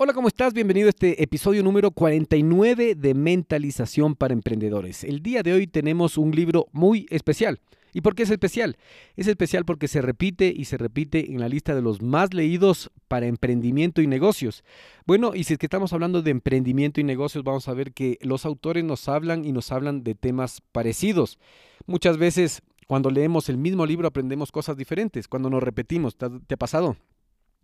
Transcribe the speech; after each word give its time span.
Hola, 0.00 0.12
¿cómo 0.12 0.28
estás? 0.28 0.54
Bienvenido 0.54 0.86
a 0.86 0.90
este 0.90 1.24
episodio 1.24 1.64
número 1.64 1.90
49 1.90 2.94
de 2.94 3.14
Mentalización 3.14 4.14
para 4.14 4.32
Emprendedores. 4.32 5.02
El 5.02 5.24
día 5.24 5.42
de 5.42 5.52
hoy 5.52 5.66
tenemos 5.66 6.16
un 6.18 6.30
libro 6.30 6.68
muy 6.70 7.08
especial. 7.10 7.58
¿Y 7.92 8.00
por 8.00 8.14
qué 8.14 8.22
es 8.22 8.30
especial? 8.30 8.76
Es 9.16 9.26
especial 9.26 9.64
porque 9.64 9.88
se 9.88 10.00
repite 10.00 10.54
y 10.56 10.66
se 10.66 10.76
repite 10.76 11.32
en 11.32 11.40
la 11.40 11.48
lista 11.48 11.74
de 11.74 11.82
los 11.82 12.00
más 12.00 12.32
leídos 12.32 12.92
para 13.08 13.26
emprendimiento 13.26 14.00
y 14.00 14.06
negocios. 14.06 14.62
Bueno, 15.04 15.34
y 15.34 15.42
si 15.42 15.54
es 15.54 15.58
que 15.58 15.66
estamos 15.66 15.92
hablando 15.92 16.22
de 16.22 16.30
emprendimiento 16.30 17.00
y 17.00 17.04
negocios, 17.04 17.42
vamos 17.42 17.66
a 17.66 17.74
ver 17.74 17.92
que 17.92 18.18
los 18.20 18.46
autores 18.46 18.84
nos 18.84 19.08
hablan 19.08 19.44
y 19.44 19.50
nos 19.50 19.72
hablan 19.72 20.04
de 20.04 20.14
temas 20.14 20.62
parecidos. 20.70 21.40
Muchas 21.86 22.18
veces 22.18 22.62
cuando 22.86 23.10
leemos 23.10 23.48
el 23.48 23.58
mismo 23.58 23.84
libro 23.84 24.06
aprendemos 24.06 24.52
cosas 24.52 24.76
diferentes, 24.76 25.26
cuando 25.26 25.50
nos 25.50 25.60
repetimos. 25.60 26.16
¿Te 26.16 26.54
ha 26.54 26.56
pasado? 26.56 26.96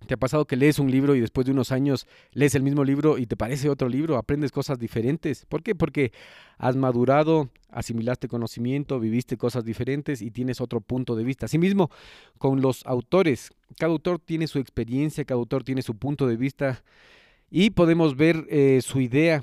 ¿Te 0.07 0.15
ha 0.15 0.17
pasado 0.17 0.47
que 0.47 0.57
lees 0.57 0.79
un 0.79 0.91
libro 0.91 1.15
y 1.15 1.21
después 1.21 1.47
de 1.47 1.53
unos 1.53 1.73
años 1.73 2.07
lees 2.33 2.55
el 2.55 2.63
mismo 2.63 2.85
libro 2.85 3.19
y 3.19 3.27
te 3.27 3.37
parece 3.37 3.71
otro 3.71 3.89
libro? 3.89 4.17
Aprendes 4.17 4.53
cosas 4.53 4.79
diferentes. 4.79 5.47
¿Por 5.47 5.63
qué? 5.63 5.75
Porque 5.75 6.13
has 6.59 6.77
madurado, 6.77 7.51
asimilaste 7.71 8.29
conocimiento, 8.29 9.01
viviste 9.01 9.37
cosas 9.37 9.65
diferentes 9.65 10.21
y 10.21 10.31
tienes 10.31 10.61
otro 10.61 10.81
punto 10.81 11.17
de 11.17 11.25
vista. 11.25 11.47
Asimismo, 11.47 11.91
con 12.39 12.61
los 12.61 12.85
autores, 12.87 13.51
cada 13.79 13.93
autor 13.93 14.19
tiene 14.19 14.47
su 14.47 14.59
experiencia, 14.59 15.25
cada 15.25 15.39
autor 15.39 15.65
tiene 15.65 15.83
su 15.83 15.97
punto 15.97 16.27
de 16.27 16.37
vista 16.37 16.85
y 17.51 17.71
podemos 17.71 18.17
ver 18.17 18.47
eh, 18.51 18.81
su 18.83 19.01
idea 19.01 19.43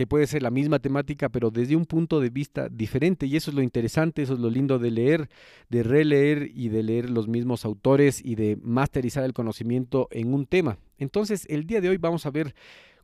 que 0.00 0.06
puede 0.06 0.26
ser 0.26 0.42
la 0.42 0.48
misma 0.48 0.78
temática, 0.78 1.28
pero 1.28 1.50
desde 1.50 1.76
un 1.76 1.84
punto 1.84 2.20
de 2.20 2.30
vista 2.30 2.70
diferente. 2.70 3.26
Y 3.26 3.36
eso 3.36 3.50
es 3.50 3.54
lo 3.54 3.60
interesante, 3.60 4.22
eso 4.22 4.32
es 4.32 4.40
lo 4.40 4.48
lindo 4.48 4.78
de 4.78 4.90
leer, 4.90 5.28
de 5.68 5.82
releer 5.82 6.50
y 6.54 6.70
de 6.70 6.82
leer 6.82 7.10
los 7.10 7.28
mismos 7.28 7.66
autores 7.66 8.24
y 8.24 8.34
de 8.34 8.56
masterizar 8.62 9.24
el 9.24 9.34
conocimiento 9.34 10.08
en 10.10 10.32
un 10.32 10.46
tema. 10.46 10.78
Entonces, 10.96 11.44
el 11.50 11.66
día 11.66 11.82
de 11.82 11.90
hoy 11.90 11.98
vamos 11.98 12.24
a 12.24 12.30
ver 12.30 12.54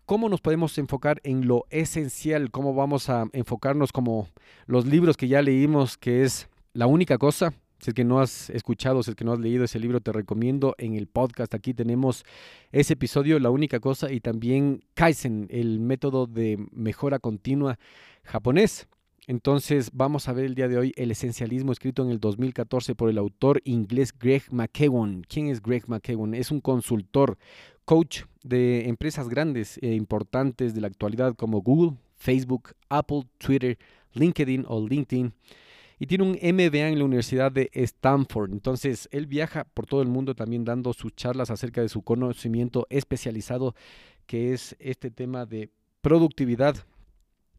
cómo 0.06 0.30
nos 0.30 0.41
podemos 0.41 0.78
enfocar 0.78 1.20
en 1.22 1.46
lo 1.46 1.66
esencial, 1.69 2.50
cómo 2.50 2.72
vamos 2.72 3.11
a 3.11 3.27
enfocarnos 3.34 3.92
como 3.92 4.30
los 4.64 4.86
libros 4.86 5.19
que 5.19 5.28
ya 5.28 5.42
leímos, 5.42 5.98
que 5.98 6.22
es 6.22 6.48
la 6.72 6.86
única 6.86 7.19
cosa, 7.19 7.52
si 7.78 7.91
es 7.91 7.94
que 7.94 8.05
no 8.05 8.20
has 8.20 8.50
escuchado, 8.50 9.02
si 9.02 9.10
es 9.10 9.16
que 9.16 9.24
no 9.24 9.32
has 9.32 9.38
leído 9.38 9.64
ese 9.64 9.78
libro, 9.78 10.00
te 10.00 10.12
recomiendo 10.12 10.74
en 10.78 10.94
el 10.94 11.06
podcast. 11.06 11.55
Aquí 11.55 11.74
tenemos 11.74 12.24
ese 12.72 12.94
episodio, 12.94 13.38
La 13.38 13.50
única 13.50 13.80
cosa, 13.80 14.10
y 14.10 14.20
también 14.20 14.83
Kaizen, 14.94 15.46
el 15.50 15.80
método 15.80 16.27
de 16.27 16.58
mejora 16.72 17.18
continua 17.18 17.78
japonés. 18.24 18.88
Entonces 19.28 19.91
vamos 19.92 20.28
a 20.28 20.33
ver 20.33 20.44
el 20.44 20.55
día 20.55 20.68
de 20.68 20.78
hoy 20.78 20.92
el 20.96 21.10
esencialismo 21.10 21.72
escrito 21.72 22.05
en 22.05 22.10
el 22.10 22.20
2014 22.20 22.94
por 22.94 23.10
el 23.10 23.18
autor 23.18 23.60
inglés 23.64 24.14
Greg 24.16 24.44
McKeown. 24.52 25.24
¿Quién 25.28 25.48
es 25.48 25.61
Greg 25.61 25.88
McKeown? 25.88 26.33
Es 26.34 26.52
un 26.52 26.61
consultor, 26.61 27.36
coach 27.84 28.22
de 28.44 28.88
empresas 28.88 29.28
grandes 29.28 29.78
e 29.83 29.94
importantes 29.94 30.74
de 30.74 30.80
la 30.80 30.86
actualidad 30.86 31.34
como 31.34 31.61
Google, 31.61 31.96
Facebook, 32.14 32.74
Apple, 32.88 33.24
Twitter, 33.38 33.77
LinkedIn 34.12 34.64
o 34.68 34.86
LinkedIn 34.86 35.33
y 35.98 36.06
tiene 36.06 36.25
un 36.25 36.33
MBA 36.33 36.89
en 36.89 36.98
la 36.98 37.05
Universidad 37.05 37.50
de 37.50 37.70
Stanford. 37.72 38.52
Entonces, 38.52 39.08
él 39.12 39.27
viaja 39.27 39.64
por 39.64 39.86
todo 39.86 40.02
el 40.02 40.08
mundo 40.08 40.34
también 40.34 40.64
dando 40.64 40.92
sus 40.92 41.14
charlas 41.14 41.50
acerca 41.50 41.80
de 41.80 41.89
su 41.89 42.02
conocimiento 42.02 42.86
especializado, 42.91 43.75
que 44.27 44.52
es 44.52 44.77
este 44.78 45.11
tema 45.11 45.47
de 45.47 45.70
productividad. 46.02 46.77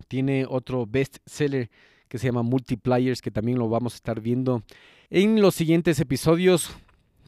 Tiene 0.08 0.45
otro 0.47 0.85
bestseller 0.85 1.69
que 2.08 2.17
se 2.17 2.27
llama 2.27 2.43
Multipliers, 2.43 3.21
que 3.21 3.31
también 3.31 3.58
lo 3.58 3.69
vamos 3.69 3.93
a 3.93 3.97
estar 3.97 4.21
viendo 4.21 4.63
en 5.09 5.41
los 5.41 5.55
siguientes 5.55 5.99
episodios. 5.99 6.75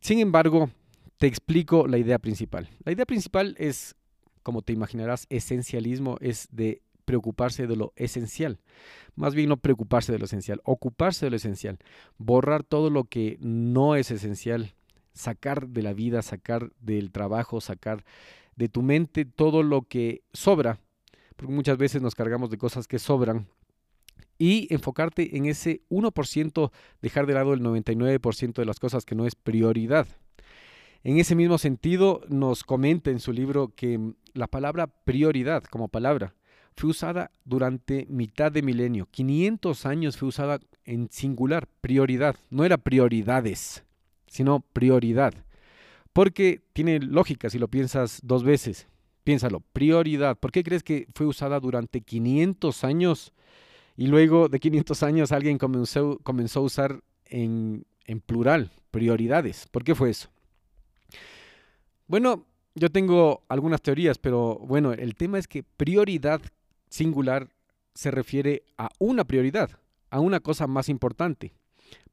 Sin 0.02 0.20
embargo, 0.20 0.70
te 1.18 1.28
explico 1.28 1.88
la 1.88 1.98
idea 1.98 2.20
principal. 2.20 2.70
La 2.86 2.92
idea 2.92 3.06
principal 3.06 3.56
es, 3.58 3.96
como 4.44 4.62
te 4.62 4.74
imaginarás, 4.74 5.26
esencialismo, 5.30 6.18
es 6.22 6.48
de 6.52 6.82
preocuparse 7.10 7.66
de 7.66 7.76
lo 7.76 7.92
esencial. 7.96 8.60
Más 9.16 9.34
bien 9.34 9.50
no 9.50 9.58
preocuparse 9.58 10.12
de 10.12 10.20
lo 10.20 10.26
esencial, 10.26 10.62
ocuparse 10.64 11.26
de 11.26 11.32
lo 11.32 11.38
esencial. 11.38 11.80
Borrar 12.20 12.64
todo 12.64 12.92
lo 12.92 13.06
que 13.06 13.40
no 13.42 13.96
es 13.96 14.12
esencial. 14.12 14.76
Sacar 15.12 15.70
de 15.70 15.82
la 15.82 15.94
vida, 15.94 16.22
sacar 16.22 16.72
del 16.80 17.12
trabajo, 17.12 17.62
sacar 17.62 18.06
de 18.56 18.70
tu 18.70 18.84
mente 18.84 19.26
todo 19.26 19.64
lo 19.64 19.82
que 19.82 20.22
sobra. 20.34 20.78
Porque 21.36 21.52
muchas 21.52 21.80
veces 21.80 22.04
nos 22.04 22.14
cargamos 22.14 22.52
de 22.52 22.60
cosas 22.60 22.88
que 22.88 23.00
sobran. 23.00 23.48
Y 24.38 24.72
enfocarte 24.72 25.36
en 25.36 25.48
ese 25.48 25.82
1%, 25.90 26.72
dejar 27.02 27.26
de 27.26 27.34
lado 27.34 27.56
el 27.56 27.62
99% 27.62 28.54
de 28.54 28.66
las 28.66 28.80
cosas 28.80 29.04
que 29.04 29.16
no 29.16 29.26
es 29.26 29.34
prioridad. 29.34 30.06
En 31.04 31.18
ese 31.18 31.34
mismo 31.34 31.58
sentido, 31.58 32.22
nos 32.30 32.64
comenta 32.64 33.10
en 33.10 33.20
su 33.20 33.34
libro 33.34 33.74
que 33.76 34.14
la 34.34 34.46
palabra 34.46 34.86
prioridad 34.86 35.64
como 35.64 35.88
palabra 35.88 36.36
fue 36.80 36.92
usada 36.92 37.30
durante 37.44 38.08
mitad 38.10 38.54
de 38.54 38.62
milenio. 38.62 39.06
500 39.12 39.86
años 39.86 40.16
fue 40.16 40.30
usada 40.30 40.62
en 40.86 41.10
singular, 41.12 41.68
prioridad. 41.82 42.38
No 42.50 42.64
era 42.64 42.78
prioridades, 42.78 43.84
sino 44.28 44.62
prioridad. 44.62 45.34
Porque 46.14 46.62
tiene 46.72 47.00
lógica 47.00 47.50
si 47.50 47.60
lo 47.60 47.68
piensas 47.68 48.22
dos 48.24 48.46
veces. 48.46 48.88
Piénsalo, 49.26 49.60
prioridad. 49.74 50.38
¿Por 50.38 50.54
qué 50.54 50.64
crees 50.64 50.82
que 50.82 51.08
fue 51.14 51.26
usada 51.26 51.60
durante 51.60 52.00
500 52.00 52.86
años 52.86 53.34
y 53.98 54.08
luego 54.08 54.48
de 54.48 54.62
500 54.62 55.04
años 55.04 55.34
alguien 55.34 55.58
comenzó, 55.58 56.18
comenzó 56.24 56.62
a 56.62 56.64
usar 56.64 57.02
en, 57.26 57.84
en 58.06 58.22
plural, 58.22 58.72
prioridades? 58.90 59.68
¿Por 59.70 59.84
qué 59.84 59.96
fue 59.96 60.12
eso? 60.12 60.30
Bueno, 62.08 62.46
yo 62.74 62.90
tengo 62.90 63.44
algunas 63.50 63.82
teorías, 63.82 64.18
pero 64.18 64.60
bueno, 64.60 64.94
el 64.94 65.16
tema 65.16 65.40
es 65.40 65.48
que 65.50 65.64
prioridad 65.64 66.42
singular 66.90 67.50
se 67.94 68.12
refiere 68.12 68.64
a 68.78 68.90
una 69.00 69.24
prioridad, 69.24 69.72
a 70.10 70.20
una 70.20 70.40
cosa 70.40 70.68
más 70.68 70.90
importante. 70.90 71.54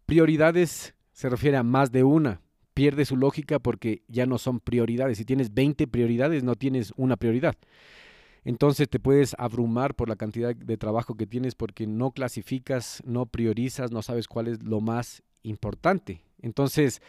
Prioridades 0.04 0.94
se 1.12 1.28
refiere 1.28 1.56
a 1.56 1.62
más 1.62 1.92
de 1.92 2.04
una. 2.04 2.40
Pierde 2.74 3.04
su 3.04 3.16
lógica 3.16 3.58
porque 3.58 4.02
ya 4.06 4.26
no 4.26 4.38
son 4.38 4.60
prioridades. 4.60 5.18
Si 5.18 5.24
tienes 5.24 5.54
20 5.54 5.86
prioridades, 5.86 6.44
no 6.44 6.54
tienes 6.54 6.92
una 6.96 7.16
prioridad. 7.16 7.56
Entonces 8.44 8.88
te 8.88 9.00
puedes 9.00 9.34
abrumar 9.38 9.94
por 9.94 10.08
la 10.08 10.16
cantidad 10.16 10.54
de 10.54 10.76
trabajo 10.76 11.16
que 11.16 11.26
tienes 11.26 11.54
porque 11.56 11.86
no 11.86 12.12
clasificas, 12.12 13.02
no 13.04 13.26
priorizas, 13.26 13.90
no 13.90 14.02
sabes 14.02 14.28
cuál 14.28 14.46
es 14.46 14.62
lo 14.62 14.80
más 14.80 15.22
importante. 15.42 16.22
Entonces, 16.40 17.00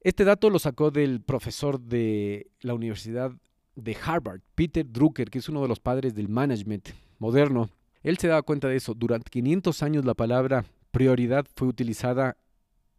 este 0.00 0.24
dato 0.24 0.48
lo 0.48 0.58
sacó 0.58 0.90
del 0.90 1.20
profesor 1.20 1.80
de 1.80 2.46
la 2.60 2.74
Universidad 2.74 3.32
de 3.76 3.96
Harvard, 4.02 4.40
Peter 4.54 4.84
Drucker, 4.90 5.30
que 5.30 5.38
es 5.38 5.48
uno 5.48 5.62
de 5.62 5.68
los 5.68 5.78
padres 5.78 6.14
del 6.14 6.28
management 6.28 6.88
moderno, 7.18 7.70
él 8.02 8.18
se 8.18 8.28
daba 8.28 8.42
cuenta 8.42 8.68
de 8.68 8.76
eso. 8.76 8.94
Durante 8.94 9.30
500 9.30 9.82
años 9.82 10.04
la 10.04 10.14
palabra 10.14 10.64
prioridad 10.90 11.46
fue 11.54 11.68
utilizada 11.68 12.36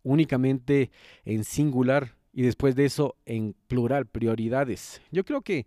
únicamente 0.03 0.91
en 1.25 1.43
singular 1.43 2.15
y 2.31 2.43
después 2.43 2.75
de 2.75 2.85
eso 2.85 3.15
en 3.25 3.55
plural, 3.67 4.05
prioridades. 4.05 5.01
Yo 5.11 5.25
creo 5.25 5.41
que 5.41 5.65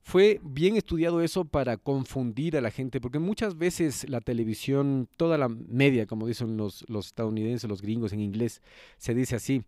fue 0.00 0.40
bien 0.42 0.76
estudiado 0.76 1.20
eso 1.20 1.44
para 1.44 1.76
confundir 1.76 2.56
a 2.56 2.62
la 2.62 2.70
gente, 2.70 3.00
porque 3.00 3.18
muchas 3.18 3.58
veces 3.58 4.08
la 4.08 4.22
televisión, 4.22 5.08
toda 5.18 5.36
la 5.36 5.48
media, 5.48 6.06
como 6.06 6.26
dicen 6.26 6.56
los, 6.56 6.84
los 6.88 7.08
estadounidenses, 7.08 7.68
los 7.68 7.82
gringos 7.82 8.14
en 8.14 8.20
inglés, 8.20 8.62
se 8.96 9.14
dice 9.14 9.36
así, 9.36 9.64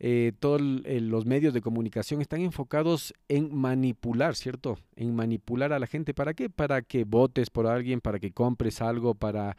eh, 0.00 0.32
todos 0.40 0.60
los 0.60 1.24
medios 1.24 1.54
de 1.54 1.60
comunicación 1.60 2.20
están 2.20 2.40
enfocados 2.40 3.14
en 3.28 3.54
manipular, 3.54 4.34
¿cierto? 4.34 4.78
En 4.96 5.14
manipular 5.14 5.72
a 5.72 5.78
la 5.78 5.86
gente. 5.86 6.14
¿Para 6.14 6.34
qué? 6.34 6.50
Para 6.50 6.82
que 6.82 7.04
votes 7.04 7.50
por 7.50 7.66
alguien, 7.66 8.00
para 8.00 8.18
que 8.18 8.32
compres 8.32 8.80
algo, 8.80 9.14
para, 9.14 9.56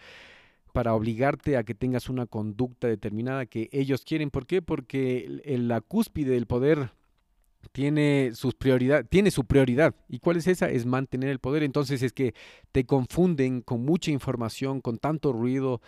para 0.74 0.94
obligarte 0.94 1.58
a 1.58 1.64
que 1.64 1.74
tengas 1.74 2.10
una 2.10 2.26
conducta 2.26 2.88
determinada 2.88 3.46
que 3.46 3.70
ellos 3.72 4.04
quieren. 4.04 4.30
¿Por 4.30 4.46
qué? 4.46 4.62
Porque 4.62 5.42
la 5.46 5.82
cúspide 5.82 6.32
del 6.32 6.48
poder 6.48 6.92
tiene 7.72 8.32
sus 8.34 8.54
prioridad, 8.56 9.06
tiene 9.08 9.32
su 9.32 9.46
prioridad. 9.46 9.96
¿Y 10.08 10.20
cuál 10.20 10.38
es 10.38 10.48
esa? 10.48 10.70
Es 10.70 10.86
mantener 10.86 11.30
el 11.30 11.40
poder. 11.40 11.64
Entonces 11.64 12.04
es 12.04 12.14
que 12.14 12.34
te 12.72 12.86
confunden 12.86 13.62
con 13.62 13.84
mucha 13.84 14.12
información, 14.12 14.82
con 14.82 14.98
tanto 14.98 15.34
ruido. 15.34 15.82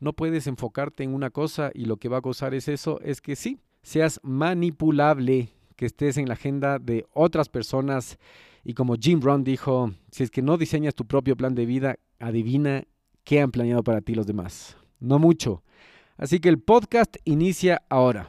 No 0.00 0.12
puedes 0.12 0.46
enfocarte 0.46 1.02
en 1.02 1.14
una 1.14 1.30
cosa 1.30 1.70
y 1.74 1.86
lo 1.86 1.96
que 1.96 2.08
va 2.08 2.18
a 2.18 2.22
causar 2.22 2.54
es 2.54 2.68
eso, 2.68 3.00
es 3.00 3.22
que 3.22 3.34
sí, 3.34 3.58
seas 3.86 4.18
manipulable, 4.24 5.48
que 5.76 5.86
estés 5.86 6.16
en 6.16 6.26
la 6.26 6.34
agenda 6.34 6.80
de 6.80 7.06
otras 7.12 7.48
personas. 7.48 8.18
Y 8.64 8.74
como 8.74 8.96
Jim 8.96 9.20
Brown 9.20 9.44
dijo, 9.44 9.92
si 10.10 10.24
es 10.24 10.30
que 10.32 10.42
no 10.42 10.56
diseñas 10.56 10.96
tu 10.96 11.06
propio 11.06 11.36
plan 11.36 11.54
de 11.54 11.66
vida, 11.66 11.94
adivina 12.18 12.82
qué 13.22 13.40
han 13.40 13.52
planeado 13.52 13.84
para 13.84 14.00
ti 14.00 14.16
los 14.16 14.26
demás. 14.26 14.76
No 14.98 15.20
mucho. 15.20 15.62
Así 16.16 16.40
que 16.40 16.48
el 16.48 16.58
podcast 16.58 17.14
inicia 17.24 17.80
ahora. 17.88 18.28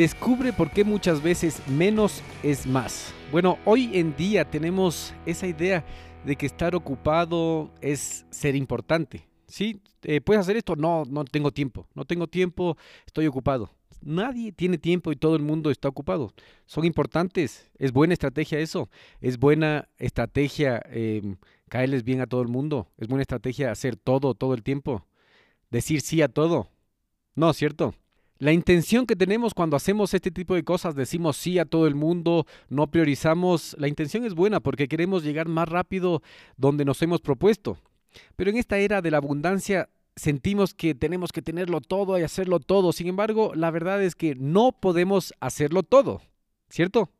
Descubre 0.00 0.54
por 0.54 0.70
qué 0.70 0.82
muchas 0.82 1.22
veces 1.22 1.60
menos 1.68 2.22
es 2.42 2.66
más. 2.66 3.12
Bueno, 3.30 3.58
hoy 3.66 3.90
en 3.92 4.16
día 4.16 4.46
tenemos 4.46 5.12
esa 5.26 5.46
idea 5.46 5.84
de 6.24 6.36
que 6.36 6.46
estar 6.46 6.74
ocupado 6.74 7.70
es 7.82 8.24
ser 8.30 8.56
importante. 8.56 9.28
¿Sí? 9.46 9.82
Eh, 10.04 10.22
¿Puedes 10.22 10.40
hacer 10.40 10.56
esto? 10.56 10.74
No, 10.74 11.04
no 11.04 11.22
tengo 11.26 11.50
tiempo. 11.50 11.86
No 11.92 12.06
tengo 12.06 12.28
tiempo, 12.28 12.78
estoy 13.04 13.26
ocupado. 13.26 13.72
Nadie 14.00 14.52
tiene 14.52 14.78
tiempo 14.78 15.12
y 15.12 15.16
todo 15.16 15.36
el 15.36 15.42
mundo 15.42 15.70
está 15.70 15.88
ocupado. 15.88 16.32
Son 16.64 16.86
importantes. 16.86 17.70
Es 17.76 17.92
buena 17.92 18.14
estrategia 18.14 18.58
eso. 18.58 18.88
Es 19.20 19.36
buena 19.36 19.90
estrategia 19.98 20.82
em, 20.86 21.36
caerles 21.68 22.04
bien 22.04 22.22
a 22.22 22.26
todo 22.26 22.40
el 22.40 22.48
mundo. 22.48 22.88
Es 22.96 23.06
buena 23.06 23.20
estrategia 23.20 23.70
hacer 23.70 23.96
todo, 23.96 24.32
todo 24.32 24.54
el 24.54 24.62
tiempo. 24.62 25.04
Decir 25.70 26.00
sí 26.00 26.22
a 26.22 26.28
todo. 26.28 26.70
No, 27.34 27.52
¿cierto? 27.52 27.94
La 28.40 28.54
intención 28.54 29.04
que 29.04 29.16
tenemos 29.16 29.52
cuando 29.52 29.76
hacemos 29.76 30.14
este 30.14 30.30
tipo 30.30 30.54
de 30.54 30.64
cosas, 30.64 30.94
decimos 30.94 31.36
sí 31.36 31.58
a 31.58 31.66
todo 31.66 31.86
el 31.86 31.94
mundo, 31.94 32.46
no 32.70 32.90
priorizamos, 32.90 33.76
la 33.78 33.86
intención 33.86 34.24
es 34.24 34.32
buena 34.32 34.60
porque 34.60 34.88
queremos 34.88 35.22
llegar 35.22 35.46
más 35.46 35.68
rápido 35.68 36.22
donde 36.56 36.86
nos 36.86 37.02
hemos 37.02 37.20
propuesto. 37.20 37.76
Pero 38.36 38.48
en 38.48 38.56
esta 38.56 38.78
era 38.78 39.02
de 39.02 39.10
la 39.10 39.18
abundancia 39.18 39.90
sentimos 40.16 40.72
que 40.72 40.94
tenemos 40.94 41.32
que 41.32 41.42
tenerlo 41.42 41.82
todo 41.82 42.18
y 42.18 42.22
hacerlo 42.22 42.60
todo. 42.60 42.92
Sin 42.92 43.08
embargo, 43.08 43.52
la 43.54 43.70
verdad 43.70 44.02
es 44.02 44.14
que 44.14 44.34
no 44.34 44.72
podemos 44.72 45.34
hacerlo 45.40 45.82
todo, 45.82 46.22
¿cierto? 46.70 47.10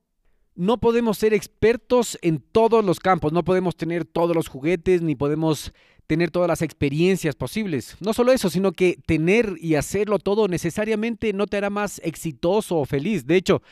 No 0.54 0.80
podemos 0.80 1.18
ser 1.18 1.34
expertos 1.34 2.18
en 2.22 2.40
todos 2.40 2.82
los 2.82 2.98
campos, 2.98 3.30
no 3.34 3.44
podemos 3.44 3.76
tener 3.76 4.06
todos 4.06 4.34
los 4.34 4.48
juguetes, 4.48 5.02
ni 5.02 5.16
podemos 5.16 5.74
tener 6.10 6.32
todas 6.32 6.48
las 6.48 6.60
experiencias 6.60 7.36
posibles. 7.36 7.96
No 8.00 8.12
solo 8.12 8.32
eso, 8.32 8.50
sino 8.50 8.72
que 8.72 8.98
tener 9.06 9.54
y 9.60 9.76
hacerlo 9.76 10.18
todo 10.18 10.48
necesariamente 10.48 11.32
no 11.32 11.46
te 11.46 11.56
hará 11.56 11.70
más 11.70 12.00
exitoso 12.02 12.78
o 12.78 12.84
feliz. 12.84 13.28
De 13.28 13.36
hecho, 13.36 13.62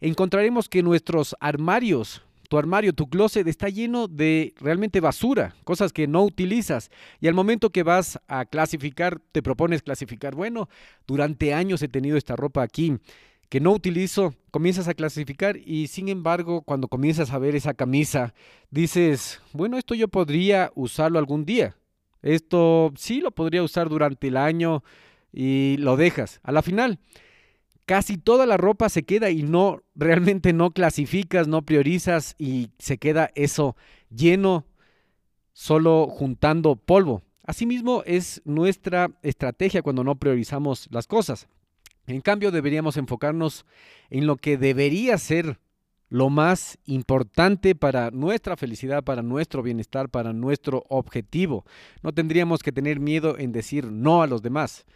encontraremos 0.00 0.68
que 0.68 0.84
nuestros 0.84 1.34
armarios, 1.40 2.22
tu 2.48 2.56
armario, 2.56 2.92
tu 2.92 3.08
closet 3.10 3.48
está 3.48 3.68
lleno 3.68 4.06
de 4.06 4.54
realmente 4.60 5.00
basura, 5.00 5.56
cosas 5.64 5.92
que 5.92 6.06
no 6.06 6.22
utilizas. 6.22 6.92
Y 7.20 7.26
al 7.26 7.34
momento 7.34 7.70
que 7.70 7.82
vas 7.82 8.20
a 8.28 8.44
clasificar, 8.44 9.20
te 9.32 9.42
propones 9.42 9.82
clasificar, 9.82 10.36
bueno, 10.36 10.68
durante 11.04 11.52
años 11.52 11.82
he 11.82 11.88
tenido 11.88 12.16
esta 12.16 12.36
ropa 12.36 12.62
aquí 12.62 12.96
que 13.48 13.60
no 13.60 13.72
utilizo, 13.72 14.34
comienzas 14.50 14.88
a 14.88 14.94
clasificar 14.94 15.56
y 15.56 15.86
sin 15.86 16.10
embargo 16.10 16.60
cuando 16.60 16.86
comienzas 16.86 17.32
a 17.32 17.38
ver 17.38 17.56
esa 17.56 17.72
camisa, 17.72 18.34
dices, 18.70 19.40
bueno, 19.52 19.78
esto 19.78 19.94
yo 19.94 20.06
podría 20.06 20.70
usarlo 20.74 21.18
algún 21.18 21.46
día. 21.46 21.74
Esto 22.22 22.92
sí 22.96 23.20
lo 23.20 23.30
podría 23.30 23.62
usar 23.62 23.88
durante 23.88 24.28
el 24.28 24.36
año 24.36 24.82
y 25.32 25.76
lo 25.78 25.96
dejas. 25.96 26.40
A 26.42 26.52
la 26.52 26.62
final, 26.62 26.98
casi 27.86 28.18
toda 28.18 28.46
la 28.46 28.56
ropa 28.56 28.88
se 28.88 29.04
queda 29.04 29.30
y 29.30 29.42
no 29.42 29.82
realmente 29.94 30.52
no 30.52 30.70
clasificas, 30.70 31.48
no 31.48 31.62
priorizas 31.62 32.34
y 32.38 32.70
se 32.78 32.98
queda 32.98 33.30
eso 33.34 33.76
lleno 34.10 34.66
solo 35.52 36.06
juntando 36.08 36.76
polvo. 36.76 37.22
Asimismo 37.44 38.02
es 38.04 38.42
nuestra 38.44 39.10
estrategia 39.22 39.82
cuando 39.82 40.04
no 40.04 40.16
priorizamos 40.16 40.88
las 40.90 41.06
cosas. 41.06 41.48
En 42.06 42.20
cambio, 42.20 42.50
deberíamos 42.50 42.96
enfocarnos 42.96 43.64
en 44.10 44.26
lo 44.26 44.36
que 44.36 44.56
debería 44.56 45.18
ser 45.18 45.58
lo 46.08 46.30
más 46.30 46.78
importante 46.86 47.74
para 47.74 48.10
nuestra 48.10 48.56
felicidad, 48.56 49.04
para 49.04 49.22
nuestro 49.22 49.62
bienestar, 49.62 50.08
para 50.08 50.32
nuestro 50.32 50.84
objetivo. 50.88 51.64
No 52.02 52.12
tendríamos 52.12 52.62
que 52.62 52.72
tener 52.72 53.00
miedo 53.00 53.38
en 53.38 53.52
decir 53.52 53.90
no 53.90 54.22
a 54.22 54.26
los 54.26 54.42
demás. 54.42 54.86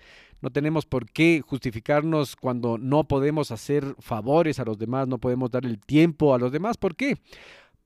No 0.41 0.51
tenemos 0.51 0.87
por 0.87 1.09
qué 1.09 1.41
justificarnos 1.47 2.35
cuando 2.35 2.77
no 2.77 3.05
podemos 3.05 3.53
hacer 3.53 3.95
favores 4.01 4.59
a 4.59 4.65
los 4.65 4.77
demás, 4.77 5.07
no 5.07 5.19
podemos 5.19 5.51
dar 5.51 5.65
el 5.65 5.79
tiempo 5.79 6.35
a 6.35 6.39
los 6.39 6.51
demás. 6.51 6.77
¿Por 6.77 6.97
qué? 6.97 7.19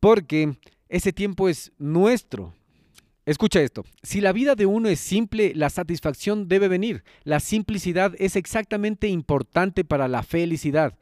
Porque 0.00 0.56
ese 0.88 1.12
tiempo 1.12 1.49
es 1.49 1.72
nuestro. 1.79 2.55
Escucha 3.26 3.61
esto, 3.61 3.84
si 4.05 4.20
la 4.20 4.32
vida 4.32 4.55
de 4.55 4.67
uno 4.67 4.88
es 4.88 5.00
simple, 5.00 5.52
la 5.55 5.69
satisfacción 5.69 6.46
debe 6.46 6.69
venir. 6.69 7.02
La 7.25 7.40
simplicidad 7.40 8.14
es 8.19 8.37
exactamente 8.37 9.08
importante 9.08 9.84
para 9.84 10.06
la 10.06 10.22
felicidad. 10.22 10.96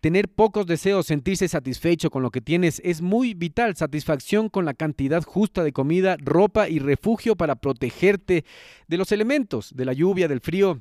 Tener 0.00 0.28
pocos 0.28 0.64
deseos, 0.66 1.06
sentirse 1.06 1.46
satisfecho 1.46 2.10
con 2.10 2.22
lo 2.22 2.30
que 2.30 2.40
tienes 2.40 2.80
es 2.84 3.02
muy 3.02 3.34
vital. 3.34 3.76
Satisfacción 3.76 4.48
con 4.48 4.64
la 4.64 4.72
cantidad 4.72 5.22
justa 5.22 5.62
de 5.62 5.72
comida, 5.72 6.16
ropa 6.18 6.70
y 6.70 6.78
refugio 6.78 7.36
para 7.36 7.56
protegerte 7.56 8.44
de 8.88 8.96
los 8.96 9.12
elementos, 9.12 9.72
de 9.74 9.84
la 9.84 9.92
lluvia, 9.92 10.26
del 10.26 10.40
frío. 10.40 10.80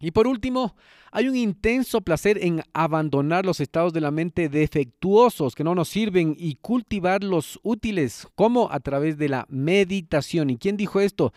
Y 0.00 0.10
por 0.10 0.26
último, 0.26 0.74
hay 1.12 1.28
un 1.28 1.36
intenso 1.36 2.00
placer 2.00 2.38
en 2.42 2.62
abandonar 2.72 3.46
los 3.46 3.60
estados 3.60 3.92
de 3.92 4.00
la 4.00 4.10
mente 4.10 4.48
defectuosos 4.48 5.54
que 5.54 5.64
no 5.64 5.74
nos 5.74 5.88
sirven 5.88 6.34
y 6.38 6.56
cultivar 6.56 7.22
los 7.22 7.58
útiles, 7.62 8.26
como 8.34 8.70
a 8.72 8.80
través 8.80 9.18
de 9.18 9.28
la 9.28 9.46
meditación. 9.48 10.50
¿Y 10.50 10.58
quién 10.58 10.76
dijo 10.76 11.00
esto? 11.00 11.32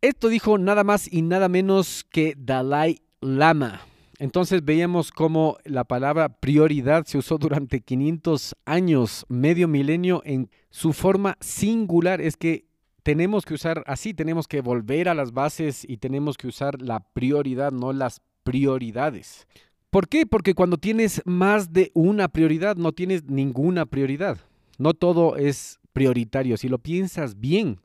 Esto 0.00 0.28
dijo 0.28 0.58
nada 0.58 0.84
más 0.84 1.12
y 1.12 1.22
nada 1.22 1.48
menos 1.48 2.04
que 2.10 2.34
Dalai 2.36 3.02
Lama. 3.20 3.91
Entonces 4.18 4.64
veíamos 4.64 5.10
cómo 5.10 5.56
la 5.64 5.84
palabra 5.84 6.28
prioridad 6.28 7.04
se 7.06 7.18
usó 7.18 7.38
durante 7.38 7.80
500 7.80 8.54
años, 8.64 9.24
medio 9.28 9.68
milenio, 9.68 10.22
en 10.24 10.50
su 10.70 10.92
forma 10.92 11.36
singular. 11.40 12.20
Es 12.20 12.36
que 12.36 12.66
tenemos 13.02 13.44
que 13.44 13.54
usar 13.54 13.82
así, 13.86 14.14
tenemos 14.14 14.46
que 14.46 14.60
volver 14.60 15.08
a 15.08 15.14
las 15.14 15.32
bases 15.32 15.84
y 15.88 15.96
tenemos 15.96 16.36
que 16.36 16.46
usar 16.46 16.80
la 16.80 17.00
prioridad, 17.00 17.72
no 17.72 17.92
las 17.92 18.20
prioridades. 18.44 19.46
¿Por 19.90 20.08
qué? 20.08 20.26
Porque 20.26 20.54
cuando 20.54 20.78
tienes 20.78 21.22
más 21.24 21.72
de 21.72 21.90
una 21.94 22.28
prioridad, 22.28 22.76
no 22.76 22.92
tienes 22.92 23.24
ninguna 23.24 23.86
prioridad. 23.86 24.38
No 24.78 24.94
todo 24.94 25.36
es 25.36 25.80
prioritario. 25.92 26.56
Si 26.56 26.68
lo 26.68 26.78
piensas 26.78 27.40
bien, 27.40 27.80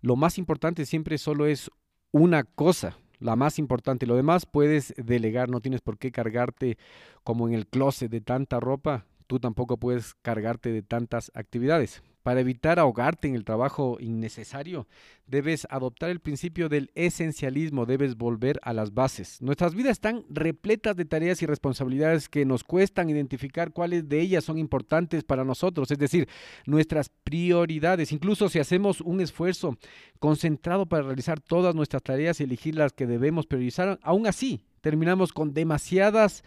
lo 0.00 0.16
más 0.16 0.38
importante 0.38 0.84
siempre 0.86 1.18
solo 1.18 1.46
es 1.46 1.70
una 2.10 2.44
cosa 2.44 2.98
la 3.22 3.36
más 3.36 3.58
importante. 3.58 4.06
Lo 4.06 4.16
demás 4.16 4.46
puedes 4.46 4.94
delegar, 4.96 5.48
no 5.48 5.60
tienes 5.60 5.80
por 5.80 5.98
qué 5.98 6.12
cargarte 6.12 6.76
como 7.24 7.48
en 7.48 7.54
el 7.54 7.66
closet 7.66 8.10
de 8.10 8.20
tanta 8.20 8.60
ropa, 8.60 9.06
tú 9.26 9.38
tampoco 9.38 9.78
puedes 9.78 10.14
cargarte 10.22 10.72
de 10.72 10.82
tantas 10.82 11.30
actividades. 11.34 12.02
Para 12.22 12.40
evitar 12.40 12.78
ahogarte 12.78 13.26
en 13.26 13.34
el 13.34 13.44
trabajo 13.44 13.96
innecesario, 13.98 14.86
debes 15.26 15.66
adoptar 15.70 16.10
el 16.10 16.20
principio 16.20 16.68
del 16.68 16.92
esencialismo, 16.94 17.84
debes 17.84 18.16
volver 18.16 18.60
a 18.62 18.72
las 18.72 18.94
bases. 18.94 19.42
Nuestras 19.42 19.74
vidas 19.74 19.92
están 19.92 20.24
repletas 20.28 20.94
de 20.94 21.04
tareas 21.04 21.42
y 21.42 21.46
responsabilidades 21.46 22.28
que 22.28 22.44
nos 22.44 22.62
cuestan 22.62 23.10
identificar 23.10 23.72
cuáles 23.72 24.08
de 24.08 24.20
ellas 24.20 24.44
son 24.44 24.58
importantes 24.58 25.24
para 25.24 25.44
nosotros, 25.44 25.90
es 25.90 25.98
decir, 25.98 26.28
nuestras 26.64 27.08
prioridades. 27.08 28.12
Incluso 28.12 28.48
si 28.48 28.60
hacemos 28.60 29.00
un 29.00 29.20
esfuerzo 29.20 29.76
concentrado 30.20 30.86
para 30.86 31.02
realizar 31.02 31.40
todas 31.40 31.74
nuestras 31.74 32.04
tareas 32.04 32.40
y 32.40 32.44
elegir 32.44 32.76
las 32.76 32.92
que 32.92 33.06
debemos 33.08 33.46
priorizar, 33.46 33.98
aún 34.02 34.28
así 34.28 34.64
terminamos 34.80 35.32
con 35.32 35.54
demasiadas 35.54 36.44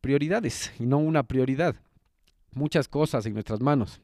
prioridades 0.00 0.72
y 0.78 0.86
no 0.86 0.96
una 0.98 1.24
prioridad. 1.24 1.76
Muchas 2.52 2.88
cosas 2.88 3.26
en 3.26 3.34
nuestras 3.34 3.60
manos. 3.60 4.00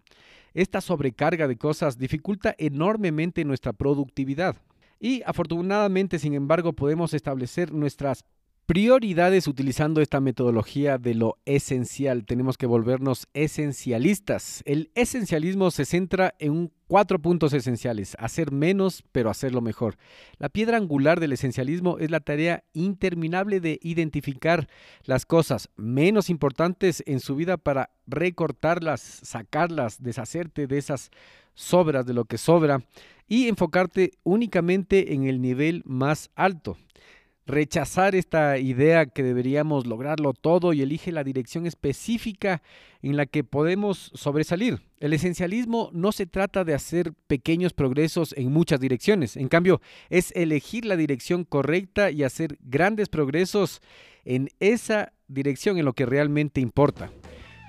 Esta 0.56 0.80
sobrecarga 0.80 1.46
de 1.46 1.58
cosas 1.58 1.98
dificulta 1.98 2.54
enormemente 2.56 3.44
nuestra 3.44 3.74
productividad. 3.74 4.56
Y 4.98 5.22
afortunadamente, 5.26 6.18
sin 6.18 6.32
embargo, 6.32 6.72
podemos 6.72 7.12
establecer 7.12 7.72
nuestras 7.72 8.24
prioridades 8.66 9.46
utilizando 9.46 10.00
esta 10.00 10.20
metodología 10.20 10.98
de 10.98 11.14
lo 11.14 11.38
esencial. 11.44 12.26
Tenemos 12.26 12.58
que 12.58 12.66
volvernos 12.66 13.28
esencialistas. 13.32 14.62
El 14.66 14.90
esencialismo 14.96 15.70
se 15.70 15.84
centra 15.84 16.34
en 16.40 16.72
cuatro 16.88 17.20
puntos 17.20 17.52
esenciales. 17.52 18.16
Hacer 18.18 18.50
menos, 18.50 19.04
pero 19.12 19.30
hacerlo 19.30 19.60
mejor. 19.60 19.96
La 20.38 20.48
piedra 20.48 20.78
angular 20.78 21.20
del 21.20 21.32
esencialismo 21.32 21.98
es 21.98 22.10
la 22.10 22.18
tarea 22.18 22.64
interminable 22.72 23.60
de 23.60 23.78
identificar 23.82 24.68
las 25.04 25.26
cosas 25.26 25.70
menos 25.76 26.28
importantes 26.28 27.04
en 27.06 27.20
su 27.20 27.36
vida 27.36 27.58
para 27.58 27.90
recortarlas, 28.08 29.00
sacarlas, 29.00 30.02
deshacerte 30.02 30.66
de 30.66 30.78
esas 30.78 31.12
sobras, 31.54 32.04
de 32.04 32.14
lo 32.14 32.24
que 32.24 32.36
sobra, 32.36 32.82
y 33.28 33.46
enfocarte 33.46 34.12
únicamente 34.24 35.14
en 35.14 35.24
el 35.24 35.40
nivel 35.40 35.82
más 35.84 36.30
alto 36.34 36.76
rechazar 37.46 38.14
esta 38.14 38.58
idea 38.58 39.06
que 39.06 39.22
deberíamos 39.22 39.86
lograrlo 39.86 40.32
todo 40.32 40.72
y 40.72 40.82
elige 40.82 41.12
la 41.12 41.24
dirección 41.24 41.66
específica 41.66 42.62
en 43.02 43.16
la 43.16 43.26
que 43.26 43.44
podemos 43.44 44.10
sobresalir. 44.14 44.80
El 44.98 45.12
esencialismo 45.12 45.90
no 45.92 46.10
se 46.12 46.26
trata 46.26 46.64
de 46.64 46.74
hacer 46.74 47.12
pequeños 47.26 47.72
progresos 47.72 48.34
en 48.36 48.52
muchas 48.52 48.80
direcciones, 48.80 49.36
en 49.36 49.48
cambio 49.48 49.80
es 50.10 50.32
elegir 50.34 50.84
la 50.84 50.96
dirección 50.96 51.44
correcta 51.44 52.10
y 52.10 52.24
hacer 52.24 52.58
grandes 52.62 53.08
progresos 53.08 53.80
en 54.24 54.48
esa 54.58 55.12
dirección 55.28 55.78
en 55.78 55.84
lo 55.84 55.92
que 55.92 56.06
realmente 56.06 56.60
importa. 56.60 57.10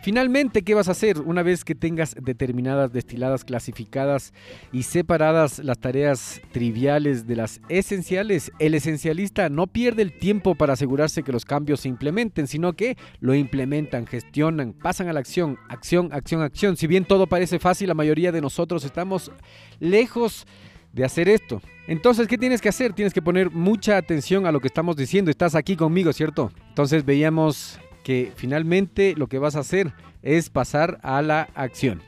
Finalmente, 0.04 0.62
¿qué 0.62 0.74
vas 0.74 0.88
a 0.88 0.92
hacer 0.92 1.20
una 1.20 1.44
vez 1.44 1.66
que 1.66 1.76
tengas 1.76 2.16
determinadas, 2.22 2.94
destiladas, 2.94 3.44
clasificadas 3.44 4.32
y 4.72 4.84
separadas 4.84 5.60
las 5.60 5.80
tareas 5.80 6.40
triviales 6.52 7.28
de 7.28 7.36
las 7.36 7.60
esenciales? 7.68 8.52
El 8.60 8.76
esencialista 8.76 9.50
no 9.50 9.68
pierde 9.68 10.04
el 10.04 10.18
tiempo 10.18 10.56
para 10.56 10.74
asegurarse 10.74 11.24
que 11.24 11.32
los 11.32 11.46
cambios 11.46 11.82
se 11.82 11.90
implementen, 11.90 12.48
sino 12.48 12.74
que 12.74 12.98
lo 13.20 13.34
implementan, 13.34 14.06
gestionan, 14.06 14.74
pasan 14.74 15.10
a 15.10 15.14
la 15.14 15.20
acción, 15.20 15.58
acción, 15.68 16.10
acción, 16.14 16.42
acción. 16.42 16.78
Si 16.78 16.88
bien 16.88 17.04
todo 17.04 17.28
parece 17.28 17.60
fácil, 17.60 17.88
la 17.88 17.94
mayoría 17.94 18.32
de 18.32 18.42
nosotros 18.42 18.86
estamos 18.86 19.32
lejos 19.80 20.46
de 20.94 21.06
hacer 21.06 21.28
esto. 21.28 21.62
Entonces, 21.88 22.28
¿qué 22.28 22.38
tienes 22.38 22.62
que 22.62 22.70
hacer? 22.70 22.94
Tienes 22.94 23.14
que 23.14 23.22
poner 23.22 23.52
mucha 23.52 23.98
atención 23.98 24.46
a 24.46 24.52
lo 24.52 24.60
que 24.60 24.68
estamos 24.68 24.96
diciendo. 24.96 25.32
Estás 25.32 25.56
aquí 25.56 25.76
conmigo, 25.76 26.14
¿cierto? 26.14 26.52
Entonces 26.70 27.04
veíamos 27.04 27.80
que 28.08 28.32
finalmente 28.38 29.16
lo 29.18 29.28
que 29.28 29.38
vas 29.38 29.58
a 29.58 29.60
hacer 29.60 29.92
es 30.22 30.50
pasar 30.50 30.98
a 31.04 31.22
la 31.22 31.50
acción. 31.56 32.02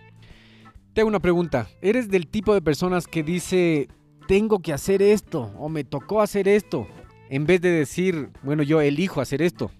Te 0.94 1.02
hago 1.02 1.10
una 1.10 1.20
pregunta. 1.20 1.68
¿Eres 1.82 2.08
del 2.08 2.28
tipo 2.28 2.54
de 2.54 2.62
personas 2.62 3.06
que 3.06 3.22
dice, 3.22 3.90
tengo 4.26 4.60
que 4.60 4.72
hacer 4.72 5.02
esto 5.02 5.52
o 5.60 5.68
me 5.68 5.84
tocó 5.84 6.22
hacer 6.22 6.48
esto? 6.48 6.88
En 7.30 7.46
vez 7.46 7.60
de 7.60 7.72
decir, 7.72 8.30
bueno, 8.44 8.64
yo 8.64 8.80
elijo 8.80 9.20
hacer 9.20 9.42
esto. 9.42 9.72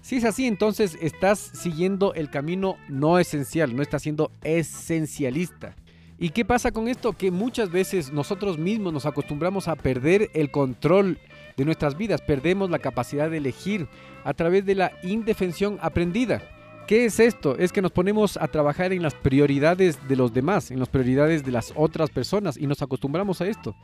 Si 0.00 0.16
es 0.16 0.24
así, 0.24 0.48
entonces 0.48 0.98
estás 1.00 1.38
siguiendo 1.38 2.12
el 2.12 2.28
camino 2.28 2.76
no 2.88 3.20
esencial, 3.20 3.76
no 3.76 3.82
estás 3.82 4.02
siendo 4.02 4.32
esencialista. 4.42 5.76
¿Y 6.18 6.30
qué 6.30 6.44
pasa 6.44 6.72
con 6.72 6.88
esto? 6.88 7.12
Que 7.12 7.30
muchas 7.30 7.70
veces 7.70 8.12
nosotros 8.12 8.58
mismos 8.58 8.92
nos 8.92 9.06
acostumbramos 9.06 9.68
a 9.68 9.76
perder 9.76 10.28
el 10.34 10.50
control 10.50 11.20
de 11.58 11.66
nuestras 11.66 11.98
vidas, 11.98 12.22
perdemos 12.22 12.70
la 12.70 12.78
capacidad 12.78 13.28
de 13.28 13.36
elegir 13.36 13.88
a 14.24 14.32
través 14.32 14.64
de 14.64 14.76
la 14.76 14.92
indefensión 15.02 15.78
aprendida. 15.82 16.40
¿Qué 16.86 17.04
es 17.04 17.20
esto? 17.20 17.58
Es 17.58 17.70
que 17.70 17.82
nos 17.82 17.92
ponemos 17.92 18.38
a 18.38 18.48
trabajar 18.48 18.94
en 18.94 19.02
las 19.02 19.14
prioridades 19.14 19.98
de 20.08 20.16
los 20.16 20.32
demás, 20.32 20.70
en 20.70 20.78
las 20.78 20.88
prioridades 20.88 21.44
de 21.44 21.52
las 21.52 21.74
otras 21.76 22.08
personas 22.08 22.56
y 22.56 22.66
nos 22.66 22.80
acostumbramos 22.80 23.42
a 23.42 23.46
esto. 23.46 23.76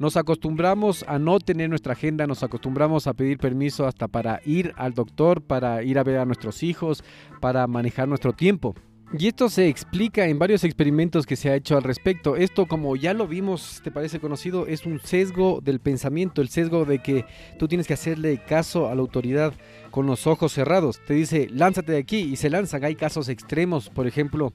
Nos 0.00 0.16
acostumbramos 0.16 1.04
a 1.06 1.20
no 1.20 1.38
tener 1.38 1.68
nuestra 1.68 1.92
agenda, 1.92 2.26
nos 2.26 2.42
acostumbramos 2.42 3.06
a 3.06 3.12
pedir 3.12 3.38
permiso 3.38 3.86
hasta 3.86 4.08
para 4.08 4.40
ir 4.44 4.72
al 4.76 4.92
doctor, 4.94 5.40
para 5.40 5.84
ir 5.84 6.00
a 6.00 6.02
ver 6.02 6.18
a 6.18 6.24
nuestros 6.24 6.64
hijos, 6.64 7.04
para 7.40 7.64
manejar 7.68 8.08
nuestro 8.08 8.32
tiempo. 8.32 8.74
Y 9.10 9.26
esto 9.26 9.48
se 9.48 9.68
explica 9.68 10.26
en 10.26 10.38
varios 10.38 10.64
experimentos 10.64 11.24
que 11.24 11.36
se 11.36 11.48
ha 11.48 11.54
hecho 11.54 11.78
al 11.78 11.82
respecto. 11.82 12.36
Esto, 12.36 12.66
como 12.66 12.94
ya 12.94 13.14
lo 13.14 13.26
vimos, 13.26 13.80
te 13.82 13.90
parece 13.90 14.20
conocido, 14.20 14.66
es 14.66 14.84
un 14.84 15.00
sesgo 15.00 15.60
del 15.62 15.80
pensamiento, 15.80 16.42
el 16.42 16.50
sesgo 16.50 16.84
de 16.84 16.98
que 16.98 17.24
tú 17.58 17.68
tienes 17.68 17.86
que 17.86 17.94
hacerle 17.94 18.42
caso 18.46 18.86
a 18.86 18.94
la 18.94 19.00
autoridad 19.00 19.54
con 19.90 20.06
los 20.06 20.26
ojos 20.26 20.52
cerrados. 20.52 21.00
Te 21.06 21.14
dice, 21.14 21.48
lánzate 21.50 21.92
de 21.92 21.98
aquí 21.98 22.18
y 22.18 22.36
se 22.36 22.50
lanzan. 22.50 22.84
Hay 22.84 22.96
casos 22.96 23.30
extremos, 23.30 23.88
por 23.88 24.06
ejemplo, 24.06 24.52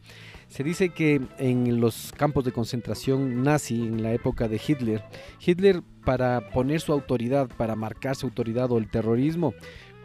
se 0.50 0.64
dice 0.64 0.90
que 0.90 1.20
en 1.40 1.82
los 1.82 2.12
campos 2.16 2.46
de 2.46 2.52
concentración 2.52 3.42
nazi, 3.42 3.82
en 3.82 4.04
la 4.04 4.14
época 4.14 4.48
de 4.48 4.62
Hitler, 4.66 5.04
Hitler 5.44 5.82
para 6.06 6.52
poner 6.52 6.80
su 6.80 6.94
autoridad, 6.94 7.50
para 7.58 7.76
marcar 7.76 8.16
su 8.16 8.28
autoridad 8.28 8.72
o 8.72 8.78
el 8.78 8.88
terrorismo, 8.88 9.56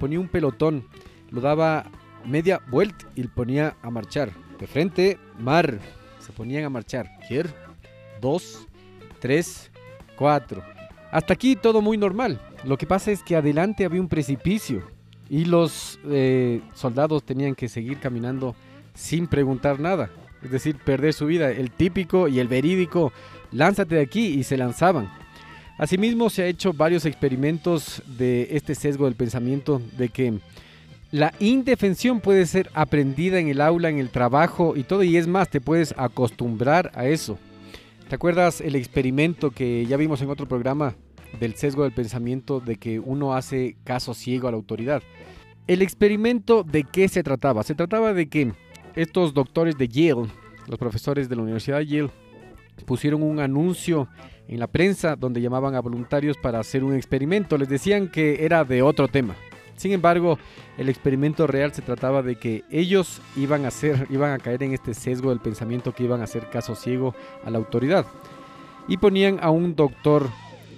ponía 0.00 0.19
un 0.19 0.28
pelotón, 0.28 0.87
lo 1.31 1.43
daba 1.43 1.90
media 2.25 2.61
vuelta 2.69 3.07
y 3.15 3.27
ponía 3.27 3.77
a 3.83 3.91
marchar. 3.91 4.33
De 4.59 4.67
frente, 4.67 5.19
mar. 5.39 5.79
Se 6.19 6.33
ponían 6.33 6.65
a 6.65 6.71
marchar. 6.71 7.11
Hier, 7.29 7.49
dos, 8.21 8.67
tres, 9.21 9.71
cuatro. 10.17 10.63
Hasta 11.11 11.33
aquí 11.33 11.57
todo 11.57 11.81
muy 11.81 11.97
normal. 11.97 12.41
Lo 12.65 12.77
que 12.77 12.87
pasa 12.87 13.11
es 13.11 13.23
que 13.23 13.37
adelante 13.37 13.85
había 13.85 14.01
un 14.01 14.09
precipicio 14.09 14.83
y 15.31 15.45
los 15.45 15.99
eh, 16.07 16.61
soldados 16.75 17.23
tenían 17.23 17.55
que 17.55 17.69
seguir 17.69 17.99
caminando 17.99 18.55
sin 18.95 19.27
preguntar 19.27 19.81
nada. 19.81 20.11
Es 20.43 20.51
decir, 20.51 20.77
perder 20.77 21.13
su 21.15 21.27
vida. 21.27 21.51
El 21.51 21.71
típico 21.71 22.29
y 22.29 22.41
el 22.41 22.49
verídico, 22.49 23.13
lánzate 23.53 23.97
de 23.97 24.03
aquí 24.03 24.27
y 24.27 24.45
se 24.45 24.57
lanzaban. 24.57 25.11
Asimismo, 25.79 26.29
se 26.29 26.43
ha 26.43 26.47
hecho 26.47 26.73
varios 26.73 27.05
experimentos 27.05 28.03
de 28.07 28.49
este 28.51 28.75
sesgo 28.75 29.05
del 29.05 29.15
pensamiento 29.15 29.81
de 29.97 30.09
que 30.09 30.41
la 31.11 31.33
indefensión 31.41 32.21
puede 32.21 32.45
ser 32.47 32.71
aprendida 32.75 33.38
en 33.38 33.49
el 33.49 33.61
aula, 33.61 33.88
en 33.88 33.99
el 33.99 34.11
trabajo 34.11 34.77
y 34.77 34.83
todo, 34.83 35.03
y 35.03 35.17
es 35.17 35.27
más, 35.27 35.49
te 35.49 35.61
puedes 35.61 35.95
acostumbrar 35.97 36.91
a 36.95 37.07
eso. 37.07 37.38
¿Te 38.09 38.15
acuerdas 38.15 38.61
el 38.61 38.75
experimento 38.75 39.50
que 39.50 39.87
ya 39.87 39.97
vimos 39.97 40.21
en 40.21 40.31
otro 40.31 40.47
programa 40.47 40.97
del 41.41 41.55
sesgo 41.55 41.85
del 41.85 41.93
pensamiento 41.93 42.61
de 42.61 42.77
que 42.77 43.00
uno 43.00 43.35
hace 43.35 43.77
caso 43.85 44.12
ciego 44.15 44.49
a 44.49 44.50
la 44.50 44.57
autoridad? 44.57 45.03
El 45.67 45.83
experimento 45.83 46.62
de 46.62 46.85
qué 46.85 47.09
se 47.09 47.23
trataba? 47.23 47.62
Se 47.62 47.75
trataba 47.75 48.12
de 48.12 48.29
que 48.29 48.53
estos 48.95 49.35
doctores 49.35 49.77
de 49.79 49.88
Yale, 49.88 50.29
los 50.67 50.79
profesores 50.79 51.29
de 51.29 51.37
la 51.37 51.43
Universidad 51.43 51.79
de 51.79 51.87
Yale, 51.87 52.11
pusieron 52.87 53.23
un 53.23 53.41
anuncio 53.41 54.09
en 54.47 54.61
la 54.61 54.67
prensa 54.67 55.17
donde 55.17 55.41
llamaban 55.41 55.75
a 55.75 55.81
voluntarios 55.81 56.37
para 56.37 56.61
hacer 56.61 56.85
un 56.85 56.95
experimento. 56.95 57.59
Les 57.59 57.69
decían 57.69 58.09
que 58.09 58.45
era 58.45 58.65
de 58.65 58.83
otro 58.83 59.09
tema. 59.09 59.37
Sin 59.78 59.92
embargo, 59.92 60.38
el 60.76 60.88
experimento 60.88 61.47
real 61.47 61.73
se 61.73 61.82
trataba 61.82 62.20
de 62.23 62.35
que 62.35 62.64
ellos 62.68 63.23
iban 63.37 63.64
a 63.64 63.68
hacer, 63.68 64.08
iban 64.11 64.32
a 64.32 64.38
caer 64.38 64.64
en 64.64 64.75
este 64.75 64.92
sesgo 64.92 65.30
del 65.30 65.38
pensamiento 65.38 65.94
que 65.94 66.02
iban 66.02 66.20
a 66.20 66.25
hacer 66.25 66.50
caso 66.50 66.75
ciego 66.75 67.14
a 67.44 67.50
la 67.50 67.58
autoridad. 67.58 68.04
Y 68.88 68.97
ponían 68.97 69.38
a 69.40 69.50
un 69.50 69.76
doctor, 69.76 70.26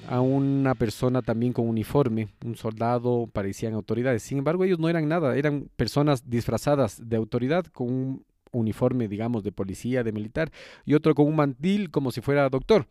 a 0.07 0.21
una 0.21 0.75
persona 0.75 1.23
también 1.23 1.55
con 1.55 1.67
uniforme, 1.67 2.29
un 2.45 2.57
soldado, 2.57 3.27
parecían 3.33 3.73
autoridades. 3.73 4.23
Sin 4.23 4.37
embargo, 4.37 4.65
ellos 4.65 4.79
no 4.79 4.91
eran 4.91 5.09
nada, 5.09 5.35
eran 5.35 5.71
personas 5.77 6.29
disfrazadas 6.29 7.01
de 7.03 7.17
autoridad 7.17 7.65
con 7.65 7.89
un 7.89 8.25
uniforme, 8.53 9.09
digamos, 9.09 9.45
de 9.45 9.53
policía, 9.53 10.05
de 10.05 10.13
militar, 10.13 10.51
y 10.85 10.93
otro 10.93 11.15
con 11.15 11.27
un 11.27 11.37
mantil 11.37 11.91
como 11.91 12.13
si 12.13 12.21
fuera 12.21 12.51
doctor 12.51 12.87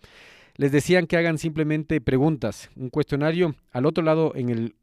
les 0.59 0.73
decían 0.73 1.07
que 1.07 1.15
hagan 1.15 1.37
simplemente 1.37 2.01
preguntas, 2.01 2.69
un 2.75 2.89
cuestionario. 2.89 3.55
Al 3.71 3.85
otro 3.85 4.03
lado, 4.03 4.33
en 4.35 4.49
el 4.49 4.75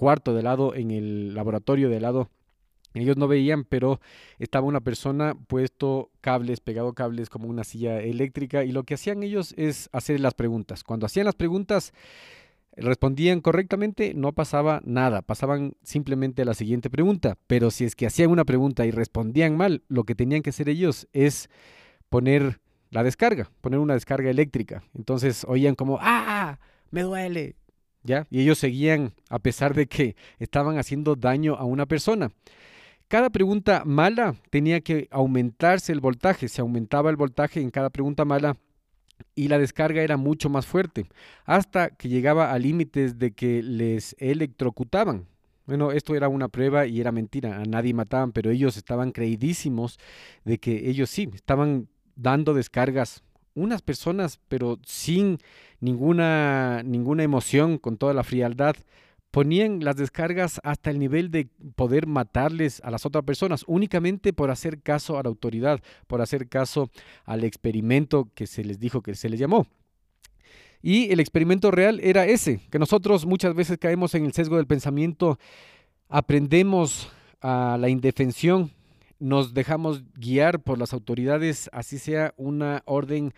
cuarto 0.00 0.32
de 0.32 0.42
lado, 0.42 0.74
en 0.74 0.90
el 0.90 1.34
laboratorio 1.34 1.90
de 1.90 2.00
lado. 2.00 2.30
Ellos 2.94 3.18
no 3.18 3.28
veían, 3.28 3.64
pero 3.64 4.00
estaba 4.38 4.66
una 4.66 4.80
persona 4.80 5.34
puesto 5.34 6.10
cables, 6.22 6.60
pegado 6.60 6.94
cables 6.94 7.28
como 7.28 7.48
una 7.48 7.64
silla 7.64 8.00
eléctrica 8.00 8.64
y 8.64 8.72
lo 8.72 8.84
que 8.84 8.94
hacían 8.94 9.22
ellos 9.22 9.52
es 9.58 9.90
hacer 9.92 10.18
las 10.20 10.32
preguntas. 10.32 10.84
Cuando 10.84 11.04
hacían 11.04 11.26
las 11.26 11.34
preguntas, 11.34 11.92
respondían 12.76 13.42
correctamente, 13.42 14.14
no 14.14 14.32
pasaba 14.32 14.80
nada, 14.86 15.20
pasaban 15.20 15.74
simplemente 15.82 16.42
a 16.42 16.46
la 16.46 16.54
siguiente 16.54 16.88
pregunta. 16.88 17.36
Pero 17.46 17.70
si 17.70 17.84
es 17.84 17.94
que 17.94 18.06
hacían 18.06 18.30
una 18.30 18.46
pregunta 18.46 18.86
y 18.86 18.90
respondían 18.92 19.54
mal, 19.54 19.82
lo 19.88 20.04
que 20.04 20.14
tenían 20.14 20.40
que 20.40 20.50
hacer 20.50 20.70
ellos 20.70 21.08
es 21.12 21.50
poner 22.08 22.58
la 22.88 23.04
descarga, 23.04 23.50
poner 23.60 23.80
una 23.80 23.94
descarga 23.94 24.30
eléctrica. 24.30 24.82
Entonces 24.94 25.44
oían 25.46 25.74
como, 25.74 25.98
ah, 26.00 26.58
me 26.90 27.02
duele, 27.02 27.54
¿ya? 28.02 28.26
Y 28.30 28.40
ellos 28.40 28.58
seguían 28.58 29.12
a 29.28 29.38
pesar 29.38 29.74
de 29.74 29.86
que 29.86 30.16
estaban 30.38 30.78
haciendo 30.78 31.16
daño 31.16 31.54
a 31.54 31.64
una 31.64 31.86
persona. 31.86 32.30
Cada 33.08 33.30
pregunta 33.30 33.82
mala 33.84 34.36
tenía 34.50 34.80
que 34.80 35.08
aumentarse 35.10 35.92
el 35.92 36.00
voltaje, 36.00 36.48
se 36.48 36.60
aumentaba 36.60 37.10
el 37.10 37.16
voltaje 37.16 37.60
en 37.60 37.70
cada 37.70 37.90
pregunta 37.90 38.24
mala 38.24 38.56
y 39.34 39.48
la 39.48 39.58
descarga 39.58 40.02
era 40.02 40.16
mucho 40.16 40.48
más 40.48 40.66
fuerte, 40.66 41.06
hasta 41.44 41.90
que 41.90 42.08
llegaba 42.08 42.52
a 42.52 42.58
límites 42.58 43.18
de 43.18 43.32
que 43.32 43.62
les 43.62 44.14
electrocutaban. 44.18 45.26
Bueno, 45.66 45.92
esto 45.92 46.14
era 46.14 46.28
una 46.28 46.48
prueba 46.48 46.86
y 46.86 47.00
era 47.00 47.12
mentira, 47.12 47.56
a 47.58 47.64
nadie 47.64 47.94
mataban, 47.94 48.32
pero 48.32 48.50
ellos 48.50 48.76
estaban 48.76 49.12
creidísimos 49.12 49.98
de 50.44 50.58
que 50.58 50.88
ellos 50.88 51.10
sí, 51.10 51.28
estaban 51.34 51.88
dando 52.16 52.54
descargas. 52.54 53.22
Unas 53.54 53.82
personas, 53.82 54.40
pero 54.48 54.78
sin 54.84 55.38
ninguna, 55.80 56.82
ninguna 56.84 57.22
emoción, 57.22 57.78
con 57.78 57.96
toda 57.96 58.14
la 58.14 58.24
frialdad, 58.24 58.76
ponían 59.30 59.84
las 59.84 59.96
descargas 59.96 60.60
hasta 60.64 60.90
el 60.90 60.98
nivel 60.98 61.30
de 61.30 61.48
poder 61.76 62.06
matarles 62.06 62.80
a 62.84 62.90
las 62.90 63.06
otras 63.06 63.24
personas, 63.24 63.64
únicamente 63.66 64.32
por 64.32 64.50
hacer 64.50 64.82
caso 64.82 65.18
a 65.18 65.22
la 65.22 65.28
autoridad, 65.28 65.80
por 66.06 66.20
hacer 66.20 66.48
caso 66.48 66.90
al 67.24 67.44
experimento 67.44 68.30
que 68.34 68.46
se 68.46 68.64
les 68.64 68.78
dijo 68.78 69.02
que 69.02 69.14
se 69.14 69.28
les 69.28 69.38
llamó. 69.38 69.66
Y 70.82 71.12
el 71.12 71.20
experimento 71.20 71.70
real 71.70 72.00
era 72.02 72.26
ese, 72.26 72.60
que 72.70 72.78
nosotros 72.78 73.26
muchas 73.26 73.54
veces 73.54 73.78
caemos 73.78 74.14
en 74.14 74.24
el 74.24 74.32
sesgo 74.32 74.56
del 74.56 74.66
pensamiento, 74.66 75.38
aprendemos 76.08 77.12
a 77.40 77.76
la 77.78 77.88
indefensión, 77.88 78.70
nos 79.20 79.54
dejamos 79.54 80.02
guiar 80.14 80.62
por 80.62 80.78
las 80.78 80.92
autoridades, 80.92 81.70
así 81.72 81.98
sea 81.98 82.34
una 82.36 82.82
orden 82.86 83.32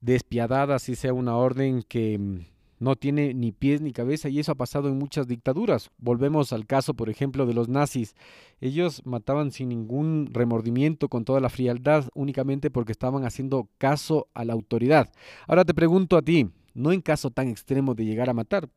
despiadada, 0.00 0.76
así 0.76 0.94
sea 0.94 1.14
una 1.14 1.36
orden 1.36 1.82
que 1.82 2.18
mm, 2.18 2.40
no 2.78 2.96
tiene 2.96 3.32
ni 3.32 3.50
pies 3.50 3.80
ni 3.80 3.92
cabeza 3.92 4.28
y 4.28 4.38
eso 4.38 4.52
ha 4.52 4.56
pasado 4.56 4.88
en 4.88 4.98
muchas 4.98 5.26
dictaduras. 5.26 5.90
Volvemos 5.96 6.52
al 6.52 6.66
caso, 6.66 6.94
por 6.94 7.08
ejemplo, 7.08 7.46
de 7.46 7.54
los 7.54 7.68
nazis. 7.68 8.14
Ellos 8.60 9.02
mataban 9.04 9.50
sin 9.50 9.70
ningún 9.70 10.28
remordimiento, 10.30 11.08
con 11.08 11.24
toda 11.24 11.40
la 11.40 11.48
frialdad, 11.48 12.04
únicamente 12.14 12.70
porque 12.70 12.92
estaban 12.92 13.24
haciendo 13.24 13.68
caso 13.78 14.28
a 14.34 14.44
la 14.44 14.52
autoridad. 14.52 15.10
Ahora 15.48 15.64
te 15.64 15.74
pregunto 15.74 16.16
a 16.18 16.22
ti, 16.22 16.50
no 16.74 16.92
en 16.92 17.00
caso 17.00 17.30
tan 17.30 17.48
extremo 17.48 17.94
de 17.94 18.04
llegar 18.04 18.28
a 18.28 18.34
matar, 18.34 18.68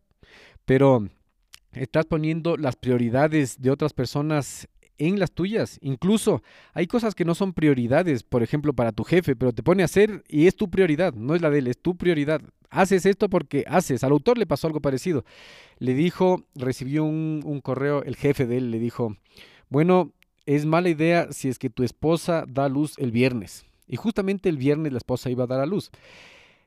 pero 0.65 1.07
estás 1.73 2.05
poniendo 2.05 2.55
las 2.55 2.77
prioridades 2.77 3.61
de 3.61 3.71
otras 3.71 3.93
personas 3.93 4.67
en 4.97 5.19
las 5.19 5.31
tuyas. 5.31 5.79
Incluso 5.81 6.43
hay 6.73 6.87
cosas 6.87 7.15
que 7.15 7.25
no 7.25 7.35
son 7.35 7.53
prioridades, 7.53 8.23
por 8.23 8.43
ejemplo, 8.43 8.73
para 8.73 8.91
tu 8.91 9.03
jefe, 9.03 9.35
pero 9.35 9.53
te 9.53 9.63
pone 9.63 9.83
a 9.83 9.85
hacer 9.85 10.23
y 10.27 10.47
es 10.47 10.55
tu 10.55 10.69
prioridad, 10.69 11.13
no 11.13 11.35
es 11.35 11.41
la 11.41 11.49
de 11.49 11.59
él, 11.59 11.67
es 11.67 11.77
tu 11.77 11.95
prioridad. 11.95 12.41
Haces 12.69 13.05
esto 13.05 13.29
porque 13.29 13.63
haces. 13.67 14.03
Al 14.03 14.11
autor 14.11 14.37
le 14.37 14.45
pasó 14.45 14.67
algo 14.67 14.81
parecido. 14.81 15.23
Le 15.79 15.93
dijo, 15.93 16.43
recibió 16.55 17.03
un, 17.05 17.61
correo, 17.63 18.03
el 18.03 18.15
jefe 18.15 18.45
de 18.45 18.57
él 18.57 18.71
le 18.71 18.79
dijo, 18.79 19.15
bueno, 19.69 20.11
es 20.45 20.65
mala 20.65 20.89
idea 20.89 21.27
si 21.31 21.49
es 21.49 21.59
que 21.59 21.69
tu 21.69 21.83
esposa 21.83 22.45
da 22.47 22.69
luz 22.69 22.95
el 22.97 23.11
viernes. 23.11 23.65
Y 23.87 23.95
justamente 23.95 24.49
el 24.49 24.57
viernes 24.57 24.91
la 24.91 24.97
esposa 24.97 25.29
iba 25.29 25.45
a 25.45 25.47
dar 25.47 25.61
a 25.61 25.65
luz. 25.65 25.91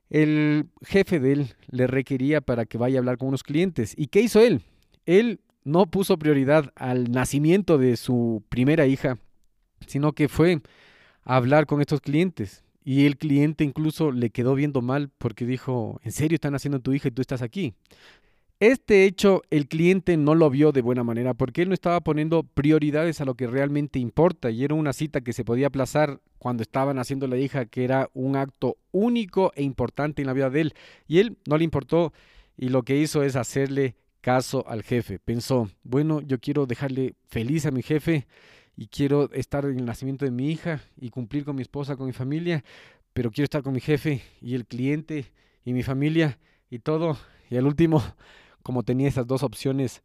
El 0.09 0.69
jefe 0.83 1.21
de 1.21 1.33
él 1.33 1.55
le 1.71 1.87
requería 1.87 2.41
para 2.41 2.67
que 2.67 2.79
vaya 2.79 2.99
a 2.99 3.01
hablar 3.01 3.19
con 3.19 3.29
unos 3.29 3.43
clientes. 3.43 3.95
¿Y 3.97 4.09
qué 4.09 4.23
hizo 4.23 4.41
él? 4.41 4.63
Él 5.07 5.41
no 5.64 5.87
puso 5.87 6.19
prioridad 6.19 6.73
al 6.75 7.11
nacimiento 7.11 7.79
de 7.79 7.97
su 7.97 8.43
primera 8.49 8.87
hija, 8.87 9.19
sino 9.87 10.12
que 10.12 10.29
fue 10.29 10.61
a 11.25 11.37
hablar 11.37 11.67
con 11.67 11.81
estos 11.81 12.00
clientes. 12.00 12.64
Y 12.83 13.07
el 13.07 13.19
cliente 13.19 13.62
incluso 13.62 14.11
le 14.11 14.31
quedó 14.31 14.55
viendo 14.55 14.81
mal 14.81 15.11
porque 15.19 15.45
dijo, 15.45 16.00
¿en 16.02 16.12
serio 16.12 16.35
están 16.37 16.55
haciendo 16.55 16.81
tu 16.81 16.93
hija 16.93 17.09
y 17.09 17.11
tú 17.11 17.21
estás 17.21 17.43
aquí? 17.43 17.75
Este 18.59 19.07
hecho 19.07 19.40
el 19.49 19.69
cliente 19.69 20.19
no 20.19 20.35
lo 20.35 20.50
vio 20.50 20.71
de 20.71 20.83
buena 20.83 21.02
manera 21.02 21.33
porque 21.33 21.62
él 21.62 21.69
no 21.69 21.75
estaba 21.75 22.02
poniendo 22.02 22.43
prioridades 22.43 23.21
a 23.21 23.25
lo 23.25 23.35
que 23.35 23.47
realmente 23.47 23.99
importa 23.99 24.50
y 24.50 24.64
era 24.64 24.75
una 24.75 24.93
cita 24.93 25.23
que 25.23 25.33
se 25.33 25.47
podía 25.47 25.69
aplazar 25.69 26.21
cuando 26.38 26.62
estaban 26.62 26.99
haciendo 26.99 27.26
la 27.26 27.38
hija, 27.38 27.64
que 27.64 27.85
era 27.85 28.11
un 28.12 28.37
acto 28.37 28.76
único 28.93 29.52
e 29.57 29.62
importante 29.62 30.21
en 30.21 30.26
la 30.26 30.35
vida 30.35 30.50
de 30.50 30.61
él. 30.61 30.75
Y 31.09 31.21
él 31.21 31.38
no 31.47 31.57
le 31.57 31.64
importó 31.64 32.12
y 32.59 32.69
lo 32.69 32.83
que 32.83 32.99
hizo 32.99 33.23
es 33.23 33.37
hacerle 33.37 33.95
caso 34.21 34.65
al 34.69 34.83
jefe. 34.83 35.19
Pensó, 35.19 35.69
bueno, 35.83 36.21
yo 36.21 36.39
quiero 36.39 36.67
dejarle 36.67 37.15
feliz 37.29 37.67
a 37.67 37.71
mi 37.71 37.83
jefe 37.83 38.27
y 38.77 38.87
quiero 38.87 39.31
estar 39.33 39.65
en 39.65 39.79
el 39.79 39.85
nacimiento 39.85 40.25
de 40.25 40.31
mi 40.31 40.50
hija 40.50 40.81
y 40.97 41.11
cumplir 41.11 41.45
con 41.45 41.57
mi 41.57 41.62
esposa, 41.62 41.97
con 41.97 42.07
mi 42.07 42.12
familia, 42.12 42.65
pero 43.12 43.31
quiero 43.31 43.45
estar 43.45 43.62
con 43.62 43.75
mi 43.75 43.81
jefe 43.81 44.23
y 44.41 44.55
el 44.55 44.67
cliente 44.67 45.33
y 45.65 45.73
mi 45.73 45.83
familia 45.83 46.39
y 46.71 46.79
todo. 46.79 47.19
Y 47.50 47.57
al 47.57 47.67
último, 47.67 48.03
como 48.62 48.83
tenía 48.83 49.09
esas 49.09 49.27
dos 49.27 49.43
opciones, 49.43 50.03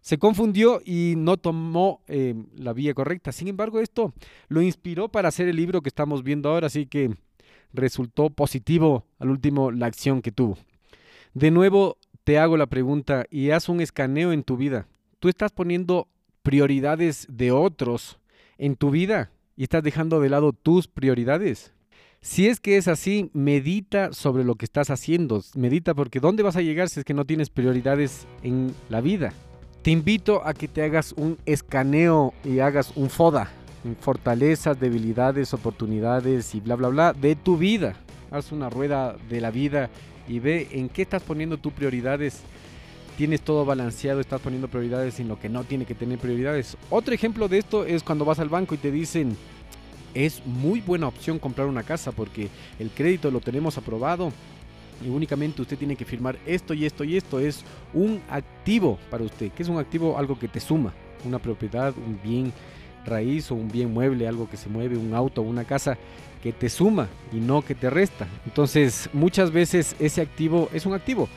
se 0.00 0.18
confundió 0.18 0.82
y 0.84 1.14
no 1.16 1.36
tomó 1.36 2.02
eh, 2.08 2.34
la 2.56 2.72
vía 2.72 2.92
correcta. 2.92 3.32
Sin 3.32 3.48
embargo, 3.48 3.80
esto 3.80 4.12
lo 4.48 4.60
inspiró 4.60 5.08
para 5.08 5.28
hacer 5.28 5.48
el 5.48 5.56
libro 5.56 5.80
que 5.80 5.88
estamos 5.88 6.24
viendo 6.24 6.50
ahora, 6.50 6.66
así 6.66 6.86
que 6.86 7.14
resultó 7.72 8.30
positivo 8.30 9.06
al 9.18 9.30
último 9.30 9.70
la 9.70 9.86
acción 9.86 10.20
que 10.20 10.32
tuvo. 10.32 10.58
De 11.34 11.50
nuevo, 11.50 11.96
te 12.24 12.38
hago 12.38 12.56
la 12.56 12.66
pregunta 12.66 13.26
y 13.30 13.50
haz 13.50 13.68
un 13.68 13.80
escaneo 13.80 14.32
en 14.32 14.44
tu 14.44 14.56
vida. 14.56 14.86
¿Tú 15.18 15.28
estás 15.28 15.52
poniendo 15.52 16.08
prioridades 16.42 17.26
de 17.28 17.52
otros 17.52 18.18
en 18.58 18.76
tu 18.76 18.90
vida 18.90 19.30
y 19.56 19.64
estás 19.64 19.82
dejando 19.82 20.20
de 20.20 20.28
lado 20.28 20.52
tus 20.52 20.88
prioridades? 20.88 21.72
Si 22.20 22.46
es 22.46 22.60
que 22.60 22.76
es 22.76 22.86
así, 22.86 23.30
medita 23.32 24.12
sobre 24.12 24.44
lo 24.44 24.54
que 24.54 24.64
estás 24.64 24.90
haciendo. 24.90 25.42
Medita 25.56 25.94
porque 25.94 26.20
¿dónde 26.20 26.44
vas 26.44 26.56
a 26.56 26.62
llegar 26.62 26.88
si 26.88 27.00
es 27.00 27.04
que 27.04 27.14
no 27.14 27.24
tienes 27.24 27.50
prioridades 27.50 28.26
en 28.44 28.72
la 28.88 29.00
vida? 29.00 29.32
Te 29.82 29.90
invito 29.90 30.46
a 30.46 30.54
que 30.54 30.68
te 30.68 30.84
hagas 30.84 31.12
un 31.16 31.38
escaneo 31.44 32.32
y 32.44 32.60
hagas 32.60 32.92
un 32.94 33.10
FODA, 33.10 33.50
fortalezas, 33.98 34.78
debilidades, 34.78 35.52
oportunidades 35.52 36.54
y 36.54 36.60
bla, 36.60 36.76
bla, 36.76 36.88
bla 36.88 37.12
de 37.12 37.34
tu 37.34 37.56
vida. 37.56 37.96
Haz 38.30 38.52
una 38.52 38.70
rueda 38.70 39.16
de 39.28 39.40
la 39.40 39.50
vida 39.50 39.90
y 40.28 40.38
ve 40.38 40.68
en 40.72 40.88
qué 40.88 41.02
estás 41.02 41.22
poniendo 41.22 41.58
tus 41.58 41.72
prioridades. 41.72 42.40
Tienes 43.16 43.42
todo 43.42 43.64
balanceado, 43.64 44.20
estás 44.20 44.40
poniendo 44.40 44.68
prioridades 44.68 45.20
en 45.20 45.28
lo 45.28 45.38
que 45.38 45.48
no 45.48 45.64
tiene 45.64 45.84
que 45.84 45.94
tener 45.94 46.18
prioridades. 46.18 46.76
Otro 46.90 47.14
ejemplo 47.14 47.48
de 47.48 47.58
esto 47.58 47.84
es 47.84 48.02
cuando 48.02 48.24
vas 48.24 48.38
al 48.38 48.48
banco 48.48 48.74
y 48.74 48.78
te 48.78 48.90
dicen, 48.90 49.36
es 50.14 50.44
muy 50.46 50.80
buena 50.80 51.08
opción 51.08 51.38
comprar 51.38 51.66
una 51.66 51.82
casa 51.82 52.12
porque 52.12 52.48
el 52.78 52.90
crédito 52.90 53.30
lo 53.30 53.40
tenemos 53.40 53.76
aprobado 53.78 54.32
y 55.04 55.08
únicamente 55.08 55.62
usted 55.62 55.78
tiene 55.78 55.96
que 55.96 56.04
firmar 56.04 56.38
esto 56.46 56.74
y 56.74 56.86
esto 56.86 57.04
y 57.04 57.16
esto. 57.16 57.38
Es 57.38 57.64
un 57.92 58.20
activo 58.30 58.98
para 59.10 59.24
usted. 59.24 59.50
¿Qué 59.52 59.62
es 59.62 59.68
un 59.68 59.78
activo? 59.78 60.18
Algo 60.18 60.38
que 60.38 60.48
te 60.48 60.60
suma. 60.60 60.92
Una 61.24 61.38
propiedad, 61.38 61.94
un 61.96 62.18
bien 62.22 62.52
raíz 63.04 63.50
o 63.50 63.54
un 63.54 63.68
bien 63.68 63.92
mueble, 63.92 64.28
algo 64.28 64.48
que 64.48 64.56
se 64.56 64.68
mueve, 64.68 64.96
un 64.96 65.14
auto, 65.14 65.42
una 65.42 65.64
casa 65.64 65.98
que 66.42 66.52
te 66.52 66.68
suma 66.68 67.08
y 67.32 67.36
no 67.36 67.62
que 67.62 67.74
te 67.74 67.88
resta. 67.88 68.26
Entonces, 68.44 69.08
muchas 69.12 69.52
veces 69.52 69.96
ese 69.98 70.20
activo 70.20 70.68
es 70.72 70.84
un 70.84 70.94
activo, 70.94 71.28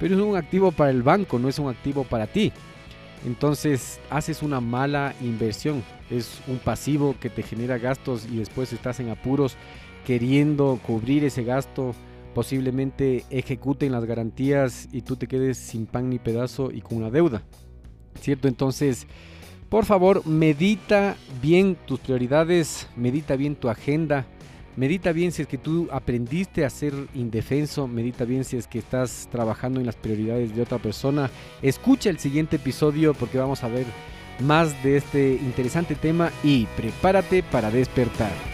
pero 0.00 0.14
es 0.14 0.20
un 0.20 0.36
activo 0.36 0.72
para 0.72 0.90
el 0.90 1.02
banco, 1.02 1.38
no 1.38 1.48
es 1.48 1.58
un 1.58 1.68
activo 1.68 2.04
para 2.04 2.26
ti. 2.26 2.52
Entonces, 3.26 4.00
haces 4.10 4.42
una 4.42 4.60
mala 4.60 5.14
inversión. 5.20 5.82
Es 6.10 6.40
un 6.46 6.58
pasivo 6.58 7.14
que 7.18 7.30
te 7.30 7.42
genera 7.42 7.78
gastos 7.78 8.26
y 8.30 8.36
después 8.36 8.72
estás 8.72 9.00
en 9.00 9.08
apuros 9.08 9.56
queriendo 10.04 10.78
cubrir 10.86 11.24
ese 11.24 11.44
gasto. 11.44 11.94
Posiblemente 12.34 13.24
ejecuten 13.30 13.92
las 13.92 14.04
garantías 14.04 14.88
y 14.92 15.02
tú 15.02 15.16
te 15.16 15.26
quedes 15.26 15.56
sin 15.56 15.86
pan 15.86 16.10
ni 16.10 16.18
pedazo 16.18 16.70
y 16.70 16.80
con 16.80 16.98
una 16.98 17.10
deuda. 17.10 17.42
¿Cierto? 18.20 18.48
Entonces, 18.48 19.06
por 19.68 19.86
favor, 19.86 20.26
medita 20.26 21.16
bien 21.40 21.76
tus 21.86 22.00
prioridades, 22.00 22.88
medita 22.96 23.36
bien 23.36 23.56
tu 23.56 23.68
agenda, 23.68 24.26
medita 24.76 25.12
bien 25.12 25.32
si 25.32 25.42
es 25.42 25.48
que 25.48 25.58
tú 25.58 25.88
aprendiste 25.92 26.64
a 26.64 26.70
ser 26.70 26.92
indefenso, 27.14 27.86
medita 27.86 28.24
bien 28.24 28.44
si 28.44 28.56
es 28.56 28.66
que 28.66 28.78
estás 28.78 29.28
trabajando 29.30 29.80
en 29.80 29.86
las 29.86 29.96
prioridades 29.96 30.54
de 30.54 30.62
otra 30.62 30.78
persona. 30.78 31.30
Escucha 31.62 32.10
el 32.10 32.18
siguiente 32.18 32.56
episodio 32.56 33.14
porque 33.14 33.38
vamos 33.38 33.64
a 33.64 33.68
ver 33.68 33.86
más 34.40 34.82
de 34.82 34.96
este 34.96 35.32
interesante 35.34 35.94
tema 35.94 36.30
y 36.42 36.66
prepárate 36.76 37.42
para 37.42 37.70
despertar. 37.70 38.53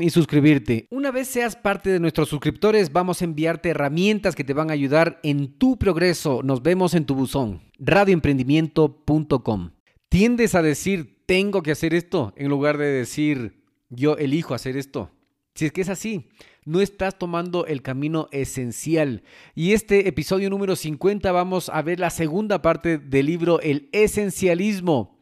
y 0.00 0.10
suscribirte. 0.10 0.86
Una 0.90 1.10
vez 1.10 1.28
seas 1.28 1.56
parte 1.56 1.90
de 1.90 2.00
nuestros 2.00 2.28
suscriptores, 2.28 2.92
vamos 2.92 3.20
a 3.20 3.24
enviarte 3.24 3.70
herramientas 3.70 4.34
que 4.34 4.44
te 4.44 4.52
van 4.52 4.70
a 4.70 4.74
ayudar 4.74 5.18
en 5.22 5.58
tu 5.58 5.78
progreso. 5.78 6.42
Nos 6.42 6.62
vemos 6.62 6.94
en 6.94 7.06
tu 7.06 7.14
buzón. 7.14 7.62
radioemprendimiento.com. 7.78 9.70
Tiendes 10.08 10.54
a 10.54 10.62
decir, 10.62 11.22
tengo 11.26 11.62
que 11.62 11.70
hacer 11.70 11.94
esto, 11.94 12.34
en 12.36 12.48
lugar 12.48 12.76
de 12.76 12.86
decir, 12.86 13.62
yo 13.88 14.16
elijo 14.16 14.54
hacer 14.54 14.76
esto. 14.76 15.10
Si 15.54 15.66
es 15.66 15.72
que 15.72 15.80
es 15.80 15.88
así, 15.88 16.28
no 16.64 16.80
estás 16.80 17.18
tomando 17.18 17.66
el 17.66 17.82
camino 17.82 18.28
esencial. 18.32 19.22
Y 19.54 19.72
este 19.72 20.08
episodio 20.08 20.50
número 20.50 20.76
50 20.76 21.32
vamos 21.32 21.70
a 21.70 21.80
ver 21.82 21.98
la 21.98 22.10
segunda 22.10 22.60
parte 22.60 22.98
del 22.98 23.26
libro 23.26 23.60
El 23.60 23.88
esencialismo. 23.92 25.18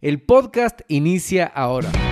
El 0.00 0.20
podcast 0.20 0.80
inicia 0.88 1.46
ahora. 1.46 2.11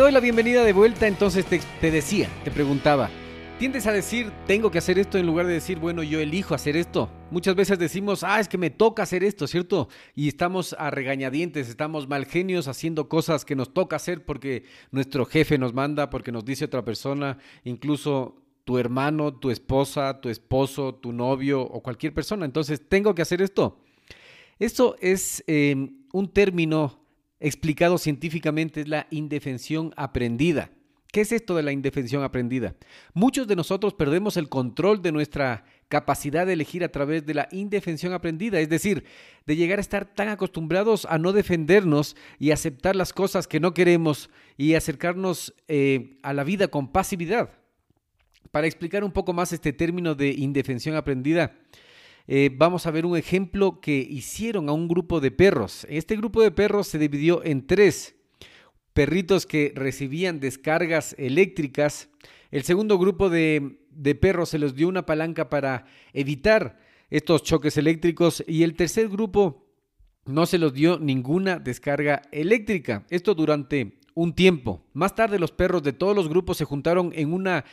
Te 0.00 0.04
doy 0.04 0.12
la 0.12 0.20
bienvenida 0.20 0.64
de 0.64 0.72
vuelta, 0.72 1.06
entonces 1.06 1.44
te, 1.44 1.90
decía, 1.90 2.26
te 2.42 2.50
preguntaba, 2.50 3.10
tiendes 3.58 3.86
a 3.86 3.92
decir, 3.92 4.32
tengo 4.46 4.70
que 4.70 4.78
hacer 4.78 4.98
esto 4.98 5.18
en 5.18 5.26
lugar 5.26 5.46
de 5.46 5.52
decir, 5.52 5.78
bueno, 5.78 6.02
yo 6.02 6.20
elijo 6.20 6.54
hacer 6.54 6.74
esto. 6.74 7.10
Muchas 7.30 7.54
veces 7.54 7.78
decimos, 7.78 8.24
ah, 8.24 8.40
es 8.40 8.48
que 8.48 8.56
me 8.56 8.70
toca 8.70 9.02
hacer 9.02 9.22
esto, 9.22 9.46
¿cierto? 9.46 9.90
Y 10.14 10.28
estamos 10.28 10.74
a 10.78 10.90
regañadientes, 10.90 11.68
estamos 11.68 12.08
mal 12.08 12.24
genios 12.24 12.66
haciendo 12.66 13.10
cosas 13.10 13.44
que 13.44 13.54
nos 13.54 13.74
toca 13.74 13.96
hacer 13.96 14.24
porque 14.24 14.64
nuestro 14.90 15.26
jefe 15.26 15.58
nos 15.58 15.74
manda, 15.74 16.08
porque 16.08 16.32
nos 16.32 16.46
dice 16.46 16.64
otra 16.64 16.82
persona, 16.82 17.36
incluso 17.64 18.36
tu 18.64 18.78
hermano, 18.78 19.34
tu 19.34 19.50
esposa, 19.50 20.22
tu 20.22 20.30
esposo, 20.30 20.94
tu 20.94 21.12
novio 21.12 21.60
o 21.60 21.82
cualquier 21.82 22.14
persona. 22.14 22.46
Entonces, 22.46 22.80
tengo 22.88 23.14
que 23.14 23.20
hacer 23.20 23.42
esto. 23.42 23.82
Esto 24.58 24.96
es 24.98 25.44
eh, 25.46 25.90
un 26.14 26.28
término 26.32 26.99
explicado 27.40 27.98
científicamente 27.98 28.82
es 28.82 28.88
la 28.88 29.06
indefensión 29.10 29.92
aprendida. 29.96 30.70
¿Qué 31.12 31.22
es 31.22 31.32
esto 31.32 31.56
de 31.56 31.64
la 31.64 31.72
indefensión 31.72 32.22
aprendida? 32.22 32.76
Muchos 33.14 33.48
de 33.48 33.56
nosotros 33.56 33.94
perdemos 33.94 34.36
el 34.36 34.48
control 34.48 35.02
de 35.02 35.10
nuestra 35.10 35.64
capacidad 35.88 36.46
de 36.46 36.52
elegir 36.52 36.84
a 36.84 36.92
través 36.92 37.26
de 37.26 37.34
la 37.34 37.48
indefensión 37.50 38.12
aprendida, 38.12 38.60
es 38.60 38.68
decir, 38.68 39.04
de 39.44 39.56
llegar 39.56 39.78
a 39.78 39.82
estar 39.82 40.04
tan 40.04 40.28
acostumbrados 40.28 41.06
a 41.06 41.18
no 41.18 41.32
defendernos 41.32 42.14
y 42.38 42.52
aceptar 42.52 42.94
las 42.94 43.12
cosas 43.12 43.48
que 43.48 43.58
no 43.58 43.74
queremos 43.74 44.30
y 44.56 44.74
acercarnos 44.74 45.52
eh, 45.66 46.18
a 46.22 46.32
la 46.32 46.44
vida 46.44 46.68
con 46.68 46.92
pasividad. 46.92 47.50
Para 48.52 48.68
explicar 48.68 49.02
un 49.02 49.12
poco 49.12 49.32
más 49.32 49.52
este 49.52 49.72
término 49.72 50.14
de 50.14 50.28
indefensión 50.28 50.94
aprendida, 50.94 51.56
eh, 52.26 52.50
vamos 52.56 52.86
a 52.86 52.90
ver 52.90 53.06
un 53.06 53.16
ejemplo 53.16 53.80
que 53.80 53.98
hicieron 53.98 54.68
a 54.68 54.72
un 54.72 54.88
grupo 54.88 55.20
de 55.20 55.30
perros. 55.30 55.86
Este 55.88 56.16
grupo 56.16 56.42
de 56.42 56.50
perros 56.50 56.86
se 56.86 56.98
dividió 56.98 57.44
en 57.44 57.66
tres. 57.66 58.16
Perritos 58.92 59.46
que 59.46 59.72
recibían 59.74 60.40
descargas 60.40 61.14
eléctricas. 61.18 62.08
El 62.50 62.62
segundo 62.62 62.98
grupo 62.98 63.30
de, 63.30 63.80
de 63.90 64.14
perros 64.14 64.50
se 64.50 64.58
les 64.58 64.74
dio 64.74 64.88
una 64.88 65.06
palanca 65.06 65.48
para 65.48 65.86
evitar 66.12 66.78
estos 67.10 67.42
choques 67.42 67.76
eléctricos. 67.76 68.44
Y 68.46 68.62
el 68.62 68.74
tercer 68.74 69.08
grupo 69.08 69.66
no 70.26 70.46
se 70.46 70.58
les 70.58 70.72
dio 70.72 70.98
ninguna 70.98 71.58
descarga 71.58 72.22
eléctrica. 72.32 73.06
Esto 73.10 73.34
durante 73.34 73.98
un 74.14 74.34
tiempo. 74.34 74.84
Más 74.92 75.14
tarde 75.14 75.38
los 75.38 75.52
perros 75.52 75.82
de 75.82 75.92
todos 75.92 76.14
los 76.14 76.28
grupos 76.28 76.56
se 76.56 76.64
juntaron 76.64 77.12
en 77.14 77.32
una 77.32 77.64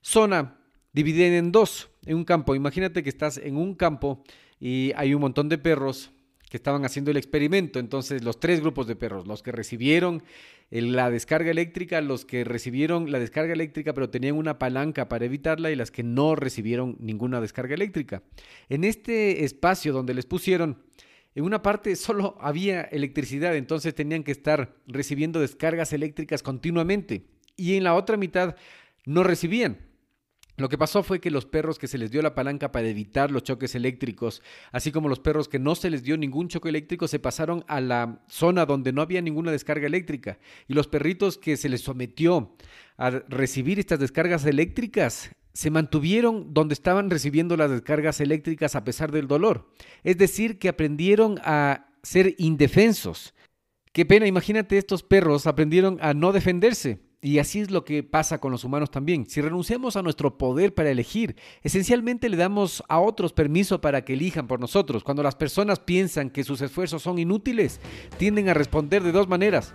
zona 0.00 0.57
dividida 0.98 1.36
en 1.36 1.52
dos 1.52 1.90
en 2.06 2.16
un 2.16 2.24
campo. 2.24 2.56
Imagínate 2.56 3.04
que 3.04 3.08
estás 3.08 3.38
en 3.38 3.56
un 3.56 3.76
campo 3.76 4.24
y 4.58 4.92
hay 4.96 5.14
un 5.14 5.20
montón 5.20 5.48
de 5.48 5.56
perros 5.56 6.10
que 6.50 6.56
estaban 6.56 6.84
haciendo 6.84 7.12
el 7.12 7.16
experimento. 7.16 7.78
Entonces, 7.78 8.24
los 8.24 8.40
tres 8.40 8.60
grupos 8.60 8.88
de 8.88 8.96
perros, 8.96 9.28
los 9.28 9.44
que 9.44 9.52
recibieron 9.52 10.24
la 10.70 11.08
descarga 11.08 11.52
eléctrica, 11.52 12.00
los 12.00 12.24
que 12.24 12.42
recibieron 12.42 13.12
la 13.12 13.20
descarga 13.20 13.52
eléctrica 13.52 13.94
pero 13.94 14.10
tenían 14.10 14.34
una 14.34 14.58
palanca 14.58 15.08
para 15.08 15.24
evitarla 15.24 15.70
y 15.70 15.76
las 15.76 15.92
que 15.92 16.02
no 16.02 16.34
recibieron 16.34 16.96
ninguna 16.98 17.40
descarga 17.40 17.74
eléctrica. 17.74 18.24
En 18.68 18.82
este 18.82 19.44
espacio 19.44 19.92
donde 19.92 20.14
les 20.14 20.26
pusieron, 20.26 20.82
en 21.36 21.44
una 21.44 21.62
parte 21.62 21.94
solo 21.94 22.36
había 22.40 22.82
electricidad, 22.82 23.54
entonces 23.54 23.94
tenían 23.94 24.24
que 24.24 24.32
estar 24.32 24.74
recibiendo 24.88 25.38
descargas 25.38 25.92
eléctricas 25.92 26.42
continuamente 26.42 27.22
y 27.56 27.76
en 27.76 27.84
la 27.84 27.94
otra 27.94 28.16
mitad 28.16 28.56
no 29.06 29.22
recibían. 29.22 29.87
Lo 30.58 30.68
que 30.68 30.76
pasó 30.76 31.04
fue 31.04 31.20
que 31.20 31.30
los 31.30 31.46
perros 31.46 31.78
que 31.78 31.86
se 31.86 31.98
les 31.98 32.10
dio 32.10 32.20
la 32.20 32.34
palanca 32.34 32.72
para 32.72 32.88
evitar 32.88 33.30
los 33.30 33.44
choques 33.44 33.76
eléctricos, 33.76 34.42
así 34.72 34.90
como 34.90 35.08
los 35.08 35.20
perros 35.20 35.48
que 35.48 35.60
no 35.60 35.76
se 35.76 35.88
les 35.88 36.02
dio 36.02 36.16
ningún 36.16 36.48
choque 36.48 36.68
eléctrico, 36.68 37.06
se 37.06 37.20
pasaron 37.20 37.64
a 37.68 37.80
la 37.80 38.24
zona 38.26 38.66
donde 38.66 38.92
no 38.92 39.00
había 39.00 39.22
ninguna 39.22 39.52
descarga 39.52 39.86
eléctrica. 39.86 40.40
Y 40.66 40.74
los 40.74 40.88
perritos 40.88 41.38
que 41.38 41.56
se 41.56 41.68
les 41.68 41.82
sometió 41.82 42.56
a 42.96 43.10
recibir 43.10 43.78
estas 43.78 44.00
descargas 44.00 44.44
eléctricas 44.46 45.30
se 45.52 45.70
mantuvieron 45.70 46.52
donde 46.52 46.74
estaban 46.74 47.08
recibiendo 47.08 47.56
las 47.56 47.70
descargas 47.70 48.20
eléctricas 48.20 48.74
a 48.74 48.82
pesar 48.82 49.12
del 49.12 49.28
dolor. 49.28 49.72
Es 50.02 50.18
decir, 50.18 50.58
que 50.58 50.68
aprendieron 50.68 51.38
a 51.44 51.86
ser 52.02 52.34
indefensos. 52.36 53.32
Qué 53.92 54.04
pena, 54.04 54.26
imagínate, 54.26 54.76
estos 54.76 55.04
perros 55.04 55.46
aprendieron 55.46 55.98
a 56.00 56.14
no 56.14 56.32
defenderse. 56.32 57.07
Y 57.20 57.40
así 57.40 57.58
es 57.58 57.72
lo 57.72 57.84
que 57.84 58.04
pasa 58.04 58.38
con 58.38 58.52
los 58.52 58.62
humanos 58.62 58.92
también. 58.92 59.26
Si 59.28 59.40
renunciamos 59.40 59.96
a 59.96 60.02
nuestro 60.02 60.38
poder 60.38 60.72
para 60.72 60.90
elegir, 60.90 61.34
esencialmente 61.64 62.28
le 62.28 62.36
damos 62.36 62.84
a 62.88 63.00
otros 63.00 63.32
permiso 63.32 63.80
para 63.80 64.04
que 64.04 64.12
elijan 64.12 64.46
por 64.46 64.60
nosotros. 64.60 65.02
Cuando 65.02 65.24
las 65.24 65.34
personas 65.34 65.80
piensan 65.80 66.30
que 66.30 66.44
sus 66.44 66.60
esfuerzos 66.60 67.02
son 67.02 67.18
inútiles, 67.18 67.80
tienden 68.18 68.48
a 68.48 68.54
responder 68.54 69.02
de 69.02 69.10
dos 69.10 69.26
maneras. 69.26 69.74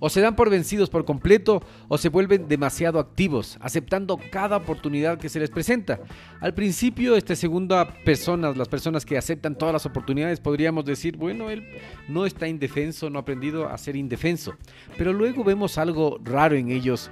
O 0.00 0.08
se 0.08 0.20
dan 0.20 0.34
por 0.34 0.50
vencidos 0.50 0.90
por 0.90 1.04
completo 1.04 1.62
o 1.88 1.98
se 1.98 2.08
vuelven 2.08 2.48
demasiado 2.48 2.98
activos, 2.98 3.58
aceptando 3.60 4.18
cada 4.32 4.56
oportunidad 4.56 5.18
que 5.18 5.28
se 5.28 5.38
les 5.38 5.50
presenta. 5.50 6.00
Al 6.40 6.54
principio, 6.54 7.16
esta 7.16 7.36
segunda 7.36 7.86
personas, 8.04 8.56
las 8.56 8.68
personas 8.68 9.06
que 9.06 9.16
aceptan 9.16 9.56
todas 9.56 9.72
las 9.72 9.86
oportunidades, 9.86 10.40
podríamos 10.40 10.84
decir, 10.84 11.16
bueno, 11.16 11.50
él 11.50 11.64
no 12.08 12.26
está 12.26 12.48
indefenso, 12.48 13.10
no 13.10 13.18
ha 13.18 13.22
aprendido 13.22 13.68
a 13.68 13.78
ser 13.78 13.94
indefenso. 13.94 14.54
Pero 14.98 15.12
luego 15.12 15.44
vemos 15.44 15.78
algo 15.78 16.18
raro 16.24 16.56
en 16.56 16.70
ellos 16.70 17.10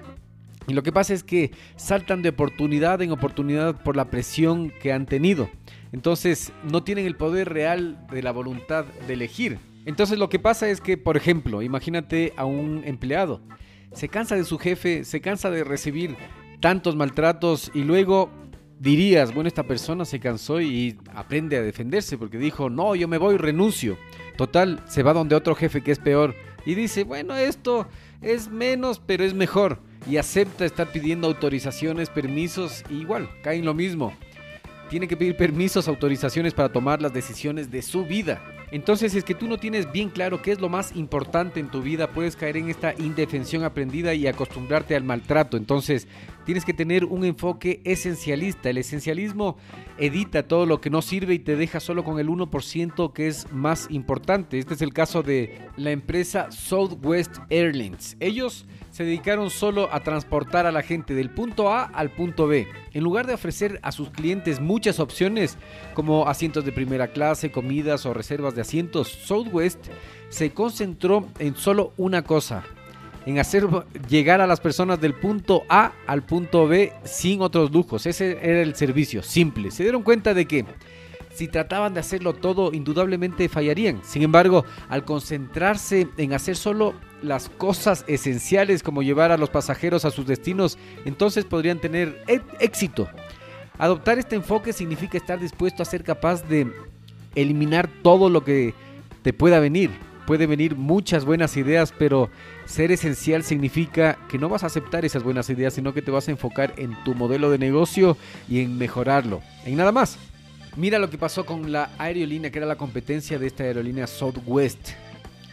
y 0.68 0.74
lo 0.74 0.83
que 0.83 0.92
pasa 0.92 1.14
es 1.14 1.24
que 1.24 1.51
saltan 1.77 2.20
de 2.20 2.29
oportunidad 2.29 3.01
en 3.01 3.11
oportunidad 3.11 3.83
por 3.83 3.96
la 3.96 4.11
presión 4.11 4.70
que 4.83 4.92
han 4.92 5.07
tenido. 5.07 5.48
Entonces 5.92 6.53
no 6.62 6.85
tienen 6.85 7.07
el 7.07 7.16
poder 7.16 7.48
real 7.48 8.07
de 8.12 8.22
la 8.22 8.33
voluntad 8.33 8.85
de 9.07 9.14
elegir. 9.14 9.59
Entonces 9.88 10.18
lo 10.18 10.29
que 10.29 10.38
pasa 10.38 10.68
es 10.68 10.83
que, 10.83 10.98
por 10.98 11.16
ejemplo, 11.16 11.62
imagínate 11.62 12.35
a 12.37 12.44
un 12.44 12.83
empleado. 12.85 13.40
Se 13.94 14.11
cansa 14.11 14.37
de 14.37 14.44
su 14.44 14.59
jefe, 14.59 15.03
se 15.03 15.22
cansa 15.22 15.51
de 15.51 15.64
recibir 15.64 16.14
tantos 16.61 16.94
maltratos 16.94 17.70
y 17.72 17.85
luego 17.85 18.29
dirías, 18.79 19.33
bueno, 19.33 19.48
esta 19.48 19.62
persona 19.62 20.05
se 20.05 20.20
cansó 20.20 20.61
y 20.61 20.98
aprende 21.14 21.57
a 21.57 21.62
defenderse 21.62 22.18
porque 22.18 22.37
dijo, 22.37 22.68
no, 22.68 22.94
yo 22.96 23.09
me 23.09 23.16
voy, 23.16 23.38
renuncio. 23.38 23.96
Total, 24.37 24.83
se 24.87 25.03
va 25.03 25.14
donde 25.14 25.35
otro 25.35 25.55
jefe 25.55 25.81
que 25.81 25.92
es 25.92 25.98
peor 25.98 26.35
y 26.66 26.74
dice, 26.74 27.05
bueno, 27.05 27.35
esto 27.35 27.87
es 28.20 28.51
menos, 28.51 29.01
pero 29.01 29.24
es 29.24 29.33
mejor. 29.33 29.81
Y 30.07 30.18
acepta 30.18 30.66
estar 30.66 30.92
pidiendo 30.92 31.29
autorizaciones, 31.29 32.11
permisos, 32.11 32.85
igual, 32.90 33.31
cae 33.42 33.57
en 33.57 33.64
lo 33.64 33.72
mismo. 33.72 34.12
Tiene 34.90 35.09
que 35.09 35.16
pedir 35.16 35.35
permisos, 35.38 35.88
autorizaciones 35.88 36.53
para 36.53 36.70
tomar 36.70 37.01
las 37.01 37.14
decisiones 37.14 37.70
de 37.70 37.81
su 37.81 38.05
vida. 38.05 38.42
Entonces, 38.70 39.14
es 39.14 39.24
que 39.24 39.35
tú 39.35 39.48
no 39.48 39.59
tienes 39.59 39.90
bien 39.92 40.11
claro 40.11 40.42
qué 40.42 40.52
es 40.52 40.61
lo 40.61 40.68
más 40.68 40.94
importante 40.94 41.61
en 41.61 41.70
tu 41.70 41.83
vida, 41.83 42.12
puedes 42.12 42.37
caer 42.37 42.57
en 42.59 42.68
esta 42.68 42.94
indefensión 42.98 43.64
aprendida 43.64 44.14
y 44.14 44.26
acostumbrarte 44.26 44.94
al 44.94 45.04
maltrato. 45.04 45.57
Entonces, 45.57 46.07
tienes 46.48 46.64
que 46.64 46.72
tener 46.72 47.04
un 47.04 47.26
enfoque 47.26 47.82
esencialista. 47.84 48.70
El 48.70 48.78
esencialismo 48.78 49.58
edita 49.98 50.48
todo 50.48 50.64
lo 50.64 50.80
que 50.80 50.88
no 50.88 51.02
sirve 51.02 51.34
y 51.34 51.38
te 51.38 51.56
deja 51.56 51.78
solo 51.78 52.04
con 52.04 52.18
el 52.18 52.28
1% 52.28 53.12
que 53.12 53.28
es 53.28 53.52
más 53.52 53.87
importante. 53.90 54.58
Este 54.58 54.72
es 54.72 54.80
el 54.80 54.94
caso 54.94 55.22
de 55.22 55.68
la 55.76 55.90
empresa 55.90 56.50
Southwest 56.50 57.37
Airlines. 57.50 58.16
Ellos 58.18 58.64
se 58.92 59.04
dedicaron 59.04 59.50
solo 59.50 59.90
a 59.92 60.00
transportar 60.00 60.64
a 60.64 60.72
la 60.72 60.80
gente 60.80 61.12
del 61.12 61.28
punto 61.28 61.70
A 61.70 61.82
al 61.82 62.08
punto 62.12 62.46
B. 62.46 62.66
En 62.94 63.04
lugar 63.04 63.26
de 63.26 63.34
ofrecer 63.34 63.78
a 63.82 63.92
sus 63.92 64.08
clientes 64.08 64.58
muchas 64.58 65.00
opciones 65.00 65.58
como 65.92 66.28
asientos 66.28 66.64
de 66.64 66.72
primera 66.72 67.08
clase, 67.08 67.50
comidas 67.50 68.06
o 68.06 68.14
reservas 68.14 68.54
de 68.54 68.62
asientos, 68.62 69.08
Southwest 69.08 69.88
se 70.30 70.52
concentró 70.52 71.28
en 71.40 71.56
solo 71.56 71.92
una 71.98 72.22
cosa, 72.22 72.64
en 73.26 73.38
hacer 73.38 73.66
llegar 74.09 74.40
a 74.40 74.46
las 74.46 74.61
personas 74.61 75.00
del 75.00 75.14
punto 75.14 75.64
A 75.68 75.92
al 76.07 76.22
punto 76.22 76.66
B 76.66 76.92
sin 77.04 77.42
otros 77.42 77.70
lujos. 77.70 78.07
Ese 78.07 78.38
era 78.42 78.62
el 78.62 78.74
servicio, 78.74 79.22
simple. 79.22 79.70
Se 79.70 79.83
dieron 79.83 80.02
cuenta 80.02 80.35
de 80.35 80.46
que 80.46 80.64
si 81.38 81.46
trataban 81.46 81.94
de 81.94 82.00
hacerlo 82.00 82.35
todo, 82.35 82.72
indudablemente 82.72 83.48
fallarían. 83.48 84.00
Sin 84.02 84.22
embargo, 84.22 84.64
al 84.88 85.04
concentrarse 85.04 86.09
en 86.16 86.33
hacer 86.33 86.57
solo 86.57 86.94
las 87.22 87.48
cosas 87.48 88.04
esenciales 88.09 88.83
como 88.83 89.02
llevar 89.02 89.31
a 89.31 89.37
los 89.37 89.50
pasajeros 89.50 90.04
a 90.04 90.11
sus 90.11 90.26
destinos, 90.26 90.78
entonces 91.04 91.44
podrían 91.44 91.81
tener 91.81 92.24
éxito. 92.59 93.09
Adoptar 93.78 94.18
este 94.18 94.35
enfoque 94.35 94.72
significa 94.72 95.16
estar 95.16 95.38
dispuesto 95.38 95.83
a 95.83 95.87
ser 95.87 96.02
capaz 96.02 96.42
de 96.48 96.72
eliminar 97.37 97.88
todo 98.02 98.28
lo 98.28 98.42
que 98.42 98.74
te 99.22 99.33
pueda 99.33 99.61
venir. 99.61 99.90
Puede 100.29 100.47
venir 100.47 100.77
muchas 100.77 101.25
buenas 101.25 101.57
ideas, 101.57 101.95
pero 101.99 102.29
ser 102.67 102.93
esencial 102.93 103.45
significa 103.45 104.19
que 104.29 104.37
no 104.37 104.51
vas 104.51 104.62
a 104.62 104.67
aceptar 104.67 105.07
esas 105.07 105.23
buenas 105.23 105.49
ideas, 105.49 105.73
sino 105.73 105.95
que 105.95 106.03
te 106.03 106.11
vas 106.11 106.29
a 106.29 106.31
enfocar 106.33 106.75
en 106.77 107.03
tu 107.03 107.14
modelo 107.14 107.51
de 107.51 107.57
negocio 107.57 108.14
y 108.47 108.61
en 108.61 108.77
mejorarlo. 108.77 109.41
En 109.64 109.79
nada 109.79 109.91
más. 109.91 110.19
Mira 110.77 110.99
lo 110.99 111.09
que 111.09 111.17
pasó 111.17 111.47
con 111.47 111.73
la 111.73 111.88
aerolínea 111.97 112.51
que 112.51 112.59
era 112.59 112.67
la 112.67 112.77
competencia 112.77 113.38
de 113.38 113.47
esta 113.47 113.64
aerolínea 113.64 114.07
Southwest 114.07 114.91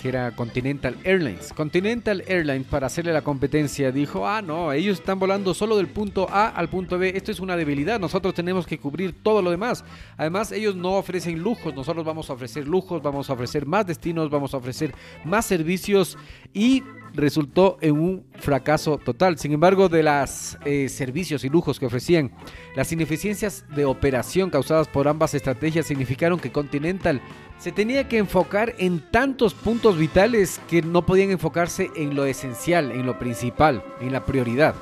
que 0.06 0.10
era 0.10 0.36
Continental 0.36 0.96
Airlines. 1.04 1.52
Continental 1.52 2.24
Airlines, 2.28 2.68
para 2.68 2.86
hacerle 2.86 3.12
la 3.12 3.24
competencia, 3.24 3.92
dijo, 3.92 4.28
ah, 4.28 4.40
no, 4.40 4.72
ellos 4.72 5.00
están 5.00 5.18
volando 5.18 5.56
solo 5.56 5.78
del 5.78 5.88
punto 5.88 6.28
A 6.30 6.48
al 6.50 6.70
punto 6.70 7.00
B, 7.00 7.14
esto 7.16 7.32
es 7.32 7.40
una 7.40 7.58
debilidad, 7.58 8.00
nosotros 8.00 8.36
tenemos 8.36 8.68
que 8.68 8.78
cubrir 8.78 9.16
todo 9.24 9.42
lo 9.42 9.50
demás. 9.50 9.84
Además, 10.16 10.52
ellos 10.52 10.76
no 10.76 10.92
ofrecen 10.92 11.40
lujos, 11.40 11.74
nosotros 11.74 12.06
vamos 12.06 12.30
a 12.30 12.34
ofrecer 12.34 12.68
lujos, 12.68 13.02
vamos 13.02 13.32
a 13.32 13.34
ofrecer 13.34 13.66
más 13.66 13.88
destinos, 13.88 14.30
vamos 14.30 14.54
a 14.54 14.58
ofrecer 14.58 14.94
más 15.24 15.48
servicios 15.48 16.20
y 16.54 16.84
resultó 17.16 17.78
en 17.82 17.94
un 17.94 18.26
fracaso 18.40 18.98
total. 18.98 19.38
Sin 19.38 19.54
embargo, 19.54 19.90
de 19.90 20.04
los 20.04 20.58
eh, 20.66 20.90
servicios 20.90 21.44
y 21.44 21.50
lujos 21.50 21.80
que 21.80 21.86
ofrecían, 21.86 22.32
las 22.76 22.92
ineficiencias 22.92 23.66
de 23.76 23.86
operación 23.86 24.50
causadas 24.50 24.88
por 24.88 25.08
ambas 25.08 25.34
estrategias 25.34 25.86
significaron 25.86 26.40
que 26.40 26.52
Continental 26.52 27.22
se 27.60 27.72
tenía 27.72 28.08
que 28.08 28.18
enfocar 28.18 28.76
en 28.78 29.00
tantos 29.12 29.54
puntos 29.54 29.98
vitales 29.98 30.60
que 30.70 30.82
no 30.82 31.06
podían 31.06 31.32
enfocarse 31.32 31.90
en 31.96 32.16
lo 32.16 32.26
esencial, 32.26 32.92
en 32.92 33.06
lo 33.06 33.18
principal, 33.18 33.84
en 34.02 34.12
la 34.12 34.26
prioridad. 34.26 34.76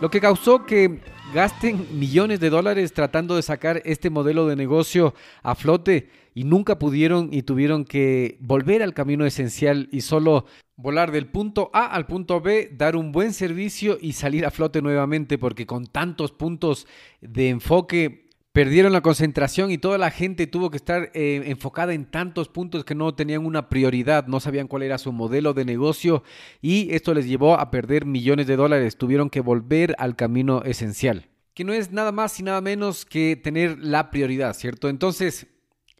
Lo 0.00 0.10
que 0.10 0.20
causó 0.20 0.64
que 0.64 1.00
gasten 1.32 1.86
millones 1.92 2.40
de 2.40 2.50
dólares 2.50 2.92
tratando 2.92 3.36
de 3.36 3.42
sacar 3.42 3.82
este 3.84 4.10
modelo 4.10 4.46
de 4.46 4.56
negocio 4.56 5.14
a 5.42 5.54
flote 5.54 6.10
y 6.34 6.44
nunca 6.44 6.78
pudieron 6.78 7.28
y 7.32 7.42
tuvieron 7.42 7.84
que 7.84 8.36
volver 8.40 8.82
al 8.82 8.94
camino 8.94 9.24
esencial 9.24 9.88
y 9.92 10.00
solo 10.00 10.46
volar 10.76 11.12
del 11.12 11.26
punto 11.26 11.70
A 11.72 11.86
al 11.86 12.06
punto 12.06 12.40
B, 12.40 12.70
dar 12.72 12.96
un 12.96 13.12
buen 13.12 13.32
servicio 13.32 13.98
y 14.00 14.14
salir 14.14 14.44
a 14.44 14.50
flote 14.50 14.82
nuevamente 14.82 15.38
porque 15.38 15.66
con 15.66 15.86
tantos 15.86 16.32
puntos 16.32 16.86
de 17.20 17.50
enfoque 17.50 18.29
perdieron 18.52 18.92
la 18.92 19.00
concentración 19.00 19.70
y 19.70 19.78
toda 19.78 19.98
la 19.98 20.10
gente 20.10 20.46
tuvo 20.46 20.70
que 20.70 20.76
estar 20.76 21.10
eh, 21.14 21.42
enfocada 21.46 21.94
en 21.94 22.04
tantos 22.04 22.48
puntos 22.48 22.84
que 22.84 22.94
no 22.94 23.14
tenían 23.14 23.46
una 23.46 23.68
prioridad, 23.68 24.26
no 24.26 24.40
sabían 24.40 24.66
cuál 24.66 24.82
era 24.82 24.98
su 24.98 25.12
modelo 25.12 25.54
de 25.54 25.64
negocio 25.64 26.24
y 26.60 26.92
esto 26.94 27.14
les 27.14 27.26
llevó 27.26 27.54
a 27.54 27.70
perder 27.70 28.06
millones 28.06 28.46
de 28.46 28.56
dólares, 28.56 28.96
tuvieron 28.96 29.30
que 29.30 29.40
volver 29.40 29.94
al 29.98 30.16
camino 30.16 30.62
esencial, 30.64 31.28
que 31.54 31.64
no 31.64 31.72
es 31.72 31.92
nada 31.92 32.10
más 32.10 32.38
y 32.40 32.42
nada 32.42 32.60
menos 32.60 33.04
que 33.04 33.36
tener 33.36 33.78
la 33.78 34.10
prioridad, 34.10 34.54
¿cierto? 34.54 34.88
Entonces, 34.88 35.46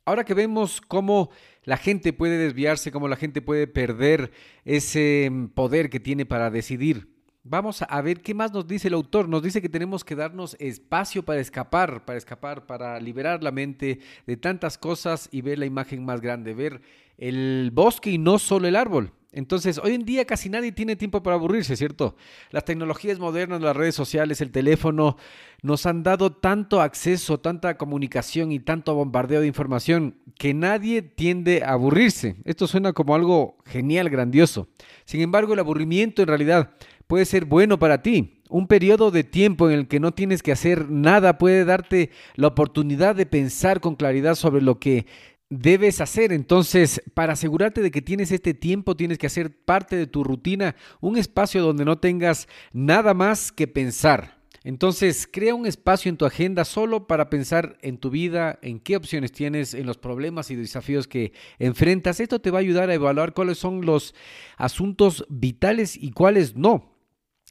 ahora 0.05 0.25
que 0.25 0.35
vemos 0.35 0.81
cómo 0.81 1.31
la 1.63 1.77
gente 1.77 2.13
puede 2.13 2.37
desviarse, 2.37 2.91
cómo 2.91 3.07
la 3.07 3.17
gente 3.17 3.43
puede 3.43 3.69
perder 3.69 4.33
ese 4.65 5.29
mm, 5.31 5.49
poder 5.49 5.89
que 5.89 6.01
tiene 6.01 6.27
para 6.27 6.51
decidir, 6.51 7.10
Vamos 7.42 7.83
a 7.88 8.03
ver 8.03 8.20
qué 8.20 8.35
más 8.35 8.53
nos 8.53 8.66
dice 8.66 8.88
el 8.88 8.94
autor. 8.94 9.26
Nos 9.26 9.42
dice 9.42 9.62
que 9.62 9.70
tenemos 9.70 10.05
que 10.05 10.14
darnos 10.14 10.57
espacio 10.61 11.24
para 11.24 11.40
escapar, 11.40 12.05
para 12.05 12.18
escapar, 12.18 12.66
para 12.66 13.00
liberar 13.00 13.42
la 13.42 13.50
mente 13.50 14.00
de 14.26 14.37
tantas 14.37 14.76
cosas 14.76 15.29
y 15.33 15.40
ver 15.40 15.59
la 15.59 15.64
imagen 15.64 16.05
más 16.05 16.20
grande, 16.20 16.53
ver 16.53 16.83
el 17.16 17.70
bosque 17.72 18.11
y 18.11 18.18
no 18.18 18.38
solo 18.38 18.68
el 18.68 18.76
árbol. 18.76 19.12
Entonces, 19.33 19.79
hoy 19.79 19.94
en 19.94 20.05
día 20.05 20.26
casi 20.26 20.50
nadie 20.50 20.72
tiene 20.72 20.96
tiempo 20.96 21.22
para 21.22 21.37
aburrirse, 21.37 21.76
¿cierto? 21.76 22.16
Las 22.50 22.64
tecnologías 22.64 23.18
modernas, 23.18 23.62
las 23.62 23.76
redes 23.76 23.94
sociales, 23.94 24.40
el 24.40 24.50
teléfono, 24.50 25.16
nos 25.62 25.87
han 25.87 26.03
dado 26.03 26.33
tanto 26.33 26.83
acceso, 26.83 27.38
tanta 27.38 27.79
comunicación 27.79 28.53
y 28.53 28.59
tanto 28.59 28.94
bombardeo 28.94 29.40
de 29.40 29.46
información 29.46 30.16
que 30.37 30.53
nadie 30.53 31.00
tiende 31.00 31.62
a 31.62 31.72
aburrirse. 31.72 32.37
Esto 32.44 32.66
suena 32.66 32.92
como 32.92 33.14
algo 33.14 33.57
genial, 33.64 34.11
grandioso. 34.11 34.68
Sin 35.05 35.20
embargo, 35.20 35.55
el 35.55 35.61
aburrimiento 35.61 36.22
en 36.22 36.29
realidad 36.29 36.74
puede 37.11 37.25
ser 37.25 37.44
bueno 37.44 37.81
para 37.81 38.03
ti. 38.03 38.40
Un 38.49 38.68
periodo 38.68 39.11
de 39.11 39.25
tiempo 39.25 39.68
en 39.68 39.81
el 39.81 39.88
que 39.88 39.99
no 39.99 40.12
tienes 40.12 40.44
que 40.44 40.53
hacer 40.53 40.88
nada 40.88 41.38
puede 41.38 41.64
darte 41.64 42.11
la 42.37 42.46
oportunidad 42.46 43.16
de 43.16 43.27
pensar 43.27 43.81
con 43.81 43.96
claridad 43.96 44.37
sobre 44.37 44.62
lo 44.62 44.79
que 44.79 45.07
debes 45.49 46.01
hacer. 46.01 46.33
Entonces, 46.33 47.03
para 47.14 47.33
asegurarte 47.33 47.83
de 47.83 47.90
que 47.90 48.01
tienes 48.01 48.31
este 48.31 48.55
tiempo, 48.55 48.96
tienes 48.96 49.18
que 49.18 49.27
hacer 49.27 49.53
parte 49.64 49.96
de 49.96 50.07
tu 50.07 50.23
rutina 50.23 50.77
un 51.01 51.18
espacio 51.18 51.62
donde 51.62 51.85
no 51.85 51.99
tengas 51.99 52.46
nada 52.73 53.12
más 53.12 53.51
que 53.51 53.66
pensar. 53.66 54.38
Entonces, 54.62 55.29
crea 55.29 55.57
un 55.57 55.66
espacio 55.66 56.11
en 56.11 56.16
tu 56.16 56.27
agenda 56.27 56.64
solo 56.64 57.09
para 57.09 57.29
pensar 57.29 57.77
en 57.83 57.99
tu 57.99 58.11
vida, 58.11 58.61
en 58.62 58.79
qué 58.79 58.94
opciones 58.94 59.33
tienes, 59.33 59.75
en 59.75 59.87
los 59.87 59.99
problemas 59.99 60.53
y 60.53 60.55
desafíos 60.55 61.09
que 61.09 61.33
enfrentas. 61.59 62.20
Esto 62.20 62.40
te 62.40 62.53
va 62.53 62.59
a 62.59 62.61
ayudar 62.61 62.88
a 62.88 62.94
evaluar 62.94 63.35
cuáles 63.35 63.59
son 63.59 63.85
los 63.85 64.14
asuntos 64.59 65.27
vitales 65.29 65.96
y 65.96 66.12
cuáles 66.12 66.55
no. 66.55 67.00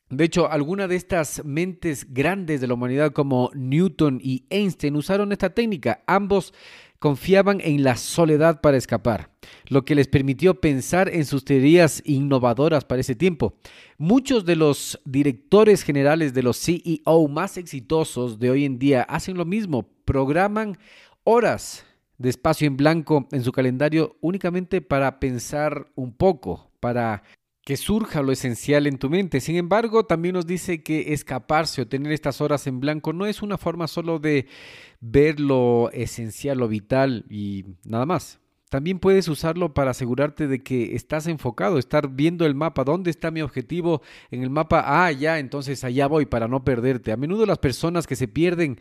De 0.10 0.24
hecho, 0.24 0.52
algunas 0.52 0.90
de 0.90 0.96
estas 0.96 1.46
mentes 1.46 2.12
grandes 2.12 2.62
de 2.62 2.68
la 2.68 2.74
humanidad 2.74 3.12
como 3.12 3.52
Newton 3.54 4.20
y 4.24 4.46
Einstein 4.50 4.96
usaron 4.96 5.32
esta 5.32 5.52
técnica. 5.52 6.04
Ambos 6.08 6.52
confiaban 6.98 7.62
en 7.64 7.84
la 7.84 7.96
soledad 7.96 8.60
para 8.60 8.78
escapar, 8.78 9.30
lo 9.68 9.86
que 9.86 9.96
les 9.96 10.08
permitió 10.08 10.60
pensar 10.60 11.10
en 11.10 11.26
sus 11.26 11.46
teorías 11.46 12.02
innovadoras 12.06 12.86
para 12.86 13.02
ese 13.02 13.16
tiempo. 13.16 13.54
Muchos 13.98 14.46
de 14.46 14.56
los 14.56 15.00
directores 15.06 15.84
generales 15.84 16.34
de 16.34 16.44
los 16.44 16.58
CEO 16.58 17.28
más 17.28 17.58
exitosos 17.58 18.40
de 18.40 18.50
hoy 18.50 18.66
en 18.66 18.80
día 18.80 19.04
hacen 19.04 19.38
lo 19.38 19.46
mismo, 19.46 19.88
programan 20.06 20.78
horas 21.24 21.86
de 22.18 22.30
espacio 22.30 22.68
en 22.68 22.78
blanco 22.78 23.28
en 23.32 23.44
su 23.44 23.52
calendario 23.52 24.18
únicamente 24.20 24.82
para 24.82 25.20
pensar 25.20 25.88
un 25.96 26.12
poco, 26.12 26.70
para 26.82 27.24
que 27.70 27.78
surja 27.78 28.24
lo 28.24 28.32
esencial 28.32 28.88
en 28.88 28.98
tu 28.98 29.12
mente. 29.12 29.40
Sin 29.42 29.56
embargo, 29.56 30.04
también 30.04 30.34
nos 30.34 30.48
dice 30.48 30.82
que 30.82 31.14
escaparse 31.14 31.84
o 31.84 31.88
tener 31.88 32.12
estas 32.12 32.42
horas 32.42 32.66
en 32.66 32.80
blanco 32.80 33.14
no 33.14 33.28
es 33.28 33.44
una 33.44 33.60
forma 33.60 33.88
solo 33.88 34.18
de 34.18 34.48
ver 35.02 35.40
lo 35.40 35.92
esencial, 35.92 36.58
lo 36.58 36.68
vital 36.68 37.26
y 37.30 37.66
nada 37.86 38.08
más. 38.08 38.40
También 38.70 38.98
puedes 38.98 39.28
usarlo 39.28 39.76
para 39.76 39.92
asegurarte 39.92 40.48
de 40.48 40.64
que 40.64 40.96
estás 40.96 41.28
enfocado, 41.28 41.78
estar 41.78 42.10
viendo 42.10 42.48
el 42.48 42.56
mapa, 42.56 42.84
dónde 42.84 43.12
está 43.12 43.30
mi 43.30 43.44
objetivo 43.44 44.02
en 44.32 44.42
el 44.42 44.50
mapa, 44.50 44.84
ah, 44.88 45.12
ya, 45.12 45.38
entonces 45.38 45.84
allá 45.84 46.08
voy 46.08 46.26
para 46.26 46.48
no 46.48 46.64
perderte. 46.64 47.12
A 47.12 47.18
menudo 47.18 47.46
las 47.46 47.60
personas 47.60 48.08
que 48.08 48.16
se 48.16 48.28
pierden 48.28 48.80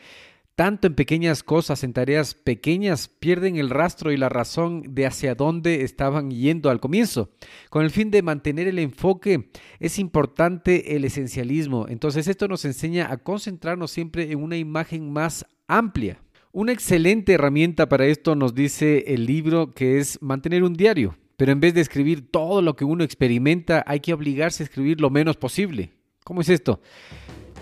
tanto 0.59 0.89
en 0.89 0.97
pequeñas 0.97 1.45
cosas, 1.45 1.85
en 1.85 1.93
tareas 1.93 2.35
pequeñas, 2.35 3.07
pierden 3.07 3.59
el 3.59 3.71
rastro 3.71 4.11
y 4.11 4.17
la 4.17 4.29
razón 4.29 4.83
de 4.89 5.07
hacia 5.07 5.37
dónde 5.37 5.85
estaban 5.85 6.33
yendo 6.33 6.69
al 6.69 6.81
comienzo. 6.81 7.31
Con 7.71 7.85
el 7.85 7.93
fin 7.93 8.11
de 8.11 8.23
mantener 8.23 8.67
el 8.67 8.81
enfoque, 8.81 9.51
es 9.79 10.01
importante 10.01 10.97
el 10.97 11.05
esencialismo. 11.05 11.87
Entonces 11.89 12.27
esto 12.27 12.49
nos 12.49 12.65
enseña 12.65 13.13
a 13.13 13.19
concentrarnos 13.19 13.93
siempre 13.93 14.33
en 14.33 14.43
una 14.43 14.57
imagen 14.57 15.13
más 15.13 15.47
amplia. 15.69 16.21
Una 16.51 16.73
excelente 16.73 17.35
herramienta 17.35 17.89
para 17.89 18.07
esto 18.07 18.35
nos 18.35 18.53
dice 18.53 19.05
el 19.15 19.27
libro 19.27 19.75
que 19.75 19.99
es 19.99 20.21
mantener 20.21 20.65
un 20.65 20.75
diario, 20.75 21.17
pero 21.37 21.53
en 21.53 21.61
vez 21.61 21.73
de 21.73 21.83
escribir 21.83 22.33
todo 22.33 22.63
lo 22.63 22.75
que 22.75 22.85
uno 22.85 23.05
experimenta, 23.05 23.85
hay 23.87 24.01
que 24.01 24.13
obligarse 24.13 24.65
a 24.65 24.67
escribir 24.67 25.01
lo 25.01 25.09
menos 25.09 25.37
posible. 25.37 25.93
¿Cómo 26.25 26.41
es 26.41 26.49
esto? 26.49 26.81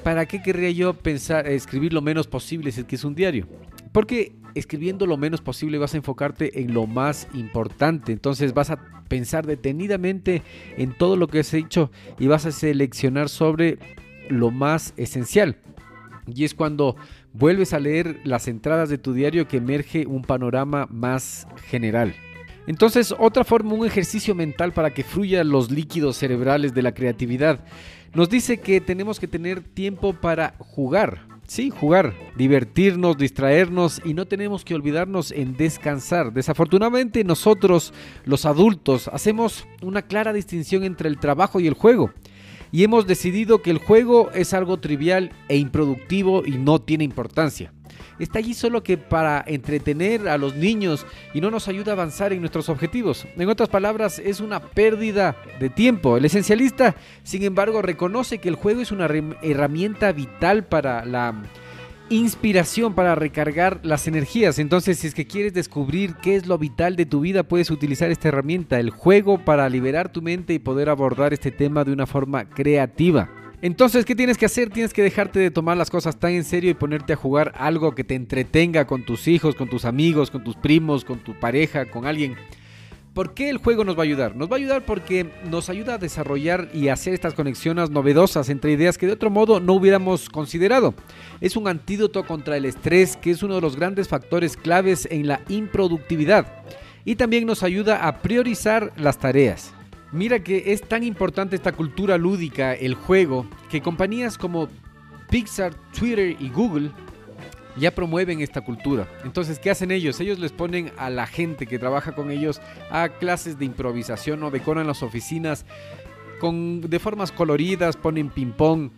¿Para 0.06 0.26
qué 0.26 0.40
querría 0.40 0.70
yo 0.70 0.94
pensar 0.94 1.48
escribir 1.48 1.92
lo 1.92 2.00
menos 2.00 2.28
posible 2.28 2.70
si 2.70 2.82
es 2.82 2.86
que 2.86 2.94
es 2.94 3.02
un 3.02 3.16
diario? 3.16 3.48
Porque 3.90 4.36
escribiendo 4.54 5.04
lo 5.04 5.16
menos 5.16 5.40
posible 5.40 5.78
vas 5.78 5.94
a 5.94 5.96
enfocarte 5.96 6.60
en 6.60 6.72
lo 6.72 6.86
más 6.86 7.26
importante. 7.34 8.12
Entonces 8.12 8.54
vas 8.54 8.70
a 8.70 8.78
pensar 9.08 9.46
detenidamente 9.46 10.44
en 10.76 10.96
todo 10.96 11.16
lo 11.16 11.26
que 11.26 11.40
has 11.40 11.52
hecho 11.52 11.90
y 12.20 12.28
vas 12.28 12.46
a 12.46 12.52
seleccionar 12.52 13.28
sobre 13.28 13.80
lo 14.28 14.52
más 14.52 14.94
esencial. 14.96 15.56
Y 16.32 16.44
es 16.44 16.54
cuando 16.54 16.94
vuelves 17.32 17.72
a 17.72 17.80
leer 17.80 18.20
las 18.22 18.46
entradas 18.46 18.88
de 18.88 18.98
tu 18.98 19.12
diario 19.12 19.48
que 19.48 19.56
emerge 19.56 20.06
un 20.06 20.22
panorama 20.22 20.86
más 20.88 21.48
general. 21.66 22.14
Entonces, 22.68 23.14
otra 23.18 23.42
forma, 23.42 23.74
un 23.74 23.86
ejercicio 23.86 24.36
mental 24.36 24.72
para 24.72 24.94
que 24.94 25.04
fluyan 25.04 25.48
los 25.48 25.70
líquidos 25.70 26.16
cerebrales 26.16 26.74
de 26.74 26.82
la 26.82 26.94
creatividad. 26.94 27.64
Nos 28.16 28.30
dice 28.30 28.56
que 28.56 28.80
tenemos 28.80 29.20
que 29.20 29.28
tener 29.28 29.60
tiempo 29.60 30.14
para 30.14 30.54
jugar. 30.58 31.26
Sí, 31.46 31.68
jugar, 31.68 32.14
divertirnos, 32.34 33.18
distraernos 33.18 34.00
y 34.06 34.14
no 34.14 34.24
tenemos 34.24 34.64
que 34.64 34.74
olvidarnos 34.74 35.32
en 35.32 35.54
descansar. 35.54 36.32
Desafortunadamente 36.32 37.24
nosotros, 37.24 37.92
los 38.24 38.46
adultos, 38.46 39.10
hacemos 39.12 39.66
una 39.82 40.00
clara 40.00 40.32
distinción 40.32 40.82
entre 40.84 41.10
el 41.10 41.18
trabajo 41.18 41.60
y 41.60 41.66
el 41.66 41.74
juego 41.74 42.10
y 42.72 42.84
hemos 42.84 43.06
decidido 43.06 43.60
que 43.60 43.70
el 43.70 43.78
juego 43.78 44.30
es 44.32 44.54
algo 44.54 44.78
trivial 44.78 45.30
e 45.48 45.58
improductivo 45.58 46.44
y 46.46 46.52
no 46.52 46.80
tiene 46.80 47.04
importancia. 47.04 47.72
Está 48.18 48.38
allí 48.38 48.54
solo 48.54 48.82
que 48.82 48.98
para 48.98 49.44
entretener 49.46 50.28
a 50.28 50.38
los 50.38 50.54
niños 50.56 51.06
y 51.34 51.40
no 51.40 51.50
nos 51.50 51.68
ayuda 51.68 51.92
a 51.92 51.94
avanzar 51.94 52.32
en 52.32 52.40
nuestros 52.40 52.68
objetivos. 52.68 53.26
En 53.36 53.48
otras 53.48 53.68
palabras, 53.68 54.18
es 54.18 54.40
una 54.40 54.60
pérdida 54.60 55.36
de 55.60 55.70
tiempo. 55.70 56.16
El 56.16 56.24
esencialista, 56.24 56.96
sin 57.22 57.42
embargo, 57.42 57.82
reconoce 57.82 58.38
que 58.38 58.48
el 58.48 58.54
juego 58.54 58.80
es 58.80 58.92
una 58.92 59.08
herramienta 59.42 60.12
vital 60.12 60.64
para 60.64 61.04
la 61.04 61.34
inspiración 62.08 62.94
para 62.94 63.14
recargar 63.14 63.80
las 63.82 64.06
energías. 64.06 64.58
Entonces, 64.58 64.98
si 64.98 65.08
es 65.08 65.14
que 65.14 65.26
quieres 65.26 65.54
descubrir 65.54 66.14
qué 66.22 66.36
es 66.36 66.46
lo 66.46 66.58
vital 66.58 66.96
de 66.96 67.06
tu 67.06 67.20
vida, 67.20 67.42
puedes 67.42 67.70
utilizar 67.70 68.10
esta 68.10 68.28
herramienta, 68.28 68.78
el 68.78 68.90
juego, 68.90 69.44
para 69.44 69.68
liberar 69.68 70.12
tu 70.12 70.22
mente 70.22 70.54
y 70.54 70.58
poder 70.58 70.88
abordar 70.88 71.32
este 71.32 71.50
tema 71.50 71.84
de 71.84 71.92
una 71.92 72.06
forma 72.06 72.48
creativa. 72.48 73.28
Entonces, 73.66 74.04
¿qué 74.04 74.14
tienes 74.14 74.38
que 74.38 74.46
hacer? 74.46 74.70
Tienes 74.70 74.92
que 74.92 75.02
dejarte 75.02 75.40
de 75.40 75.50
tomar 75.50 75.76
las 75.76 75.90
cosas 75.90 76.20
tan 76.20 76.30
en 76.30 76.44
serio 76.44 76.70
y 76.70 76.74
ponerte 76.74 77.14
a 77.14 77.16
jugar 77.16 77.52
algo 77.56 77.96
que 77.96 78.04
te 78.04 78.14
entretenga 78.14 78.86
con 78.86 79.04
tus 79.04 79.26
hijos, 79.26 79.56
con 79.56 79.68
tus 79.68 79.84
amigos, 79.84 80.30
con 80.30 80.44
tus 80.44 80.54
primos, 80.54 81.04
con 81.04 81.18
tu 81.18 81.34
pareja, 81.34 81.84
con 81.86 82.06
alguien 82.06 82.36
¿Por 83.12 83.34
qué 83.34 83.48
el 83.48 83.58
juego 83.58 83.82
nos 83.82 83.96
va 83.96 84.02
a 84.02 84.04
ayudar? 84.04 84.36
Nos 84.36 84.48
va 84.48 84.54
a 84.54 84.58
ayudar 84.58 84.84
porque 84.84 85.28
nos 85.50 85.68
ayuda 85.68 85.94
a 85.94 85.98
desarrollar 85.98 86.68
y 86.72 86.88
hacer 86.88 87.12
estas 87.12 87.34
conexiones 87.34 87.90
novedosas 87.90 88.50
entre 88.50 88.70
ideas 88.70 88.98
que 88.98 89.06
de 89.06 89.14
otro 89.14 89.30
modo 89.30 89.58
no 89.58 89.72
hubiéramos 89.72 90.28
considerado. 90.28 90.94
Es 91.40 91.56
un 91.56 91.66
antídoto 91.66 92.24
contra 92.24 92.56
el 92.56 92.66
estrés 92.66 93.16
que 93.16 93.32
es 93.32 93.42
uno 93.42 93.56
de 93.56 93.62
los 93.62 93.74
grandes 93.74 94.06
factores 94.06 94.56
claves 94.56 95.08
en 95.10 95.26
la 95.26 95.40
improductividad. 95.48 96.46
Y 97.04 97.16
también 97.16 97.46
nos 97.46 97.64
ayuda 97.64 98.06
a 98.06 98.20
priorizar 98.22 98.92
las 98.96 99.18
tareas. 99.18 99.72
Mira 100.16 100.42
que 100.42 100.72
es 100.72 100.80
tan 100.80 101.02
importante 101.02 101.56
esta 101.56 101.72
cultura 101.72 102.16
lúdica, 102.16 102.72
el 102.72 102.94
juego, 102.94 103.46
que 103.68 103.82
compañías 103.82 104.38
como 104.38 104.70
Pixar, 105.28 105.74
Twitter 105.92 106.34
y 106.40 106.48
Google 106.48 106.90
ya 107.76 107.90
promueven 107.90 108.40
esta 108.40 108.62
cultura. 108.62 109.06
Entonces, 109.24 109.58
¿qué 109.58 109.68
hacen 109.68 109.90
ellos? 109.90 110.18
Ellos 110.18 110.38
les 110.38 110.52
ponen 110.52 110.90
a 110.96 111.10
la 111.10 111.26
gente 111.26 111.66
que 111.66 111.78
trabaja 111.78 112.12
con 112.12 112.30
ellos 112.30 112.62
a 112.90 113.10
clases 113.10 113.58
de 113.58 113.66
improvisación 113.66 114.42
o 114.42 114.50
decoran 114.50 114.86
las 114.86 115.02
oficinas 115.02 115.66
con, 116.40 116.80
de 116.80 116.98
formas 116.98 117.30
coloridas, 117.30 117.98
ponen 117.98 118.30
ping-pong, 118.30 118.88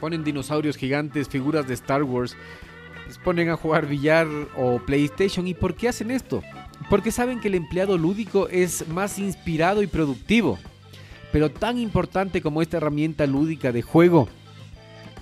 ponen 0.00 0.22
dinosaurios 0.22 0.76
gigantes, 0.76 1.28
figuras 1.28 1.66
de 1.66 1.74
Star 1.74 2.04
Wars, 2.04 2.36
les 3.06 3.18
ponen 3.18 3.48
a 3.50 3.56
jugar 3.56 3.86
billar 3.86 4.26
o 4.56 4.78
PlayStation. 4.78 5.46
¿Y 5.46 5.54
por 5.54 5.74
qué 5.74 5.88
hacen 5.88 6.10
esto? 6.10 6.42
Porque 6.90 7.12
saben 7.12 7.40
que 7.40 7.48
el 7.48 7.54
empleado 7.54 7.98
lúdico 7.98 8.48
es 8.48 8.86
más 8.88 9.18
inspirado 9.18 9.82
y 9.82 9.86
productivo. 9.86 10.58
Pero 11.32 11.50
tan 11.50 11.78
importante 11.78 12.40
como 12.40 12.62
esta 12.62 12.78
herramienta 12.78 13.26
lúdica 13.26 13.72
de 13.72 13.82
juego 13.82 14.28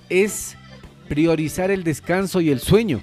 es 0.08 0.56
priorizar 1.08 1.70
el 1.70 1.84
descanso 1.84 2.40
y 2.40 2.50
el 2.50 2.60
sueño. 2.60 3.02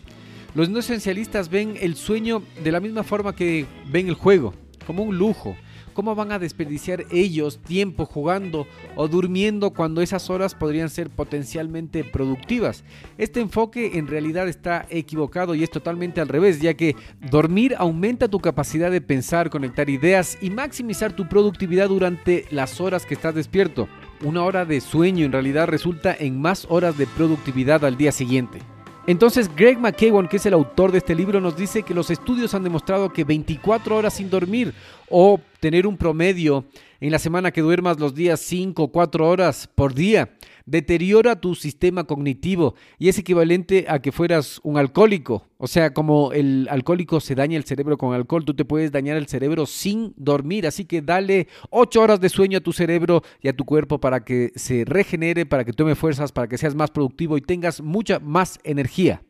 Los 0.54 0.70
no 0.70 0.80
esencialistas 0.80 1.50
ven 1.50 1.78
el 1.80 1.96
sueño 1.96 2.44
de 2.64 2.72
la 2.72 2.80
misma 2.80 3.04
forma 3.04 3.36
que 3.36 3.66
ven 3.88 4.08
el 4.08 4.16
juego, 4.16 4.54
como 4.86 5.04
un 5.04 5.18
lujo. 5.18 5.56
¿Cómo 5.94 6.16
van 6.16 6.32
a 6.32 6.40
desperdiciar 6.40 7.06
ellos 7.12 7.60
tiempo 7.60 8.06
jugando 8.06 8.68
o 8.96 9.08
durmiendo 9.08 9.72
cuando 9.72 10.02
esas 10.02 10.30
horas 10.30 10.56
podrían 10.56 10.90
ser 10.90 11.10
potencialmente 11.10 12.04
productivas? 12.04 12.84
Este 13.18 13.40
enfoque 13.40 13.98
en 13.98 14.08
realidad 14.08 14.48
está 14.48 14.86
equivocado 14.90 15.56
y 15.56 15.64
es 15.64 15.70
totalmente 15.70 16.22
al 16.22 16.28
revés, 16.28 16.62
ya 16.62 16.74
que 16.74 16.96
dormir 17.30 17.76
aumenta 17.78 18.28
tu 18.28 18.40
capacidad 18.40 18.92
de 18.92 19.02
pensar, 19.02 19.50
conectar 19.50 19.90
ideas 19.90 20.38
y 20.42 20.50
maximizar 20.50 21.14
tu 21.14 21.28
productividad 21.28 21.90
durante 21.90 22.46
las 22.52 22.80
horas 22.82 23.06
que 23.06 23.14
estás 23.14 23.36
despierto 23.36 23.88
una 24.24 24.44
hora 24.44 24.66
de 24.66 24.82
sueño 24.82 25.26
en 25.26 25.32
realidad 25.32 25.68
resulta 25.68 26.16
en 26.18 26.40
más 26.40 26.68
horas 26.70 26.98
de 26.98 27.08
productividad 27.08 27.84
al 27.84 27.98
día 27.98 28.12
siguiente. 28.12 28.60
Entonces 29.08 29.50
Greg 29.56 29.80
McKeown, 29.80 30.28
que 30.28 30.38
es 30.38 30.46
el 30.46 30.54
autor 30.54 30.92
de 30.92 31.00
este 31.00 31.16
libro, 31.16 31.42
nos 31.42 31.58
dice 31.58 31.82
que 31.82 31.96
los 31.96 32.12
estudios 32.12 32.54
han 32.54 32.64
demostrado 32.64 33.12
que 33.12 33.24
24 33.24 33.96
horas 33.96 34.14
sin 34.14 34.30
dormir 34.30 34.76
o 35.12 35.40
tener 35.60 35.86
un 35.86 35.98
promedio 35.98 36.66
en 37.00 37.12
la 37.12 37.20
semana 37.20 37.52
que 37.52 37.62
duermas 37.62 38.00
los 38.00 38.16
días 38.16 38.40
5 38.40 38.84
o 38.84 38.92
4 38.92 39.28
horas 39.28 39.70
por 39.74 39.94
día 39.94 40.30
deteriora 40.66 41.40
tu 41.40 41.56
sistema 41.56 42.06
cognitivo 42.06 42.76
y 42.98 43.10
es 43.10 43.18
equivalente 43.18 43.86
a 43.88 44.00
que 44.00 44.12
fueras 44.12 44.60
un 44.64 44.78
alcohólico. 44.78 45.48
O 45.58 45.68
sea, 45.68 45.94
como 45.94 46.32
el 46.32 46.68
alcohólico 46.70 47.20
se 47.20 47.36
daña 47.36 47.58
el 47.58 47.66
cerebro 47.66 47.98
con 47.98 48.14
alcohol, 48.14 48.46
tú 48.46 48.54
te 48.54 48.66
puedes 48.66 48.92
dañar 48.92 49.18
el 49.18 49.28
cerebro 49.28 49.66
sin 49.66 50.14
dormir. 50.18 50.66
Así 50.68 50.86
que 50.86 51.02
dale 51.02 51.48
8 51.70 52.02
horas 52.02 52.22
de 52.22 52.30
sueño 52.30 52.60
a 52.60 52.62
tu 52.62 52.74
cerebro 52.74 53.22
y 53.42 53.48
a 53.48 53.54
tu 53.56 53.66
cuerpo 53.66 54.00
para 54.00 54.24
que 54.24 54.52
se 54.56 54.86
regenere, 54.86 55.46
para 55.46 55.66
que 55.66 55.74
tome 55.74 55.96
fuerzas, 55.96 56.32
para 56.32 56.48
que 56.48 56.58
seas 56.58 56.76
más 56.76 56.92
productivo 56.92 57.38
y 57.38 57.42
tengas 57.42 57.82
mucha 57.82 58.20
más 58.20 58.60
energía. 58.64 59.22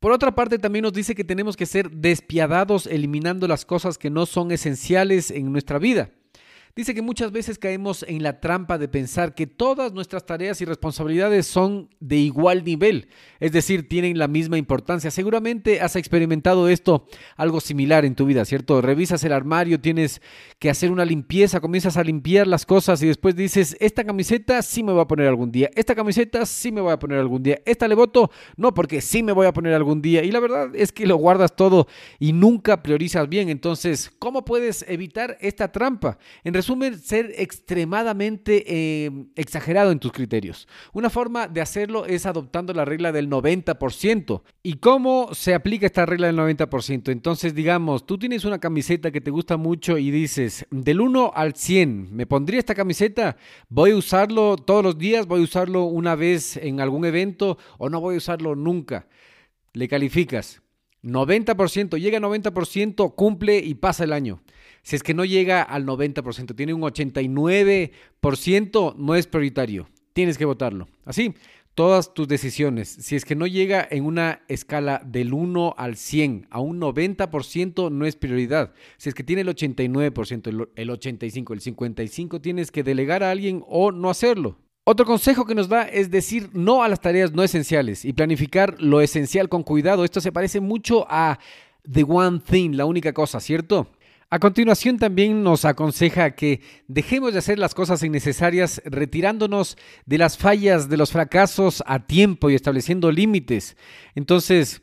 Por 0.00 0.12
otra 0.12 0.34
parte, 0.34 0.58
también 0.58 0.84
nos 0.84 0.92
dice 0.92 1.16
que 1.16 1.24
tenemos 1.24 1.56
que 1.56 1.66
ser 1.66 1.90
despiadados 1.90 2.86
eliminando 2.86 3.48
las 3.48 3.64
cosas 3.64 3.98
que 3.98 4.10
no 4.10 4.26
son 4.26 4.52
esenciales 4.52 5.32
en 5.32 5.50
nuestra 5.50 5.78
vida. 5.80 6.10
Dice 6.76 6.94
que 6.94 7.02
muchas 7.02 7.32
veces 7.32 7.58
caemos 7.58 8.04
en 8.06 8.22
la 8.22 8.40
trampa 8.40 8.78
de 8.78 8.88
pensar 8.88 9.34
que 9.34 9.46
todas 9.46 9.92
nuestras 9.92 10.26
tareas 10.26 10.60
y 10.60 10.64
responsabilidades 10.64 11.46
son 11.46 11.90
de 12.00 12.16
igual 12.16 12.64
nivel, 12.64 13.08
es 13.40 13.52
decir, 13.52 13.88
tienen 13.88 14.18
la 14.18 14.28
misma 14.28 14.58
importancia. 14.58 15.10
Seguramente 15.10 15.80
has 15.80 15.96
experimentado 15.96 16.68
esto, 16.68 17.06
algo 17.36 17.60
similar 17.60 18.04
en 18.04 18.14
tu 18.14 18.26
vida, 18.26 18.44
¿cierto? 18.44 18.80
Revisas 18.80 19.24
el 19.24 19.32
armario, 19.32 19.80
tienes 19.80 20.22
que 20.58 20.70
hacer 20.70 20.92
una 20.92 21.04
limpieza, 21.04 21.60
comienzas 21.60 21.96
a 21.96 22.04
limpiar 22.04 22.46
las 22.46 22.64
cosas 22.64 23.02
y 23.02 23.06
después 23.06 23.34
dices, 23.34 23.76
esta 23.80 24.04
camiseta 24.04 24.62
sí 24.62 24.82
me 24.82 24.92
voy 24.92 25.02
a 25.02 25.06
poner 25.06 25.26
algún 25.26 25.50
día, 25.50 25.70
esta 25.74 25.94
camiseta 25.94 26.46
sí 26.46 26.70
me 26.70 26.80
voy 26.80 26.92
a 26.92 26.98
poner 26.98 27.18
algún 27.18 27.42
día, 27.42 27.60
esta 27.64 27.88
le 27.88 27.94
voto, 27.94 28.30
no, 28.56 28.74
porque 28.74 29.00
sí 29.00 29.22
me 29.22 29.32
voy 29.32 29.46
a 29.46 29.52
poner 29.52 29.74
algún 29.74 30.00
día. 30.02 30.22
Y 30.22 30.30
la 30.30 30.40
verdad 30.40 30.70
es 30.74 30.92
que 30.92 31.06
lo 31.06 31.16
guardas 31.16 31.56
todo 31.56 31.86
y 32.18 32.32
nunca 32.32 32.82
priorizas 32.82 33.28
bien. 33.28 33.48
Entonces, 33.48 34.10
¿cómo 34.18 34.44
puedes 34.44 34.84
evitar 34.88 35.36
esta 35.40 35.72
trampa? 35.72 36.18
Resumen, 36.58 36.98
ser 36.98 37.32
extremadamente 37.36 38.64
eh, 38.66 39.10
exagerado 39.36 39.92
en 39.92 40.00
tus 40.00 40.10
criterios. 40.10 40.66
Una 40.92 41.08
forma 41.08 41.46
de 41.46 41.60
hacerlo 41.60 42.04
es 42.04 42.26
adoptando 42.26 42.72
la 42.74 42.84
regla 42.84 43.12
del 43.12 43.30
90%. 43.30 44.42
¿Y 44.64 44.74
cómo 44.74 45.32
se 45.34 45.54
aplica 45.54 45.86
esta 45.86 46.04
regla 46.04 46.26
del 46.26 46.36
90%? 46.36 47.12
Entonces, 47.12 47.54
digamos, 47.54 48.06
tú 48.06 48.18
tienes 48.18 48.44
una 48.44 48.58
camiseta 48.58 49.12
que 49.12 49.20
te 49.20 49.30
gusta 49.30 49.56
mucho 49.56 49.98
y 49.98 50.10
dices, 50.10 50.66
del 50.72 51.00
1 51.00 51.30
al 51.32 51.54
100, 51.54 52.12
¿me 52.12 52.26
pondría 52.26 52.58
esta 52.58 52.74
camiseta? 52.74 53.36
¿Voy 53.68 53.92
a 53.92 53.96
usarlo 53.96 54.56
todos 54.56 54.82
los 54.82 54.98
días? 54.98 55.26
¿Voy 55.26 55.40
a 55.40 55.44
usarlo 55.44 55.84
una 55.84 56.16
vez 56.16 56.56
en 56.56 56.80
algún 56.80 57.04
evento 57.04 57.56
o 57.78 57.88
no 57.88 58.00
voy 58.00 58.16
a 58.16 58.18
usarlo 58.18 58.56
nunca? 58.56 59.06
Le 59.74 59.86
calificas. 59.86 60.60
90%, 61.04 61.98
llega 61.98 62.18
a 62.18 62.20
90%, 62.20 63.14
cumple 63.14 63.58
y 63.58 63.74
pasa 63.74 64.02
el 64.02 64.12
año. 64.12 64.40
Si 64.82 64.96
es 64.96 65.02
que 65.02 65.14
no 65.14 65.24
llega 65.24 65.62
al 65.62 65.86
90%, 65.86 66.54
tiene 66.54 66.74
un 66.74 66.82
89%, 66.82 68.96
no 68.96 69.14
es 69.14 69.26
prioritario. 69.26 69.88
Tienes 70.12 70.36
que 70.38 70.44
votarlo. 70.44 70.88
Así, 71.04 71.34
todas 71.78 72.12
tus 72.12 72.26
decisiones. 72.26 72.88
Si 72.88 73.14
es 73.14 73.24
que 73.24 73.36
no 73.36 73.46
llega 73.46 73.86
en 73.88 74.04
una 74.04 74.40
escala 74.48 75.00
del 75.04 75.32
1 75.32 75.76
al 75.78 75.96
100 75.96 76.48
a 76.50 76.58
un 76.58 76.80
90%, 76.80 77.92
no 77.92 78.04
es 78.04 78.16
prioridad. 78.16 78.72
Si 78.96 79.08
es 79.08 79.14
que 79.14 79.22
tiene 79.22 79.42
el 79.42 79.48
89%, 79.48 80.70
el 80.74 80.90
85%, 80.90 81.52
el 81.52 81.60
55%, 81.60 82.40
tienes 82.40 82.72
que 82.72 82.82
delegar 82.82 83.22
a 83.22 83.30
alguien 83.30 83.62
o 83.68 83.92
no 83.92 84.10
hacerlo. 84.10 84.58
Otro 84.90 85.06
consejo 85.06 85.44
que 85.44 85.54
nos 85.54 85.68
da 85.68 85.82
es 85.82 86.10
decir 86.10 86.50
no 86.52 86.82
a 86.82 86.88
las 86.88 87.00
tareas 87.00 87.32
no 87.32 87.44
esenciales 87.44 88.04
y 88.04 88.12
planificar 88.12 88.74
lo 88.80 89.00
esencial 89.00 89.48
con 89.48 89.62
cuidado. 89.62 90.02
Esto 90.02 90.20
se 90.20 90.32
parece 90.32 90.60
mucho 90.60 91.06
a 91.08 91.38
The 91.88 92.04
One 92.08 92.40
Thing, 92.40 92.74
la 92.74 92.86
única 92.86 93.12
cosa, 93.12 93.38
¿cierto? 93.38 93.86
A 94.30 94.40
continuación 94.40 94.98
también 94.98 95.42
nos 95.42 95.64
aconseja 95.64 96.32
que 96.32 96.60
dejemos 96.86 97.32
de 97.32 97.38
hacer 97.38 97.58
las 97.58 97.74
cosas 97.74 98.02
innecesarias 98.02 98.82
retirándonos 98.84 99.78
de 100.04 100.18
las 100.18 100.36
fallas, 100.36 100.90
de 100.90 100.98
los 100.98 101.12
fracasos 101.12 101.82
a 101.86 102.00
tiempo 102.00 102.50
y 102.50 102.54
estableciendo 102.54 103.10
límites. 103.10 103.76
Entonces, 104.14 104.82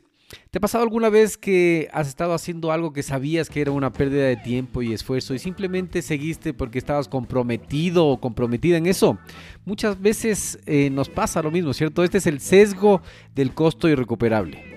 ¿Te 0.50 0.58
ha 0.58 0.60
pasado 0.60 0.82
alguna 0.82 1.08
vez 1.08 1.36
que 1.36 1.88
has 1.92 2.08
estado 2.08 2.34
haciendo 2.34 2.72
algo 2.72 2.92
que 2.92 3.04
sabías 3.04 3.48
que 3.48 3.60
era 3.60 3.70
una 3.70 3.92
pérdida 3.92 4.24
de 4.24 4.36
tiempo 4.36 4.82
y 4.82 4.92
esfuerzo 4.92 5.34
y 5.34 5.38
simplemente 5.38 6.02
seguiste 6.02 6.52
porque 6.52 6.78
estabas 6.78 7.06
comprometido 7.06 8.08
o 8.08 8.20
comprometida 8.20 8.76
en 8.76 8.86
eso? 8.86 9.18
Muchas 9.64 10.00
veces 10.00 10.58
eh, 10.66 10.90
nos 10.90 11.08
pasa 11.08 11.42
lo 11.42 11.52
mismo, 11.52 11.72
¿cierto? 11.72 12.02
Este 12.02 12.18
es 12.18 12.26
el 12.26 12.40
sesgo 12.40 13.02
del 13.36 13.54
costo 13.54 13.88
irrecuperable. 13.88 14.75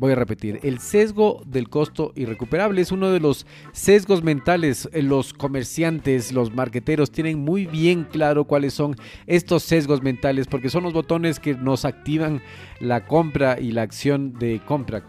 Voy 0.00 0.12
a 0.12 0.14
repetir, 0.14 0.60
el 0.62 0.78
sesgo 0.78 1.42
del 1.44 1.68
costo 1.68 2.12
irrecuperable 2.16 2.80
es 2.80 2.90
uno 2.90 3.10
de 3.10 3.20
los 3.20 3.44
sesgos 3.72 4.22
mentales. 4.22 4.88
Eh, 4.94 5.02
los 5.02 5.34
comerciantes, 5.34 6.32
los 6.32 6.54
marqueteros 6.54 7.10
tienen 7.10 7.40
muy 7.40 7.66
bien 7.66 8.04
claro 8.04 8.44
cuáles 8.46 8.72
son 8.72 8.96
estos 9.26 9.62
sesgos 9.62 10.02
mentales 10.02 10.46
porque 10.46 10.70
son 10.70 10.84
los 10.84 10.94
botones 10.94 11.38
que 11.38 11.52
nos 11.52 11.84
activan 11.84 12.40
la 12.80 13.06
compra 13.06 13.60
y 13.60 13.72
la 13.72 13.82
acción 13.82 14.32
de 14.38 14.62
compra. 14.64 15.02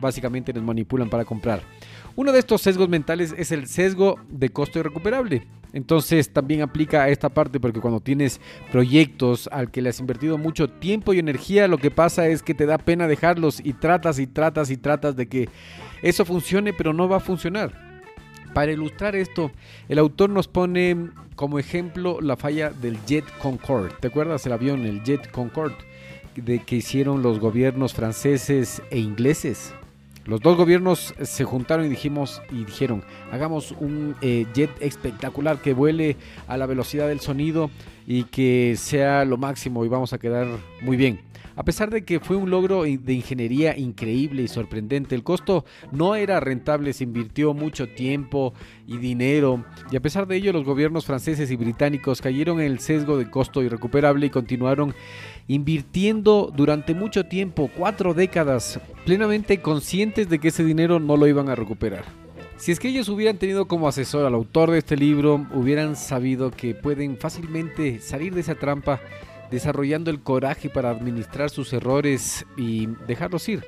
Básicamente 0.00 0.52
nos 0.52 0.64
manipulan 0.64 1.08
para 1.08 1.24
comprar. 1.24 1.62
Uno 2.14 2.32
de 2.32 2.40
estos 2.40 2.60
sesgos 2.60 2.90
mentales 2.90 3.34
es 3.38 3.52
el 3.52 3.66
sesgo 3.66 4.18
de 4.28 4.50
costo 4.50 4.78
irrecuperable. 4.78 5.46
Entonces 5.72 6.30
también 6.30 6.60
aplica 6.60 7.04
a 7.04 7.08
esta 7.08 7.30
parte 7.30 7.58
porque 7.58 7.80
cuando 7.80 8.00
tienes 8.00 8.40
proyectos 8.70 9.48
al 9.50 9.70
que 9.70 9.80
le 9.80 9.88
has 9.88 10.00
invertido 10.00 10.36
mucho 10.36 10.68
tiempo 10.68 11.14
y 11.14 11.18
energía, 11.18 11.68
lo 11.68 11.78
que 11.78 11.90
pasa 11.90 12.28
es 12.28 12.42
que 12.42 12.52
te 12.52 12.66
da 12.66 12.76
pena 12.76 13.08
dejarlos 13.08 13.60
y 13.64 13.72
tratas 13.72 14.18
y 14.18 14.26
tratas 14.26 14.70
y 14.70 14.76
tratas 14.76 15.16
de 15.16 15.28
que 15.28 15.48
eso 16.02 16.26
funcione, 16.26 16.74
pero 16.74 16.92
no 16.92 17.08
va 17.08 17.16
a 17.16 17.20
funcionar. 17.20 17.72
Para 18.52 18.72
ilustrar 18.72 19.16
esto, 19.16 19.50
el 19.88 19.98
autor 19.98 20.28
nos 20.28 20.46
pone 20.46 21.08
como 21.36 21.58
ejemplo 21.58 22.20
la 22.20 22.36
falla 22.36 22.68
del 22.68 22.98
Jet 23.06 23.24
Concorde. 23.38 23.94
¿Te 23.98 24.08
acuerdas 24.08 24.44
el 24.44 24.52
avión, 24.52 24.84
el 24.84 25.02
Jet 25.02 25.30
Concorde, 25.30 25.76
de 26.36 26.58
que 26.58 26.76
hicieron 26.76 27.22
los 27.22 27.38
gobiernos 27.38 27.94
franceses 27.94 28.82
e 28.90 28.98
ingleses? 28.98 29.72
Los 30.24 30.40
dos 30.40 30.56
gobiernos 30.56 31.14
se 31.20 31.44
juntaron 31.44 31.86
y 31.86 31.88
dijimos 31.88 32.40
y 32.50 32.64
dijeron, 32.64 33.02
hagamos 33.32 33.72
un 33.72 34.14
eh, 34.20 34.46
jet 34.54 34.70
espectacular 34.80 35.58
que 35.58 35.74
vuele 35.74 36.16
a 36.46 36.56
la 36.56 36.66
velocidad 36.66 37.08
del 37.08 37.20
sonido 37.20 37.70
y 38.06 38.24
que 38.24 38.74
sea 38.76 39.24
lo 39.24 39.36
máximo 39.36 39.84
y 39.84 39.88
vamos 39.88 40.12
a 40.12 40.18
quedar 40.18 40.46
muy 40.80 40.96
bien. 40.96 41.20
A 41.54 41.64
pesar 41.64 41.90
de 41.90 42.04
que 42.04 42.18
fue 42.18 42.36
un 42.36 42.50
logro 42.50 42.84
de 42.84 43.12
ingeniería 43.12 43.76
increíble 43.76 44.42
y 44.42 44.48
sorprendente, 44.48 45.14
el 45.14 45.22
costo 45.22 45.64
no 45.90 46.14
era 46.14 46.40
rentable, 46.40 46.92
se 46.92 47.04
invirtió 47.04 47.52
mucho 47.52 47.88
tiempo 47.88 48.54
y 48.86 48.96
dinero, 48.96 49.64
y 49.90 49.96
a 49.96 50.00
pesar 50.00 50.26
de 50.26 50.36
ello 50.36 50.52
los 50.52 50.64
gobiernos 50.64 51.04
franceses 51.04 51.50
y 51.50 51.56
británicos 51.56 52.22
cayeron 52.22 52.60
en 52.60 52.72
el 52.72 52.78
sesgo 52.78 53.18
de 53.18 53.28
costo 53.28 53.62
irrecuperable 53.62 54.26
y 54.26 54.30
continuaron 54.30 54.94
invirtiendo 55.48 56.52
durante 56.54 56.94
mucho 56.94 57.24
tiempo, 57.24 57.70
cuatro 57.76 58.14
décadas, 58.14 58.80
plenamente 59.04 59.60
conscientes 59.60 60.28
de 60.28 60.38
que 60.38 60.48
ese 60.48 60.64
dinero 60.64 61.00
no 61.00 61.16
lo 61.16 61.26
iban 61.26 61.48
a 61.48 61.54
recuperar. 61.54 62.04
Si 62.56 62.70
es 62.70 62.78
que 62.78 62.88
ellos 62.88 63.08
hubieran 63.08 63.38
tenido 63.38 63.66
como 63.66 63.88
asesor 63.88 64.24
al 64.24 64.34
autor 64.34 64.70
de 64.70 64.78
este 64.78 64.96
libro, 64.96 65.46
hubieran 65.52 65.96
sabido 65.96 66.50
que 66.52 66.74
pueden 66.74 67.16
fácilmente 67.16 67.98
salir 67.98 68.34
de 68.34 68.40
esa 68.40 68.54
trampa 68.54 69.00
desarrollando 69.50 70.10
el 70.10 70.20
coraje 70.20 70.70
para 70.70 70.90
administrar 70.90 71.50
sus 71.50 71.72
errores 71.72 72.46
y 72.56 72.86
dejarlos 73.06 73.48
ir. 73.48 73.64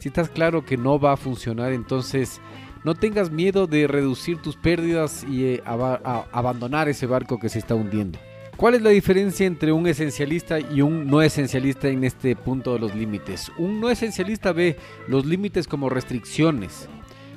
Si 0.00 0.08
estás 0.08 0.30
claro 0.30 0.64
que 0.64 0.76
no 0.76 0.98
va 0.98 1.12
a 1.12 1.16
funcionar, 1.16 1.72
entonces 1.72 2.40
no 2.84 2.94
tengas 2.94 3.30
miedo 3.30 3.66
de 3.66 3.86
reducir 3.86 4.38
tus 4.38 4.56
pérdidas 4.56 5.24
y 5.28 5.44
eh, 5.44 5.62
abandonar 5.64 6.88
ese 6.88 7.06
barco 7.06 7.38
que 7.38 7.48
se 7.48 7.58
está 7.58 7.74
hundiendo. 7.74 8.18
¿Cuál 8.58 8.74
es 8.74 8.82
la 8.82 8.90
diferencia 8.90 9.46
entre 9.46 9.70
un 9.70 9.86
esencialista 9.86 10.58
y 10.58 10.80
un 10.80 11.06
no 11.06 11.22
esencialista 11.22 11.86
en 11.86 12.02
este 12.02 12.34
punto 12.34 12.74
de 12.74 12.80
los 12.80 12.92
límites? 12.92 13.52
Un 13.56 13.78
no 13.78 13.88
esencialista 13.88 14.50
ve 14.50 14.76
los 15.06 15.24
límites 15.24 15.68
como 15.68 15.88
restricciones. 15.88 16.88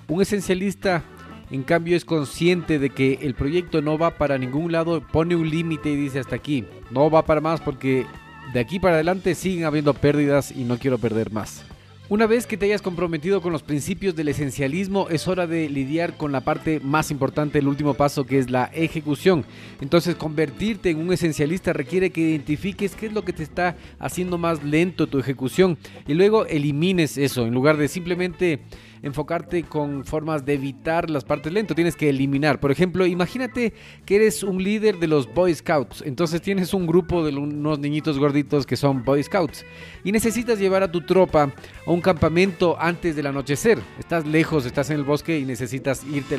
Un 0.07 0.23
esencialista 0.23 1.03
en 1.51 1.61
cambio 1.61 1.95
es 1.95 2.05
consciente 2.05 2.79
de 2.79 2.89
que 2.89 3.19
el 3.21 3.35
proyecto 3.35 3.83
no 3.83 3.99
va 3.99 4.17
para 4.17 4.39
ningún 4.39 4.71
lado, 4.71 4.99
pone 5.11 5.35
un 5.35 5.47
límite 5.47 5.91
y 5.91 5.95
dice 5.95 6.17
hasta 6.17 6.37
aquí, 6.37 6.65
no 6.89 7.11
va 7.11 7.23
para 7.23 7.39
más 7.39 7.61
porque 7.61 8.07
de 8.51 8.59
aquí 8.59 8.79
para 8.79 8.95
adelante 8.95 9.35
siguen 9.35 9.65
habiendo 9.65 9.93
pérdidas 9.93 10.51
y 10.51 10.63
no 10.63 10.79
quiero 10.79 10.97
perder 10.97 11.31
más. 11.31 11.63
Una 12.11 12.27
vez 12.27 12.45
que 12.45 12.57
te 12.57 12.65
hayas 12.65 12.81
comprometido 12.81 13.41
con 13.41 13.53
los 13.53 13.63
principios 13.63 14.17
del 14.17 14.27
esencialismo, 14.27 15.07
es 15.07 15.29
hora 15.29 15.47
de 15.47 15.69
lidiar 15.69 16.17
con 16.17 16.33
la 16.33 16.41
parte 16.41 16.81
más 16.81 17.09
importante, 17.09 17.59
el 17.59 17.69
último 17.69 17.93
paso, 17.93 18.25
que 18.25 18.37
es 18.37 18.49
la 18.49 18.65
ejecución. 18.73 19.45
Entonces, 19.79 20.15
convertirte 20.15 20.89
en 20.89 20.97
un 20.97 21.13
esencialista 21.13 21.71
requiere 21.71 22.09
que 22.09 22.19
identifiques 22.19 22.97
qué 22.97 23.05
es 23.05 23.13
lo 23.13 23.23
que 23.23 23.31
te 23.31 23.43
está 23.43 23.77
haciendo 23.97 24.37
más 24.37 24.61
lento 24.61 25.07
tu 25.07 25.19
ejecución 25.19 25.77
y 26.05 26.13
luego 26.13 26.45
elimines 26.47 27.17
eso, 27.17 27.45
en 27.45 27.53
lugar 27.53 27.77
de 27.77 27.87
simplemente 27.87 28.59
enfocarte 29.03 29.63
con 29.63 30.05
formas 30.05 30.45
de 30.45 30.53
evitar 30.53 31.09
las 31.09 31.23
partes 31.23 31.51
lentas, 31.51 31.75
tienes 31.75 31.95
que 31.95 32.09
eliminar. 32.09 32.59
Por 32.59 32.71
ejemplo, 32.71 33.05
imagínate 33.05 33.73
que 34.05 34.15
eres 34.15 34.43
un 34.43 34.63
líder 34.63 34.99
de 34.99 35.07
los 35.07 35.31
Boy 35.33 35.53
Scouts, 35.53 36.03
entonces 36.05 36.41
tienes 36.41 36.73
un 36.73 36.87
grupo 36.87 37.23
de 37.23 37.35
unos 37.35 37.79
niñitos 37.79 38.19
gorditos 38.19 38.65
que 38.65 38.75
son 38.75 39.03
Boy 39.03 39.23
Scouts 39.23 39.65
y 40.03 40.11
necesitas 40.11 40.59
llevar 40.59 40.83
a 40.83 40.91
tu 40.91 41.01
tropa 41.01 41.51
a 41.85 41.91
un 41.91 42.01
campamento 42.01 42.77
antes 42.79 43.15
del 43.15 43.27
anochecer. 43.27 43.79
Estás 43.99 44.25
lejos, 44.25 44.65
estás 44.65 44.89
en 44.89 44.97
el 44.97 45.03
bosque 45.03 45.39
y 45.39 45.45
necesitas 45.45 46.03
irte 46.05 46.37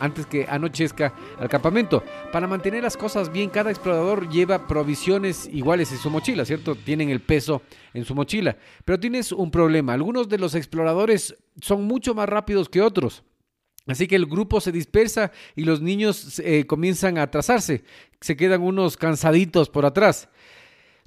antes 0.00 0.26
que 0.26 0.46
anochezca 0.48 1.14
al 1.38 1.48
campamento. 1.48 2.02
Para 2.32 2.46
mantener 2.46 2.82
las 2.82 2.96
cosas 2.96 3.32
bien, 3.32 3.50
cada 3.50 3.70
explorador 3.70 4.28
lleva 4.28 4.66
provisiones 4.66 5.48
iguales 5.52 5.92
en 5.92 5.98
su 5.98 6.10
mochila, 6.10 6.44
¿cierto? 6.44 6.74
Tienen 6.74 7.10
el 7.10 7.20
peso 7.20 7.62
en 7.92 8.04
su 8.04 8.14
mochila. 8.14 8.56
Pero 8.84 8.98
tienes 8.98 9.32
un 9.32 9.50
problema. 9.50 9.92
Algunos 9.92 10.28
de 10.28 10.38
los 10.38 10.54
exploradores 10.54 11.36
son 11.60 11.84
mucho 11.84 12.14
más 12.14 12.28
rápidos 12.28 12.68
que 12.68 12.80
otros. 12.80 13.22
Así 13.86 14.06
que 14.06 14.16
el 14.16 14.26
grupo 14.26 14.60
se 14.60 14.72
dispersa 14.72 15.30
y 15.54 15.64
los 15.64 15.82
niños 15.82 16.38
eh, 16.38 16.66
comienzan 16.66 17.18
a 17.18 17.22
atrasarse. 17.22 17.84
Se 18.20 18.36
quedan 18.36 18.62
unos 18.62 18.96
cansaditos 18.96 19.68
por 19.68 19.84
atrás. 19.84 20.28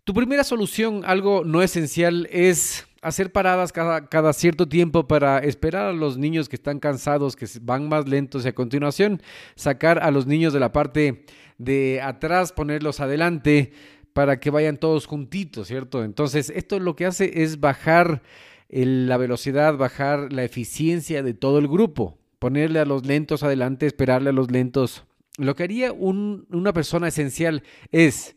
Tu 0.03 0.13
primera 0.13 0.43
solución, 0.43 1.01
algo 1.05 1.43
no 1.43 1.63
esencial, 1.63 2.27
es 2.31 2.87
hacer 3.01 3.31
paradas 3.31 3.71
cada, 3.71 4.07
cada, 4.07 4.31
cierto 4.31 4.67
tiempo 4.67 5.07
para 5.07 5.39
esperar 5.39 5.87
a 5.87 5.93
los 5.93 6.17
niños 6.17 6.49
que 6.49 6.55
están 6.55 6.79
cansados, 6.79 7.35
que 7.35 7.47
van 7.61 7.89
más 7.89 8.07
lentos 8.07 8.45
y 8.45 8.47
a 8.47 8.55
continuación 8.55 9.21
sacar 9.55 9.99
a 9.99 10.11
los 10.11 10.27
niños 10.27 10.53
de 10.53 10.59
la 10.59 10.71
parte 10.71 11.25
de 11.57 11.99
atrás, 12.01 12.51
ponerlos 12.51 12.99
adelante 12.99 13.73
para 14.13 14.39
que 14.39 14.49
vayan 14.49 14.77
todos 14.77 15.05
juntitos, 15.05 15.67
¿cierto? 15.67 16.03
Entonces, 16.03 16.51
esto 16.55 16.79
lo 16.79 16.95
que 16.95 17.05
hace 17.05 17.43
es 17.43 17.59
bajar 17.59 18.21
la 18.69 19.17
velocidad, 19.17 19.77
bajar 19.77 20.31
la 20.33 20.43
eficiencia 20.43 21.23
de 21.23 21.33
todo 21.33 21.59
el 21.59 21.67
grupo, 21.67 22.17
ponerle 22.39 22.79
a 22.79 22.85
los 22.85 23.05
lentos 23.05 23.43
adelante, 23.43 23.85
esperarle 23.85 24.29
a 24.29 24.33
los 24.33 24.51
lentos. 24.51 25.05
Lo 25.37 25.55
que 25.55 25.63
haría 25.63 25.93
una 25.93 26.73
persona 26.73 27.07
esencial 27.07 27.63
es 27.91 28.35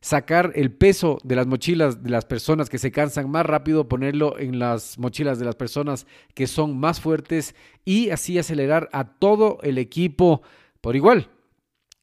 sacar 0.00 0.52
el 0.54 0.70
peso 0.70 1.18
de 1.24 1.34
las 1.34 1.46
mochilas 1.46 2.02
de 2.02 2.10
las 2.10 2.26
personas 2.26 2.68
que 2.68 2.76
se 2.76 2.92
cansan 2.92 3.30
más 3.30 3.46
rápido, 3.46 3.88
ponerlo 3.88 4.38
en 4.38 4.58
las 4.58 4.98
mochilas 4.98 5.38
de 5.38 5.46
las 5.46 5.56
personas 5.56 6.06
que 6.34 6.46
son 6.46 6.78
más 6.78 7.00
fuertes 7.00 7.54
y 7.86 8.10
así 8.10 8.38
acelerar 8.38 8.90
a 8.92 9.04
todo 9.18 9.58
el 9.62 9.78
equipo 9.78 10.42
por 10.82 10.94
igual. 10.94 11.30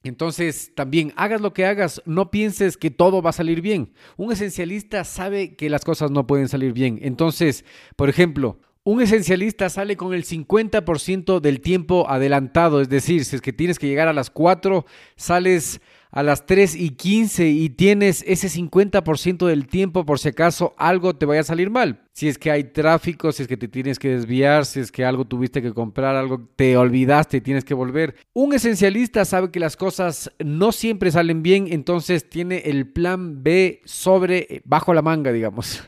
Entonces, 0.03 0.71
también 0.73 1.13
hagas 1.15 1.41
lo 1.41 1.53
que 1.53 1.65
hagas, 1.65 2.01
no 2.05 2.31
pienses 2.31 2.75
que 2.75 2.89
todo 2.89 3.21
va 3.21 3.29
a 3.29 3.33
salir 3.33 3.61
bien. 3.61 3.93
Un 4.17 4.31
esencialista 4.31 5.03
sabe 5.03 5.55
que 5.55 5.69
las 5.69 5.85
cosas 5.85 6.09
no 6.09 6.25
pueden 6.25 6.47
salir 6.47 6.73
bien. 6.73 6.99
Entonces, 7.01 7.65
por 7.95 8.09
ejemplo, 8.09 8.57
un 8.84 9.01
esencialista 9.01 9.69
sale 9.69 9.95
con 9.95 10.13
el 10.13 10.23
50% 10.23 11.39
del 11.39 11.61
tiempo 11.61 12.09
adelantado, 12.09 12.82
es 12.82 12.89
decir, 12.89 13.25
si 13.25 13.36
es 13.36 13.41
que 13.41 13.53
tienes 13.53 13.77
que 13.77 13.88
llegar 13.88 14.07
a 14.07 14.13
las 14.13 14.32
4, 14.32 14.86
sales 15.15 15.82
a 16.09 16.23
las 16.23 16.45
3 16.45 16.75
y 16.75 16.89
15 16.89 17.47
y 17.47 17.69
tienes 17.69 18.23
ese 18.27 18.49
50% 18.49 19.45
del 19.45 19.67
tiempo 19.67 20.05
por 20.05 20.19
si 20.19 20.29
acaso 20.29 20.73
algo 20.77 21.15
te 21.15 21.25
vaya 21.25 21.41
a 21.41 21.45
salir 21.45 21.69
mal. 21.69 22.01
Si 22.11 22.27
es 22.27 22.38
que 22.38 22.51
hay 22.51 22.65
tráfico, 22.65 23.32
si 23.32 23.43
es 23.43 23.47
que 23.47 23.55
te 23.55 23.67
tienes 23.67 23.97
que 23.97 24.09
desviar, 24.09 24.65
si 24.65 24.82
es 24.82 24.91
que 24.91 25.05
algo 25.05 25.25
tuviste 25.25 25.61
que 25.61 25.73
comprar, 25.73 26.15
algo 26.15 26.49
te 26.55 26.75
olvidaste 26.75 27.38
y 27.38 27.41
tienes 27.41 27.63
que 27.63 27.73
volver. 27.73 28.15
Un 28.34 28.53
esencialista 28.53 29.23
sabe 29.25 29.51
que 29.51 29.59
las 29.61 29.77
cosas 29.77 30.32
no 30.43 30.71
siempre 30.71 31.11
salen 31.11 31.43
bien, 31.43 31.67
entonces 31.71 32.29
tiene 32.29 32.57
el 32.65 32.91
plan 32.91 33.41
B 33.43 33.82
sobre 33.86 34.47
eh, 34.49 34.61
bajo 34.65 34.93
la 34.93 35.01
manga, 35.01 35.32
digamos. 35.32 35.84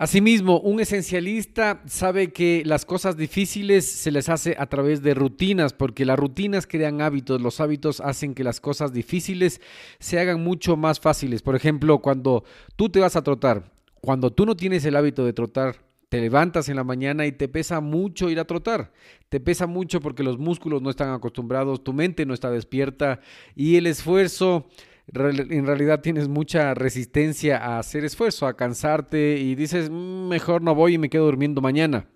Asimismo, 0.00 0.60
un 0.60 0.80
esencialista 0.80 1.82
sabe 1.84 2.32
que 2.32 2.62
las 2.64 2.86
cosas 2.86 3.18
difíciles 3.18 3.84
se 3.84 4.10
les 4.10 4.30
hace 4.30 4.56
a 4.58 4.64
través 4.64 5.02
de 5.02 5.12
rutinas, 5.12 5.74
porque 5.74 6.06
las 6.06 6.18
rutinas 6.18 6.66
crean 6.66 7.02
hábitos, 7.02 7.42
los 7.42 7.60
hábitos 7.60 8.00
hacen 8.00 8.32
que 8.32 8.42
las 8.42 8.62
cosas 8.62 8.94
difíciles 8.94 9.60
se 9.98 10.18
hagan 10.18 10.42
mucho 10.42 10.78
más 10.78 11.00
fáciles. 11.00 11.42
Por 11.42 11.54
ejemplo, 11.54 11.98
cuando 11.98 12.44
tú 12.76 12.88
te 12.88 12.98
vas 12.98 13.14
a 13.14 13.22
trotar, 13.22 13.70
cuando 14.00 14.32
tú 14.32 14.46
no 14.46 14.56
tienes 14.56 14.86
el 14.86 14.96
hábito 14.96 15.22
de 15.22 15.34
trotar, 15.34 15.76
te 16.08 16.18
levantas 16.18 16.70
en 16.70 16.76
la 16.76 16.84
mañana 16.84 17.26
y 17.26 17.32
te 17.32 17.46
pesa 17.46 17.82
mucho 17.82 18.30
ir 18.30 18.40
a 18.40 18.46
trotar. 18.46 18.94
Te 19.28 19.38
pesa 19.38 19.66
mucho 19.66 20.00
porque 20.00 20.22
los 20.22 20.38
músculos 20.38 20.80
no 20.80 20.88
están 20.88 21.12
acostumbrados, 21.12 21.84
tu 21.84 21.92
mente 21.92 22.24
no 22.24 22.32
está 22.32 22.50
despierta 22.50 23.20
y 23.54 23.76
el 23.76 23.86
esfuerzo 23.86 24.66
en 25.12 25.66
realidad 25.66 26.00
tienes 26.00 26.28
mucha 26.28 26.74
resistencia 26.74 27.58
a 27.58 27.78
hacer 27.78 28.04
esfuerzo, 28.04 28.46
a 28.46 28.56
cansarte 28.56 29.38
y 29.38 29.54
dices, 29.54 29.90
mm, 29.90 30.28
mejor 30.28 30.62
no 30.62 30.74
voy 30.74 30.94
y 30.94 30.98
me 30.98 31.10
quedo 31.10 31.24
durmiendo 31.24 31.60
mañana. 31.60 32.06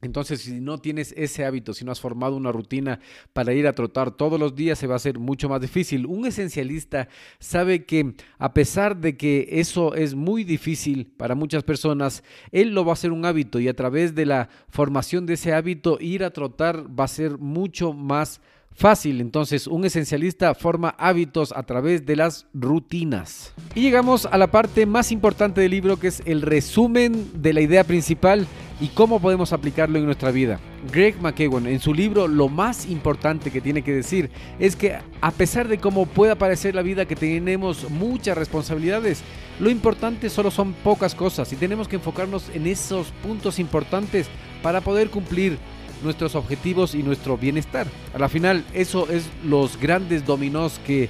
Entonces, 0.00 0.42
si 0.42 0.60
no 0.60 0.78
tienes 0.78 1.12
ese 1.16 1.44
hábito, 1.44 1.74
si 1.74 1.84
no 1.84 1.90
has 1.90 2.00
formado 2.00 2.36
una 2.36 2.52
rutina 2.52 3.00
para 3.32 3.52
ir 3.52 3.66
a 3.66 3.72
trotar 3.72 4.12
todos 4.12 4.38
los 4.38 4.54
días, 4.54 4.78
se 4.78 4.86
va 4.86 4.94
a 4.94 4.96
hacer 4.96 5.18
mucho 5.18 5.48
más 5.48 5.60
difícil. 5.60 6.06
Un 6.06 6.24
esencialista 6.24 7.08
sabe 7.40 7.84
que 7.84 8.14
a 8.38 8.54
pesar 8.54 8.98
de 8.98 9.16
que 9.16 9.48
eso 9.50 9.96
es 9.96 10.14
muy 10.14 10.44
difícil 10.44 11.12
para 11.16 11.34
muchas 11.34 11.64
personas, 11.64 12.22
él 12.52 12.74
lo 12.74 12.84
va 12.84 12.92
a 12.92 12.94
hacer 12.94 13.10
un 13.10 13.24
hábito 13.24 13.58
y 13.58 13.66
a 13.66 13.74
través 13.74 14.14
de 14.14 14.26
la 14.26 14.48
formación 14.68 15.26
de 15.26 15.34
ese 15.34 15.52
hábito, 15.52 15.98
ir 16.00 16.22
a 16.22 16.30
trotar 16.30 16.86
va 16.96 17.04
a 17.04 17.08
ser 17.08 17.38
mucho 17.38 17.92
más 17.92 18.40
fácil. 18.78 19.20
Entonces, 19.20 19.66
un 19.66 19.84
esencialista 19.84 20.54
forma 20.54 20.94
hábitos 20.98 21.52
a 21.52 21.64
través 21.64 22.06
de 22.06 22.16
las 22.16 22.46
rutinas. 22.54 23.52
Y 23.74 23.82
llegamos 23.82 24.26
a 24.26 24.38
la 24.38 24.46
parte 24.46 24.86
más 24.86 25.10
importante 25.10 25.60
del 25.60 25.72
libro, 25.72 25.98
que 25.98 26.06
es 26.06 26.22
el 26.24 26.42
resumen 26.42 27.42
de 27.42 27.52
la 27.52 27.60
idea 27.60 27.84
principal 27.84 28.46
y 28.80 28.88
cómo 28.88 29.20
podemos 29.20 29.52
aplicarlo 29.52 29.98
en 29.98 30.06
nuestra 30.06 30.30
vida. 30.30 30.60
Greg 30.92 31.20
McKeown, 31.20 31.66
en 31.66 31.80
su 31.80 31.92
libro, 31.92 32.28
lo 32.28 32.48
más 32.48 32.86
importante 32.86 33.50
que 33.50 33.60
tiene 33.60 33.82
que 33.82 33.92
decir 33.92 34.30
es 34.60 34.76
que 34.76 34.96
a 35.20 35.30
pesar 35.32 35.66
de 35.66 35.78
cómo 35.78 36.06
pueda 36.06 36.36
parecer 36.36 36.76
la 36.76 36.82
vida 36.82 37.04
que 37.04 37.16
tenemos 37.16 37.90
muchas 37.90 38.38
responsabilidades, 38.38 39.22
lo 39.58 39.70
importante 39.70 40.30
solo 40.30 40.52
son 40.52 40.72
pocas 40.72 41.16
cosas 41.16 41.52
y 41.52 41.56
tenemos 41.56 41.88
que 41.88 41.96
enfocarnos 41.96 42.48
en 42.54 42.68
esos 42.68 43.08
puntos 43.24 43.58
importantes 43.58 44.28
para 44.62 44.80
poder 44.80 45.10
cumplir 45.10 45.58
nuestros 46.02 46.34
objetivos 46.34 46.94
y 46.94 47.02
nuestro 47.02 47.36
bienestar. 47.36 47.86
A 48.14 48.18
la 48.18 48.28
final, 48.28 48.64
eso 48.72 49.08
es 49.10 49.28
los 49.44 49.78
grandes 49.78 50.24
dominós 50.24 50.80
que, 50.86 51.08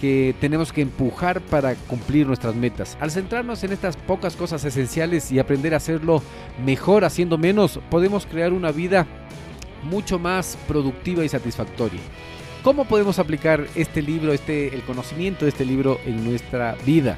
que 0.00 0.34
tenemos 0.40 0.72
que 0.72 0.82
empujar 0.82 1.40
para 1.40 1.74
cumplir 1.74 2.26
nuestras 2.26 2.54
metas. 2.54 2.96
Al 3.00 3.10
centrarnos 3.10 3.62
en 3.64 3.72
estas 3.72 3.96
pocas 3.96 4.36
cosas 4.36 4.64
esenciales 4.64 5.30
y 5.32 5.38
aprender 5.38 5.74
a 5.74 5.78
hacerlo 5.78 6.22
mejor 6.64 7.04
haciendo 7.04 7.38
menos, 7.38 7.80
podemos 7.90 8.26
crear 8.26 8.52
una 8.52 8.72
vida 8.72 9.06
mucho 9.84 10.18
más 10.18 10.58
productiva 10.66 11.24
y 11.24 11.28
satisfactoria. 11.28 12.00
¿Cómo 12.62 12.84
podemos 12.86 13.18
aplicar 13.18 13.66
este 13.76 14.02
libro, 14.02 14.32
este, 14.32 14.74
el 14.74 14.82
conocimiento 14.82 15.44
de 15.44 15.50
este 15.50 15.64
libro 15.64 15.98
en 16.04 16.24
nuestra 16.24 16.76
vida? 16.84 17.16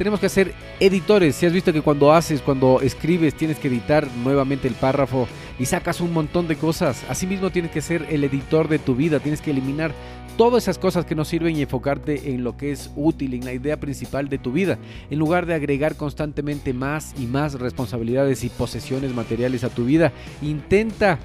Tenemos 0.00 0.18
que 0.18 0.30
ser 0.30 0.54
editores. 0.80 1.36
Si 1.36 1.44
has 1.44 1.52
visto 1.52 1.74
que 1.74 1.82
cuando 1.82 2.10
haces, 2.10 2.40
cuando 2.40 2.80
escribes, 2.80 3.34
tienes 3.34 3.58
que 3.58 3.68
editar 3.68 4.08
nuevamente 4.24 4.66
el 4.66 4.72
párrafo 4.72 5.28
y 5.58 5.66
sacas 5.66 6.00
un 6.00 6.14
montón 6.14 6.48
de 6.48 6.56
cosas. 6.56 7.04
Asimismo, 7.10 7.50
tienes 7.50 7.70
que 7.70 7.82
ser 7.82 8.06
el 8.08 8.24
editor 8.24 8.68
de 8.68 8.78
tu 8.78 8.94
vida. 8.94 9.20
Tienes 9.20 9.42
que 9.42 9.50
eliminar 9.50 9.92
todas 10.38 10.62
esas 10.64 10.78
cosas 10.78 11.04
que 11.04 11.14
no 11.14 11.26
sirven 11.26 11.54
y 11.54 11.60
enfocarte 11.60 12.32
en 12.32 12.44
lo 12.44 12.56
que 12.56 12.72
es 12.72 12.90
útil, 12.96 13.34
en 13.34 13.44
la 13.44 13.52
idea 13.52 13.78
principal 13.78 14.30
de 14.30 14.38
tu 14.38 14.52
vida, 14.52 14.78
en 15.10 15.18
lugar 15.18 15.44
de 15.44 15.52
agregar 15.52 15.96
constantemente 15.96 16.72
más 16.72 17.12
y 17.18 17.26
más 17.26 17.60
responsabilidades 17.60 18.42
y 18.42 18.48
posesiones 18.48 19.14
materiales 19.14 19.64
a 19.64 19.68
tu 19.68 19.84
vida. 19.84 20.12
Intenta 20.40 21.18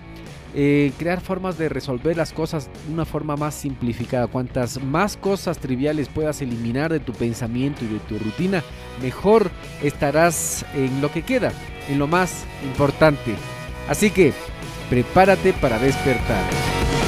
eh, 0.58 0.93
crear 0.97 1.20
formas 1.20 1.58
de 1.58 1.68
resolver 1.68 2.16
las 2.16 2.32
cosas 2.32 2.70
de 2.88 2.93
una 2.93 3.03
forma 3.03 3.36
más 3.36 3.56
simplificada. 3.56 4.28
Cuantas 4.28 4.82
más 4.82 5.18
cosas 5.18 5.58
triviales 5.58 6.08
puedas 6.08 6.41
eliminar 6.41 6.93
de 6.93 7.01
tu 7.01 7.12
pensamiento 7.12 7.84
y 7.84 7.89
de 7.89 7.99
tu 7.99 8.18
rutina, 8.18 8.64
mejor 9.01 9.51
estarás 9.84 10.66
en 10.74 11.01
lo 11.01 11.12
que 11.12 11.24
queda, 11.24 11.51
en 11.89 11.99
lo 11.99 12.08
más 12.08 12.45
importante. 12.64 13.36
Así 13.89 14.10
que 14.12 14.32
prepárate 14.89 15.51
para 15.51 15.78
despertar. 15.78 17.05